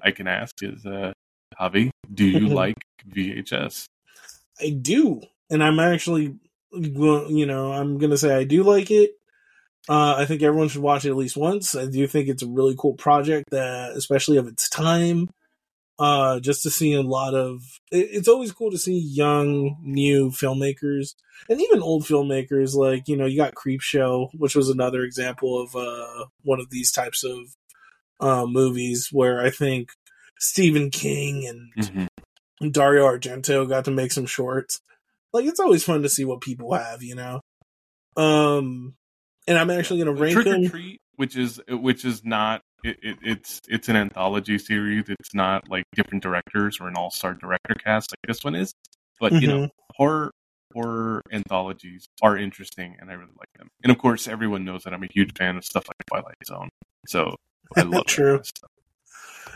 i 0.03 0.11
can 0.11 0.27
ask 0.27 0.55
is 0.63 0.85
uh 0.87 1.13
javi 1.61 1.91
do 2.13 2.25
you 2.25 2.49
like 2.63 2.77
vhs 3.09 3.85
i 4.61 4.71
do. 4.71 5.21
And 5.51 5.63
i'm 5.63 5.79
actually 5.79 6.37
you 6.73 7.47
know 7.47 7.73
i'm 7.73 7.99
gonna 7.99 8.17
say 8.17 8.35
i 8.35 8.45
do 8.45 8.63
like 8.63 8.91
it. 8.91 9.13
Uh, 9.89 10.15
I 10.19 10.27
think 10.27 10.43
everyone 10.43 10.69
should 10.69 10.83
watch 10.83 11.05
it 11.05 11.11
at 11.11 11.17
least 11.17 11.37
once. 11.37 11.75
I 11.75 11.87
do 11.87 12.07
think 12.07 12.29
it's 12.29 12.43
a 12.43 12.47
really 12.47 12.77
cool 12.79 12.95
project 12.95 13.51
that, 13.51 13.93
especially 13.97 14.37
of 14.37 14.47
its 14.47 14.69
time, 14.69 15.31
uh, 16.01 16.41
just 16.41 16.63
to 16.63 16.71
see 16.71 16.95
a 16.95 17.03
lot 17.03 17.35
of. 17.35 17.63
It, 17.93 18.09
it's 18.11 18.29
always 18.29 18.53
cool 18.53 18.71
to 18.71 18.79
see 18.79 18.99
young, 18.99 19.77
new 19.83 20.31
filmmakers, 20.31 21.15
and 21.49 21.61
even 21.61 21.83
old 21.83 22.05
filmmakers. 22.05 22.75
Like 22.75 23.07
you 23.07 23.17
know, 23.17 23.27
you 23.27 23.37
got 23.37 23.55
Creepshow, 23.55 24.31
which 24.33 24.57
was 24.57 24.71
another 24.71 25.03
example 25.03 25.63
of 25.63 25.77
uh, 25.77 26.25
one 26.43 26.59
of 26.59 26.71
these 26.71 26.91
types 26.91 27.23
of 27.23 27.55
uh, 28.19 28.47
movies 28.47 29.11
where 29.13 29.43
I 29.43 29.51
think 29.51 29.91
Stephen 30.39 30.91
King 30.91 31.47
and 31.47 31.87
mm-hmm. 31.87 32.71
Dario 32.71 33.05
Argento 33.05 33.69
got 33.69 33.85
to 33.85 33.91
make 33.91 34.11
some 34.11 34.27
shorts. 34.27 34.81
Like 35.35 35.45
it's 35.45 35.61
always 35.61 35.85
fun 35.85 36.03
to 36.03 36.09
see 36.09 36.25
what 36.25 36.41
people 36.41 36.73
have, 36.73 37.03
you 37.03 37.15
know. 37.15 37.43
Um, 38.17 38.95
and 39.47 39.59
I'm 39.59 39.71
actually 39.71 40.03
going 40.03 40.17
to 40.17 40.23
rank 40.23 40.33
Trick 40.33 40.47
them. 40.47 40.69
Treat, 40.69 41.03
which 41.17 41.37
is 41.37 41.61
which 41.69 42.07
is 42.07 42.25
not 42.25 42.63
it, 42.85 42.99
it, 43.03 43.19
it's 43.23 43.61
it's 43.69 43.89
an 43.89 43.97
anthology 43.97 44.59
series. 44.59 45.05
It's 45.09 45.35
not 45.35 45.69
like 45.69 45.85
different 45.95 46.23
directors 46.23 46.79
or 46.81 46.89
an 46.89 46.95
all 46.97 47.11
star 47.11 47.35
director 47.35 47.75
cast 47.75 48.13
like 48.13 48.27
this 48.27 48.45
one 48.45 48.55
is. 48.55 48.73
But 49.19 49.33
mm-hmm. 49.33 49.43
you 49.43 49.49
know, 49.49 49.59
mm-hmm. 49.59 49.95
horror 49.97 50.33
horror 50.73 51.23
anthologies 51.33 52.09
are 52.23 52.37
interesting, 52.37 52.97
and 53.01 53.11
I 53.11 53.15
really 53.15 53.33
like 53.39 53.53
them. 53.59 53.69
And 53.83 53.93
of 53.93 53.99
course, 53.99 54.29
everyone 54.29 54.65
knows 54.65 54.85
that 54.85 54.95
I'm 54.95 55.03
a 55.03 55.09
huge 55.13 55.37
fan 55.37 55.57
of 55.57 55.65
stuff 55.65 55.87
like 55.89 55.97
Twilight 56.07 56.37
Zone. 56.47 56.69
So 57.07 57.35
I 57.77 57.83
love 57.83 58.05
True. 58.07 58.41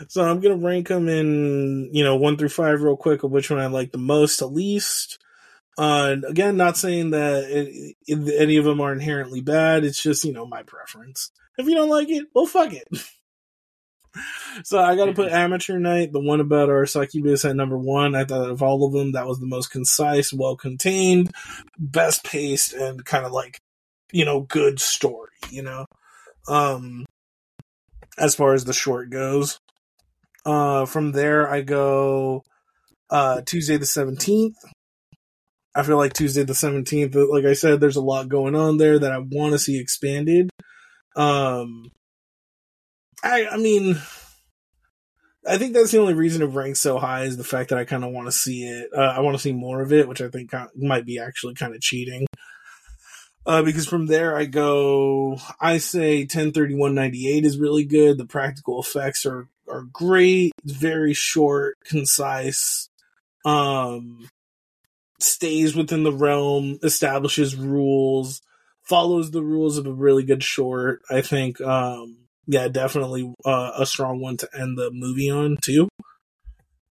So 0.09 0.23
I'm 0.23 0.41
gonna 0.41 0.57
rank 0.57 0.89
them 0.89 1.07
in 1.07 1.89
you 1.93 2.03
know 2.03 2.15
one 2.15 2.37
through 2.37 2.49
five 2.49 2.81
real 2.81 2.97
quick 2.97 3.23
of 3.23 3.31
which 3.31 3.49
one 3.49 3.59
I 3.59 3.67
like 3.67 3.91
the 3.91 3.97
most 3.97 4.37
to 4.37 4.45
least. 4.45 5.19
Uh, 5.77 6.15
again, 6.27 6.55
not 6.55 6.77
saying 6.77 7.09
that 7.09 7.43
it, 7.49 7.95
it, 8.07 8.39
any 8.39 8.55
of 8.57 8.63
them 8.63 8.79
are 8.79 8.93
inherently 8.93 9.41
bad. 9.41 9.83
It's 9.83 10.01
just 10.01 10.23
you 10.23 10.33
know 10.33 10.45
my 10.45 10.63
preference. 10.63 11.31
If 11.57 11.67
you 11.67 11.75
don't 11.75 11.89
like 11.89 12.09
it, 12.09 12.27
well, 12.33 12.45
fuck 12.45 12.73
it. 12.73 12.87
so 14.63 14.79
I 14.79 14.95
got 14.95 15.05
to 15.05 15.13
put 15.13 15.31
Amateur 15.31 15.79
Night, 15.79 16.11
the 16.11 16.19
one 16.19 16.39
about 16.39 16.69
our 16.69 16.85
succubus, 16.85 17.45
at 17.45 17.55
number 17.55 17.77
one. 17.77 18.15
I 18.15 18.25
thought 18.25 18.49
of 18.49 18.61
all 18.61 18.85
of 18.85 18.93
them, 18.93 19.13
that 19.13 19.27
was 19.27 19.39
the 19.39 19.47
most 19.47 19.71
concise, 19.71 20.33
well 20.33 20.55
contained, 20.55 21.31
best 21.77 22.23
paced, 22.23 22.73
and 22.73 23.03
kind 23.05 23.25
of 23.25 23.31
like, 23.31 23.59
you 24.11 24.25
know, 24.25 24.41
good 24.41 24.79
story, 24.79 25.31
you 25.49 25.61
know? 25.61 25.85
Um, 26.47 27.05
as 28.17 28.35
far 28.35 28.53
as 28.53 28.65
the 28.65 28.73
short 28.73 29.09
goes. 29.09 29.59
Uh, 30.45 30.85
from 30.85 31.11
there, 31.11 31.49
I 31.49 31.61
go 31.61 32.43
uh, 33.09 33.41
Tuesday 33.45 33.77
the 33.77 33.85
17th. 33.85 34.53
I 35.75 35.83
feel 35.83 35.97
like 35.97 36.13
Tuesday 36.13 36.43
the 36.43 36.53
17th, 36.53 37.15
like 37.29 37.45
I 37.45 37.53
said, 37.53 37.81
there's 37.81 37.97
a 37.97 38.01
lot 38.01 38.29
going 38.29 38.55
on 38.55 38.77
there 38.77 38.97
that 38.97 39.11
I 39.11 39.17
want 39.17 39.51
to 39.51 39.59
see 39.59 39.77
expanded. 39.77 40.49
Um, 41.17 41.91
I, 43.25 43.47
I 43.53 43.57
mean, 43.57 43.99
I 45.47 45.57
think 45.57 45.73
that's 45.73 45.91
the 45.91 45.99
only 45.99 46.13
reason 46.13 46.43
it 46.43 46.45
ranks 46.45 46.79
so 46.79 46.99
high 46.99 47.23
is 47.23 47.37
the 47.37 47.43
fact 47.43 47.69
that 47.69 47.79
I 47.79 47.85
kind 47.85 48.03
of 48.03 48.11
want 48.11 48.27
to 48.27 48.31
see 48.31 48.63
it. 48.63 48.89
Uh, 48.95 49.01
I 49.01 49.19
want 49.21 49.35
to 49.35 49.41
see 49.41 49.51
more 49.51 49.81
of 49.81 49.91
it, 49.91 50.07
which 50.07 50.21
I 50.21 50.29
think 50.29 50.51
might 50.75 51.05
be 51.05 51.19
actually 51.19 51.55
kind 51.55 51.73
of 51.73 51.81
cheating. 51.81 52.27
Uh, 53.47 53.61
because 53.61 53.87
from 53.87 54.07
there 54.07 54.35
I 54.35 54.45
go, 54.45 55.37
I 55.59 55.77
say 55.77 56.19
103198 56.21 57.45
is 57.45 57.59
really 57.59 57.83
good. 57.83 58.17
The 58.17 58.25
practical 58.25 58.79
effects 58.79 59.25
are, 59.25 59.47
are 59.67 59.83
great. 59.91 60.51
very 60.63 61.13
short, 61.13 61.77
concise. 61.85 62.89
Um, 63.43 64.29
stays 65.19 65.75
within 65.75 66.03
the 66.03 66.11
realm, 66.11 66.79
establishes 66.81 67.55
rules, 67.55 68.41
follows 68.81 69.31
the 69.31 69.43
rules 69.43 69.77
of 69.77 69.85
a 69.85 69.93
really 69.93 70.23
good 70.23 70.43
short. 70.43 71.01
I 71.09 71.21
think, 71.21 71.61
um, 71.61 72.24
yeah, 72.47 72.67
definitely 72.67 73.33
uh, 73.43 73.71
a 73.77 73.85
strong 73.85 74.19
one 74.19 74.37
to 74.37 74.49
end 74.57 74.77
the 74.77 74.91
movie 74.91 75.29
on 75.29 75.57
too. 75.61 75.89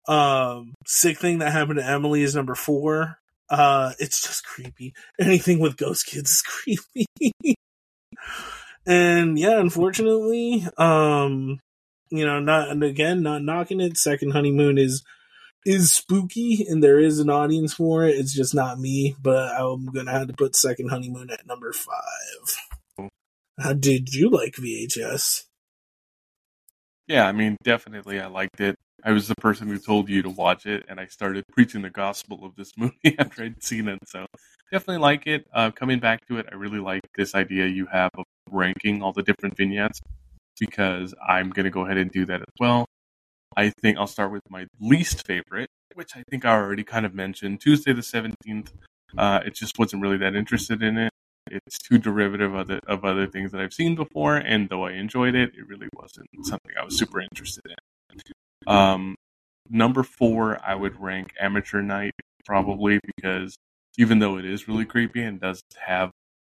Um, 0.08 0.74
sick 0.86 1.20
thing 1.20 1.40
that 1.40 1.52
happened 1.52 1.80
to 1.80 1.86
Emily 1.86 2.24
is 2.24 2.36
number 2.36 2.56
four. 2.56 3.18
Uh, 3.50 3.94
it's 4.00 4.22
just 4.22 4.46
creepy. 4.46 4.94
Anything 5.20 5.60
with 5.60 5.78
ghost 5.78 6.06
kids 6.06 6.32
is 6.32 6.42
creepy. 6.46 7.56
and 8.86 9.38
yeah, 9.38 9.60
unfortunately, 9.60 10.66
um, 10.78 11.60
you 12.10 12.26
know, 12.26 12.40
not 12.40 12.70
and 12.70 12.84
again, 12.84 13.22
not 13.24 13.44
knocking 13.44 13.80
it. 13.82 13.98
Second 13.98 14.32
honeymoon 14.32 14.78
is 14.78 15.04
is 15.66 15.92
spooky, 15.92 16.66
and 16.68 16.82
there 16.82 17.00
is 17.00 17.20
an 17.20 17.30
audience 17.30 17.74
for 17.74 18.06
it. 18.06 18.16
It's 18.16 18.34
just 18.34 18.56
not 18.56 18.80
me, 18.80 19.16
but 19.22 19.54
I'm 19.54 19.86
gonna 19.88 20.12
have 20.12 20.28
to 20.28 20.34
put 20.34 20.56
second 20.56 20.90
honeymoon 20.90 21.30
at 21.30 21.46
number 21.46 21.74
five. 21.74 22.67
How 23.60 23.74
did 23.74 24.16
you 24.16 24.32
like 24.32 24.56
VHS? 24.56 25.46
Yeah, 27.08 27.26
I 27.26 27.32
mean, 27.32 27.56
definitely, 27.64 28.20
I 28.20 28.28
liked 28.28 28.60
it. 28.60 28.76
I 29.04 29.12
was 29.12 29.28
the 29.28 29.36
person 29.36 29.68
who 29.68 29.78
told 29.78 30.10
you 30.10 30.22
to 30.24 30.30
watch 30.30 30.66
it, 30.66 30.86
and 30.90 31.00
I 31.00 31.06
started 31.06 31.44
preaching 31.52 31.82
the 31.82 31.90
gospel 31.90 32.44
of 32.46 32.56
this 32.56 32.72
movie 32.78 33.16
after 33.20 33.44
I'd 33.44 33.64
seen 33.64 33.88
it. 33.88 34.00
So, 34.08 34.26
definitely 34.72 35.02
like 35.02 35.28
it. 35.28 35.48
Uh, 35.54 35.72
coming 35.72 36.00
back 36.00 36.26
to 36.28 36.38
it, 36.38 36.48
I 36.52 36.56
really 36.56 36.80
like 36.80 37.02
this 37.16 37.36
idea 37.36 37.68
you 37.68 37.86
have 37.88 38.12
of 38.18 38.26
ranking 38.52 39.02
all 39.02 39.14
the 39.14 39.24
different 39.24 39.56
vignettes 39.56 40.02
because 40.60 41.14
I'm 41.28 41.50
going 41.52 41.66
to 41.66 41.70
go 41.70 41.86
ahead 41.86 41.98
and 41.98 42.12
do 42.12 42.26
that 42.28 42.42
as 42.42 42.54
well. 42.60 42.86
I 43.58 43.72
think 43.82 43.98
I'll 43.98 44.08
start 44.08 44.32
with 44.32 44.44
my 44.50 44.68
least 44.82 45.26
favorite, 45.28 45.70
which 45.96 46.16
I 46.16 46.24
think 46.30 46.46
I 46.46 46.54
already 46.54 46.84
kind 46.84 47.06
of 47.06 47.14
mentioned 47.16 47.62
Tuesday 47.62 47.94
the 47.94 48.04
17th 48.04 48.74
Uh, 49.18 49.42
it 49.46 49.56
just 49.56 49.80
wasn't 49.80 50.02
really 50.04 50.18
that 50.18 50.36
interested 50.36 50.84
in 50.84 50.98
it. 50.98 51.12
It's 51.52 51.80
too 51.80 51.98
derivative 51.98 52.54
of, 52.54 52.68
the, 52.68 52.80
of 52.88 53.06
other 53.06 53.28
things 53.28 53.52
that 53.52 53.62
I've 53.62 53.74
seen 53.74 53.96
before, 53.96 54.38
and 54.38 54.70
though 54.70 54.86
I 54.86 54.94
enjoyed 54.94 55.36
it, 55.36 55.52
it 55.58 55.68
really 55.68 55.90
wasn't 55.94 56.28
something 56.44 56.72
I 56.80 56.84
was 56.84 56.98
super 56.98 57.22
interested 57.22 57.66
in. 57.66 58.74
Um, 58.74 59.16
number 59.70 60.04
four, 60.04 60.60
I 60.66 60.76
would 60.76 61.00
rank 61.00 61.34
Amateur 61.40 61.82
Night 61.82 62.14
probably 62.46 63.00
because 63.16 63.58
even 63.98 64.20
though 64.20 64.38
it 64.38 64.46
is 64.46 64.68
really 64.68 64.86
creepy 64.86 65.22
and 65.22 65.40
does 65.40 65.62
have 65.78 66.12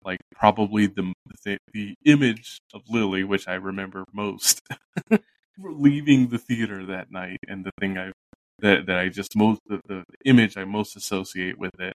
like 0.04 0.20
probably 0.34 0.88
the 0.88 1.14
the, 1.44 1.58
the 1.74 1.96
image 2.06 2.60
of 2.74 2.82
Lily, 2.90 3.24
which 3.24 3.48
I 3.48 3.56
remember 3.56 4.06
most, 4.14 4.62
leaving 5.60 6.30
the 6.30 6.38
theater 6.38 6.86
that 6.86 7.12
night, 7.12 7.40
and 7.48 7.66
the 7.66 7.72
thing 7.80 7.98
I 7.98 8.12
that 8.60 8.86
that 8.88 8.98
I 8.98 9.10
just 9.10 9.36
most 9.36 9.62
the, 9.68 9.80
the 9.88 10.04
image 10.26 10.58
I 10.58 10.66
most 10.66 10.96
associate 10.96 11.58
with 11.58 11.80
it. 11.80 11.94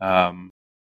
Um, 0.00 0.50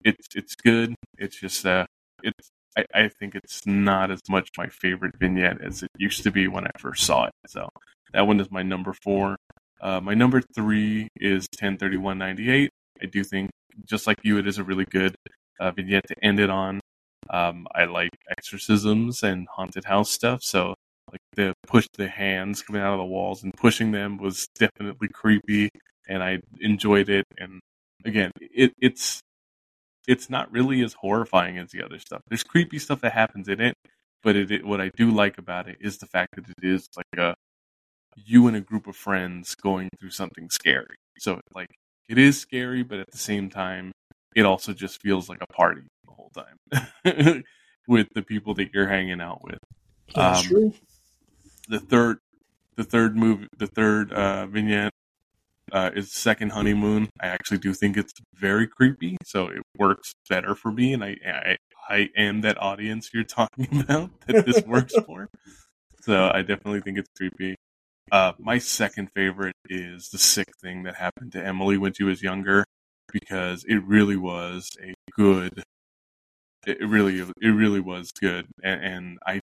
it's 0.08 0.28
it's 0.36 0.56
good. 0.56 0.96
It's 1.18 1.40
just 1.40 1.66
uh, 1.66 1.86
it's 2.24 2.50
I, 2.78 2.86
I 2.94 3.10
think 3.10 3.36
it's 3.36 3.66
not 3.66 4.12
as 4.12 4.22
much 4.30 4.50
my 4.58 4.68
favorite 4.68 5.16
vignette 5.20 5.62
as 5.62 5.84
it 5.84 5.90
used 5.98 6.24
to 6.24 6.32
be 6.32 6.48
when 6.48 6.66
I 6.66 6.72
first 6.80 7.06
saw 7.06 7.26
it. 7.26 7.34
So 7.48 7.68
that 8.14 8.26
one 8.26 8.40
is 8.40 8.50
my 8.50 8.64
number 8.64 8.94
four. 8.94 9.36
Uh, 9.82 10.00
my 10.02 10.14
number 10.14 10.42
three 10.56 11.08
is 11.18 11.48
ten 11.50 11.78
thirty 11.78 11.98
one 11.98 12.18
ninety 12.18 12.50
eight. 12.50 12.70
I 13.02 13.06
do 13.06 13.24
think, 13.24 13.52
just 13.86 14.08
like 14.08 14.18
you, 14.24 14.38
it 14.38 14.48
is 14.48 14.58
a 14.58 14.64
really 14.64 14.86
good 14.86 15.16
uh, 15.60 15.72
vignette 15.72 16.08
to 16.08 16.16
end 16.24 16.40
it 16.40 16.50
on. 16.50 16.80
Um, 17.30 17.68
I 17.76 17.86
like 17.86 18.12
exorcisms 18.30 19.24
and 19.24 19.48
haunted 19.54 19.84
house 19.84 20.10
stuff, 20.10 20.42
so 20.42 20.74
like 21.12 21.22
the 21.36 21.54
push 21.68 21.88
the 21.98 22.08
hands 22.08 22.62
coming 22.62 22.82
out 22.82 22.94
of 22.94 23.00
the 23.00 23.06
walls 23.06 23.44
and 23.44 23.54
pushing 23.54 23.92
them 23.92 24.18
was 24.18 24.48
definitely 24.58 25.10
creepy, 25.10 25.70
and 26.08 26.24
I 26.24 26.40
enjoyed 26.62 27.10
it. 27.10 27.26
And 27.38 27.60
again, 28.06 28.32
it, 28.40 28.72
it's 28.80 29.22
it's 30.08 30.30
not 30.30 30.52
really 30.52 30.84
as 30.84 30.94
horrifying 30.94 31.58
as 31.58 31.72
the 31.72 31.84
other 31.84 32.00
stuff. 32.00 32.22
There's 32.30 32.44
creepy 32.44 32.80
stuff 32.80 33.02
that 33.02 33.14
happens 33.14 33.48
in 33.50 33.62
it, 33.62 33.76
but 34.24 34.36
it, 34.36 34.52
it 34.52 34.66
what 34.66 34.82
I 34.82 34.90
do 34.96 35.12
like 35.12 35.38
about 35.38 35.68
it 35.68 35.78
is 35.82 35.98
the 35.98 36.08
fact 36.08 36.36
that 36.36 36.46
it 36.50 36.64
is 36.68 36.88
like 36.96 37.20
a 37.20 37.36
you 38.16 38.48
and 38.48 38.58
a 38.58 38.62
group 38.62 38.88
of 38.88 38.96
friends 38.96 39.56
going 39.56 39.90
through 40.00 40.12
something 40.12 40.50
scary. 40.50 40.96
So 41.20 41.40
like 41.54 41.70
it 42.10 42.18
is 42.18 42.40
scary, 42.40 42.84
but 42.84 43.00
at 43.00 43.08
the 43.12 43.18
same 43.18 43.50
time, 43.50 43.92
it 44.36 44.46
also 44.46 44.74
just 44.74 45.02
feels 45.02 45.30
like 45.30 45.40
a 45.42 45.54
party 45.54 45.84
the 46.06 46.14
whole 46.14 46.32
time 46.36 47.44
with 47.88 48.08
the 48.16 48.22
people 48.24 48.54
that 48.56 48.74
you're 48.74 48.88
hanging 48.88 49.22
out 49.22 49.44
with. 49.44 49.60
That's 50.16 50.42
Um, 50.42 50.48
true. 50.48 50.74
The 51.70 51.80
third, 51.80 52.20
the 52.76 52.84
third 52.84 53.16
movie, 53.18 53.48
the 53.58 53.68
third 53.68 54.12
uh, 54.14 54.48
vignette 54.48 54.92
uh, 55.72 55.92
is 55.96 56.12
second 56.12 56.52
honeymoon. 56.52 57.10
I 57.20 57.28
actually 57.28 57.60
do 57.60 57.74
think 57.74 57.98
it's 57.98 58.14
very 58.34 58.68
creepy, 58.68 59.18
so 59.24 59.48
it 59.48 59.62
works 59.78 60.14
better 60.30 60.56
for 60.56 60.72
me, 60.72 60.94
and 60.94 61.04
I 61.04 61.18
I, 61.26 61.58
I 61.90 62.10
am 62.16 62.42
that 62.42 62.62
audience 62.62 63.10
you're 63.14 63.24
talking 63.24 63.80
about 63.80 64.12
that 64.28 64.46
this 64.46 64.64
works 64.66 64.94
for. 65.06 65.30
So 66.02 66.32
I 66.34 66.42
definitely 66.42 66.82
think 66.82 66.98
it's 66.98 67.10
creepy. 67.18 67.56
Uh, 68.12 68.32
my 68.40 68.58
second 68.58 69.10
favorite 69.14 69.56
is 69.70 70.10
the 70.10 70.18
sick 70.18 70.48
thing 70.62 70.84
that 70.84 70.96
happened 70.96 71.34
to 71.34 71.46
Emily 71.46 71.78
when 71.78 71.94
she 71.94 72.04
was 72.04 72.24
younger, 72.24 72.64
because 73.12 73.66
it 73.68 73.84
really 73.84 74.18
was 74.18 74.70
a 74.82 74.94
good. 75.16 75.64
It 76.66 76.82
really, 76.82 77.20
it 77.20 77.50
really 77.50 77.80
was 77.80 78.12
good, 78.12 78.48
and, 78.62 78.84
and 78.84 79.20
I 79.26 79.40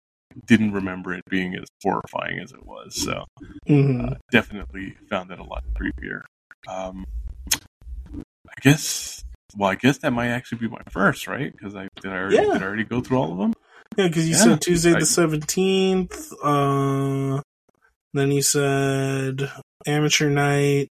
didn't 0.47 0.71
remember 0.73 1.13
it 1.13 1.23
being 1.29 1.55
as 1.55 1.65
horrifying 1.83 2.39
as 2.39 2.51
it 2.51 2.65
was. 2.65 2.95
So 3.01 3.25
Mhm. 3.67 4.11
uh, 4.11 4.15
definitely 4.31 4.95
found 5.09 5.31
it 5.31 5.39
a 5.39 5.43
lot 5.43 5.63
creepier. 5.73 6.21
Um, 6.67 7.05
I 8.13 8.53
guess. 8.61 9.23
Well, 9.55 9.69
I 9.69 9.75
guess 9.75 9.99
that 9.99 10.11
might 10.11 10.29
actually 10.29 10.59
be 10.59 10.67
my 10.67 10.81
first, 10.89 11.27
right? 11.27 11.51
Because 11.51 11.75
I 11.75 11.87
did 12.01 12.11
I 12.11 12.15
already 12.17 12.35
Yeah. 12.37 12.53
did 12.53 12.63
I 12.63 12.65
already 12.65 12.83
go 12.83 13.01
through 13.01 13.17
all 13.17 13.31
of 13.31 13.37
them. 13.37 13.53
Yeah, 13.97 14.07
because 14.07 14.27
you 14.27 14.35
Yeah, 14.35 14.43
said 14.43 14.61
Tuesday 14.61 14.93
I- 14.95 14.99
the 14.99 15.05
seventeenth. 15.05 16.33
Uh, 16.43 17.41
then 18.13 18.31
you 18.31 18.41
said 18.41 19.51
amateur 19.85 20.29
night. 20.29 20.89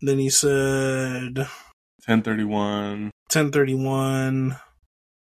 Then 0.00 0.20
you 0.20 0.30
said 0.30 1.48
ten 2.02 2.22
thirty 2.22 2.44
one. 2.44 3.10
Ten 3.28 3.50
thirty 3.50 3.74
one. 3.74 4.56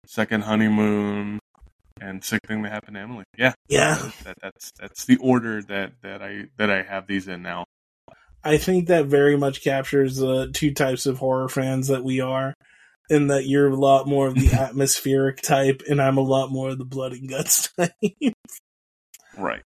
Second 0.06 0.42
honeymoon, 0.42 1.38
and 2.02 2.24
sick 2.24 2.40
thing 2.46 2.62
that 2.62 2.72
happened 2.72 2.96
to 2.96 3.00
Emily. 3.00 3.24
Yeah, 3.38 3.54
Yeah, 3.68 4.10
that, 4.24 4.36
that's 4.42 4.72
that's 4.78 5.04
the 5.04 5.16
order 5.16 5.62
that 5.62 5.92
that 6.02 6.22
I 6.22 6.46
that 6.58 6.70
I 6.70 6.82
have 6.82 7.06
these 7.06 7.28
in 7.28 7.42
now. 7.42 7.64
I 8.44 8.58
think 8.58 8.88
that 8.88 9.06
very 9.06 9.36
much 9.36 9.62
captures 9.62 10.16
the 10.16 10.50
two 10.52 10.74
types 10.74 11.06
of 11.06 11.18
horror 11.18 11.48
fans 11.48 11.88
that 11.88 12.04
we 12.04 12.20
are. 12.20 12.54
In 13.10 13.26
that 13.26 13.46
you're 13.46 13.68
a 13.68 13.76
lot 13.76 14.08
more 14.08 14.26
of 14.26 14.34
the 14.34 14.52
atmospheric 14.58 15.42
type, 15.42 15.82
and 15.88 16.00
I'm 16.00 16.16
a 16.16 16.22
lot 16.22 16.50
more 16.50 16.70
of 16.70 16.78
the 16.78 16.84
blood 16.84 17.12
and 17.12 17.28
guts 17.28 17.70
type. 17.76 17.90
Right. 19.36 19.62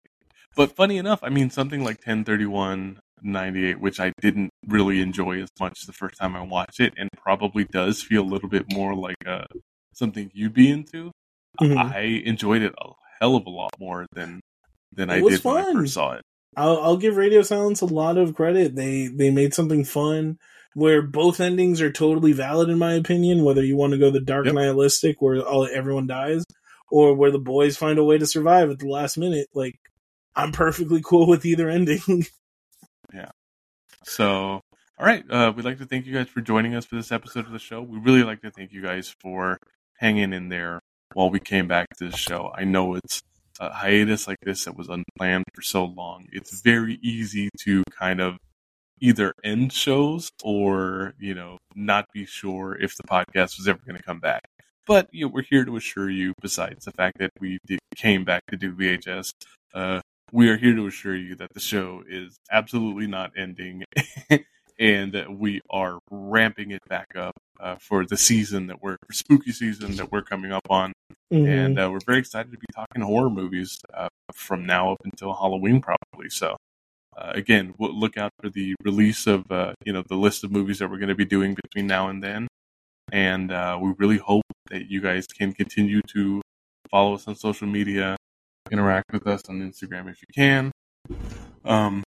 But 0.56 0.74
funny 0.74 0.98
enough, 0.98 1.20
I 1.22 1.28
mean 1.28 1.50
something 1.50 1.80
like 1.80 1.98
1031 1.98 3.00
98 3.26 3.80
which 3.80 4.00
I 4.00 4.12
didn't 4.20 4.50
really 4.68 5.00
enjoy 5.00 5.40
as 5.40 5.48
much 5.58 5.86
the 5.86 5.94
first 5.94 6.18
time 6.18 6.36
I 6.36 6.42
watched 6.42 6.78
it 6.78 6.92
and 6.98 7.08
probably 7.16 7.64
does 7.64 8.02
feel 8.02 8.22
a 8.22 8.28
little 8.28 8.50
bit 8.50 8.70
more 8.70 8.94
like 8.94 9.16
uh 9.26 9.46
something 9.94 10.30
you'd 10.34 10.52
be 10.52 10.70
into. 10.70 11.10
Mhm. 11.60 11.76
I 11.78 12.00
enjoyed 12.00 12.62
it 12.62 12.74
a 12.80 12.90
hell 13.20 13.36
of 13.36 13.46
a 13.46 13.50
lot 13.50 13.70
more 13.78 14.06
than 14.12 14.40
than 14.92 15.10
I 15.10 15.16
It 15.18 15.24
was 15.24 15.34
did 15.34 15.44
when 15.44 15.56
I 15.56 15.64
fun. 15.64 15.72
first 15.74 15.94
saw 15.94 16.12
it. 16.12 16.22
I'll, 16.56 16.80
I'll 16.82 16.96
give 16.96 17.16
Radio 17.16 17.42
Silence 17.42 17.80
a 17.80 17.86
lot 17.86 18.16
of 18.16 18.34
credit. 18.34 18.74
They 18.76 19.08
they 19.08 19.30
made 19.30 19.54
something 19.54 19.84
fun 19.84 20.38
where 20.74 21.02
both 21.02 21.40
endings 21.40 21.80
are 21.80 21.90
totally 21.92 22.32
valid 22.32 22.68
in 22.70 22.78
my 22.78 22.94
opinion. 22.94 23.44
Whether 23.44 23.64
you 23.64 23.76
want 23.76 23.92
to 23.92 23.98
go 23.98 24.10
the 24.10 24.20
dark 24.20 24.46
Yep. 24.46 24.54
nihilistic 24.54 25.20
where 25.20 25.40
all 25.40 25.66
everyone 25.66 26.06
dies, 26.06 26.44
or 26.90 27.14
where 27.14 27.30
the 27.30 27.38
boys 27.38 27.76
find 27.76 27.98
a 27.98 28.04
way 28.04 28.18
to 28.18 28.26
survive 28.26 28.70
at 28.70 28.78
the 28.78 28.88
last 28.88 29.16
minute, 29.18 29.48
like 29.54 29.78
I'm 30.36 30.52
perfectly 30.52 31.00
cool 31.04 31.26
with 31.28 31.44
either 31.44 31.68
ending. 31.68 32.00
Yeah. 33.12 33.30
So, 34.04 34.60
all 34.98 35.06
right, 35.06 35.24
uh, 35.30 35.52
we'd 35.54 35.64
like 35.64 35.78
to 35.78 35.86
thank 35.86 36.06
you 36.06 36.12
guys 36.14 36.28
for 36.28 36.40
joining 36.40 36.74
us 36.74 36.84
for 36.84 36.96
this 36.96 37.12
episode 37.12 37.46
of 37.46 37.52
the 37.52 37.58
show. 37.60 37.80
We 37.80 37.98
really 37.98 38.24
like 38.24 38.42
to 38.42 38.50
thank 38.50 38.72
you 38.72 38.82
guys 38.82 39.14
for 39.20 39.58
hanging 39.98 40.32
in 40.32 40.48
there 40.48 40.80
while 41.14 41.30
we 41.30 41.40
came 41.40 41.66
back 41.66 41.88
to 41.98 42.10
the 42.10 42.16
show. 42.16 42.52
I 42.54 42.64
know 42.64 42.94
it's 42.94 43.22
a 43.60 43.72
hiatus 43.72 44.26
like 44.28 44.38
this 44.42 44.64
that 44.64 44.76
was 44.76 44.88
unplanned 44.88 45.44
for 45.54 45.62
so 45.62 45.84
long. 45.84 46.26
It's 46.32 46.60
very 46.60 46.98
easy 47.02 47.48
to 47.60 47.82
kind 47.98 48.20
of 48.20 48.36
either 49.00 49.32
end 49.42 49.72
shows 49.72 50.30
or, 50.42 51.14
you 51.18 51.34
know, 51.34 51.58
not 51.74 52.06
be 52.12 52.26
sure 52.26 52.76
if 52.80 52.96
the 52.96 53.04
podcast 53.04 53.58
was 53.58 53.68
ever 53.68 53.80
going 53.86 53.96
to 53.96 54.02
come 54.02 54.20
back. 54.20 54.42
But 54.86 55.08
you 55.12 55.24
know, 55.24 55.32
we're 55.32 55.42
here 55.42 55.64
to 55.64 55.76
assure 55.76 56.10
you, 56.10 56.34
besides 56.42 56.84
the 56.84 56.92
fact 56.92 57.18
that 57.18 57.30
we 57.40 57.58
did, 57.66 57.78
came 57.96 58.24
back 58.24 58.42
to 58.50 58.56
do 58.56 58.74
VHS, 58.74 59.32
uh, 59.72 60.00
we 60.32 60.48
are 60.50 60.56
here 60.56 60.74
to 60.74 60.86
assure 60.86 61.16
you 61.16 61.36
that 61.36 61.52
the 61.54 61.60
show 61.60 62.02
is 62.08 62.36
absolutely 62.50 63.06
not 63.06 63.30
ending 63.36 63.84
and 64.78 65.12
that 65.12 65.30
we 65.30 65.60
are 65.70 65.98
ramping 66.10 66.72
it 66.72 66.82
back 66.88 67.06
up 67.16 67.34
uh, 67.60 67.76
for 67.76 68.04
the 68.06 68.16
season 68.16 68.66
that 68.68 68.82
we're 68.82 68.96
for 69.06 69.12
spooky 69.12 69.52
season 69.52 69.96
that 69.96 70.10
we're 70.12 70.22
coming 70.22 70.52
up 70.52 70.66
on. 70.70 70.92
Mhm. 71.32 71.48
and 71.48 71.78
uh, 71.80 71.88
we're 71.90 72.00
very 72.06 72.18
excited 72.18 72.52
to 72.52 72.58
be 72.58 72.66
talking 72.74 73.02
horror 73.02 73.30
movies 73.30 73.78
uh, 73.94 74.08
from 74.34 74.66
now 74.66 74.92
up 74.92 74.98
until 75.04 75.32
halloween 75.32 75.80
probably. 75.80 76.28
So 76.30 76.56
uh, 77.16 77.32
again 77.34 77.74
we'll 77.78 77.94
look 77.98 78.16
out 78.18 78.32
for 78.40 78.50
the 78.50 78.74
release 78.84 79.26
of 79.26 79.50
uh, 79.50 79.72
you 79.84 79.92
know 79.92 80.02
the 80.08 80.16
list 80.16 80.44
of 80.44 80.50
movies 80.52 80.78
that 80.78 80.90
we're 80.90 80.98
going 80.98 81.08
to 81.08 81.14
be 81.14 81.24
doing 81.24 81.54
between 81.54 81.86
now 81.86 82.08
and 82.08 82.22
then. 82.22 82.46
And 83.12 83.52
uh, 83.52 83.78
we 83.80 83.92
really 83.98 84.18
hope 84.18 84.44
that 84.70 84.90
you 84.90 85.00
guys 85.00 85.26
can 85.26 85.52
continue 85.52 86.00
to 86.14 86.40
follow 86.90 87.14
us 87.14 87.26
on 87.28 87.34
social 87.36 87.66
media 87.68 88.16
interact 88.70 89.12
with 89.12 89.26
us 89.26 89.42
on 89.48 89.60
instagram 89.60 90.10
if 90.10 90.18
you 90.22 90.28
can. 90.34 90.72
Um, 91.64 92.02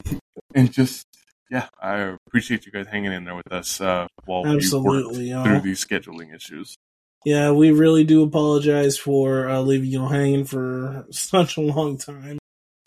and 0.55 0.71
just 0.71 1.05
yeah 1.49 1.67
i 1.81 2.15
appreciate 2.27 2.65
you 2.65 2.71
guys 2.71 2.87
hanging 2.87 3.11
in 3.11 3.23
there 3.23 3.35
with 3.35 3.51
us 3.51 3.79
uh, 3.81 4.07
while 4.25 4.43
we 4.43 4.49
work 4.49 4.57
Absolutely, 4.57 5.31
through 5.31 5.61
these 5.61 5.83
scheduling 5.83 6.35
issues 6.35 6.75
Yeah, 7.25 7.51
we 7.51 7.71
really 7.71 8.03
do 8.03 8.23
apologize 8.23 8.97
for 8.97 9.49
uh, 9.49 9.59
leaving 9.59 9.89
you 9.89 10.07
hanging 10.07 10.45
for 10.45 11.05
such 11.11 11.57
a 11.57 11.61
long 11.61 11.97
time. 11.97 12.37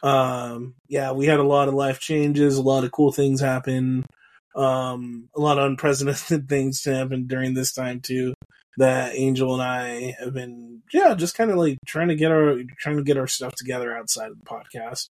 Um, 0.03 0.77
yeah, 0.89 1.13
we 1.13 1.27
had 1.27 1.41
a 1.41 1.47
lot 1.47 1.69
of 1.69 1.75
life 1.75 2.01
changes, 2.01 2.57
a 2.57 2.63
lot 2.63 2.85
of 2.85 2.93
cool 2.93 3.13
things 3.13 3.41
happen, 3.41 4.07
um, 4.57 5.29
a 5.37 5.41
lot 5.41 5.59
of 5.59 5.65
unprecedented 5.65 6.49
things 6.49 6.83
to 6.83 6.95
happen 6.95 7.27
during 7.27 7.55
this 7.55 7.73
time 7.73 8.01
too. 8.01 8.35
That 8.79 9.15
Angel 9.15 9.53
and 9.53 9.63
I 9.63 10.17
have 10.19 10.33
been, 10.33 10.83
yeah, 10.93 11.15
just 11.15 11.37
kind 11.37 11.51
of 11.51 11.59
like 11.59 11.77
trying 11.85 12.09
to 12.09 12.15
get 12.15 12.31
our 12.31 12.63
trying 12.79 12.97
to 12.97 13.03
get 13.03 13.19
our 13.19 13.27
stuff 13.27 13.55
together 13.57 13.95
outside 13.95 14.31
of 14.31 14.39
the 14.39 14.47
podcast 14.47 15.09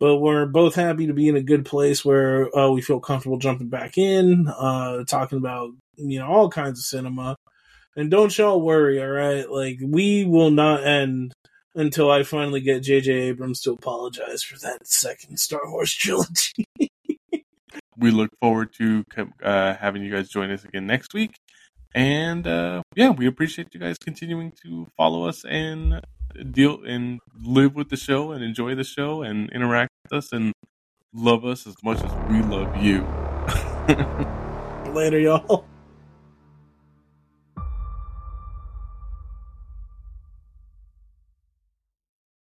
but 0.00 0.16
we're 0.18 0.46
both 0.46 0.74
happy 0.74 1.06
to 1.06 1.12
be 1.12 1.28
in 1.28 1.36
a 1.36 1.42
good 1.42 1.64
place 1.64 2.04
where 2.04 2.56
uh, 2.56 2.70
we 2.70 2.80
feel 2.80 3.00
comfortable 3.00 3.38
jumping 3.38 3.68
back 3.68 3.98
in, 3.98 4.48
uh, 4.48 5.04
talking 5.04 5.38
about 5.38 5.70
you 5.96 6.18
know 6.18 6.26
all 6.26 6.48
kinds 6.50 6.78
of 6.78 6.84
cinema. 6.84 7.36
And 7.96 8.10
don't 8.10 8.36
y'all 8.36 8.60
worry, 8.60 9.02
all 9.02 9.08
right? 9.08 9.50
Like 9.50 9.78
we 9.82 10.24
will 10.24 10.50
not 10.50 10.86
end 10.86 11.32
until 11.74 12.10
I 12.10 12.22
finally 12.22 12.60
get 12.60 12.82
J.J. 12.82 13.12
Abrams 13.12 13.60
to 13.62 13.72
apologize 13.72 14.42
for 14.42 14.58
that 14.60 14.86
second 14.86 15.38
Star 15.38 15.60
Wars 15.64 15.92
trilogy. 15.94 16.64
we 17.96 18.10
look 18.10 18.30
forward 18.40 18.72
to 18.74 19.04
uh, 19.42 19.74
having 19.74 20.02
you 20.02 20.12
guys 20.12 20.28
join 20.28 20.50
us 20.50 20.64
again 20.64 20.86
next 20.86 21.12
week. 21.12 21.34
And 21.94 22.46
uh, 22.46 22.82
yeah, 22.94 23.10
we 23.10 23.26
appreciate 23.26 23.68
you 23.72 23.80
guys 23.80 23.96
continuing 23.98 24.52
to 24.62 24.86
follow 24.96 25.26
us 25.26 25.44
and 25.44 26.00
deal 26.50 26.84
and 26.84 27.20
live 27.40 27.74
with 27.74 27.88
the 27.88 27.96
show 27.96 28.32
and 28.32 28.44
enjoy 28.44 28.74
the 28.74 28.84
show 28.84 29.22
and 29.22 29.50
interact 29.50 29.87
us 30.12 30.32
and 30.32 30.52
love 31.14 31.44
us 31.44 31.66
as 31.66 31.74
much 31.82 32.02
as 32.02 32.12
we 32.28 32.42
love 32.42 32.76
you. 32.76 33.06
Later, 34.92 35.18
y'all. 35.18 35.64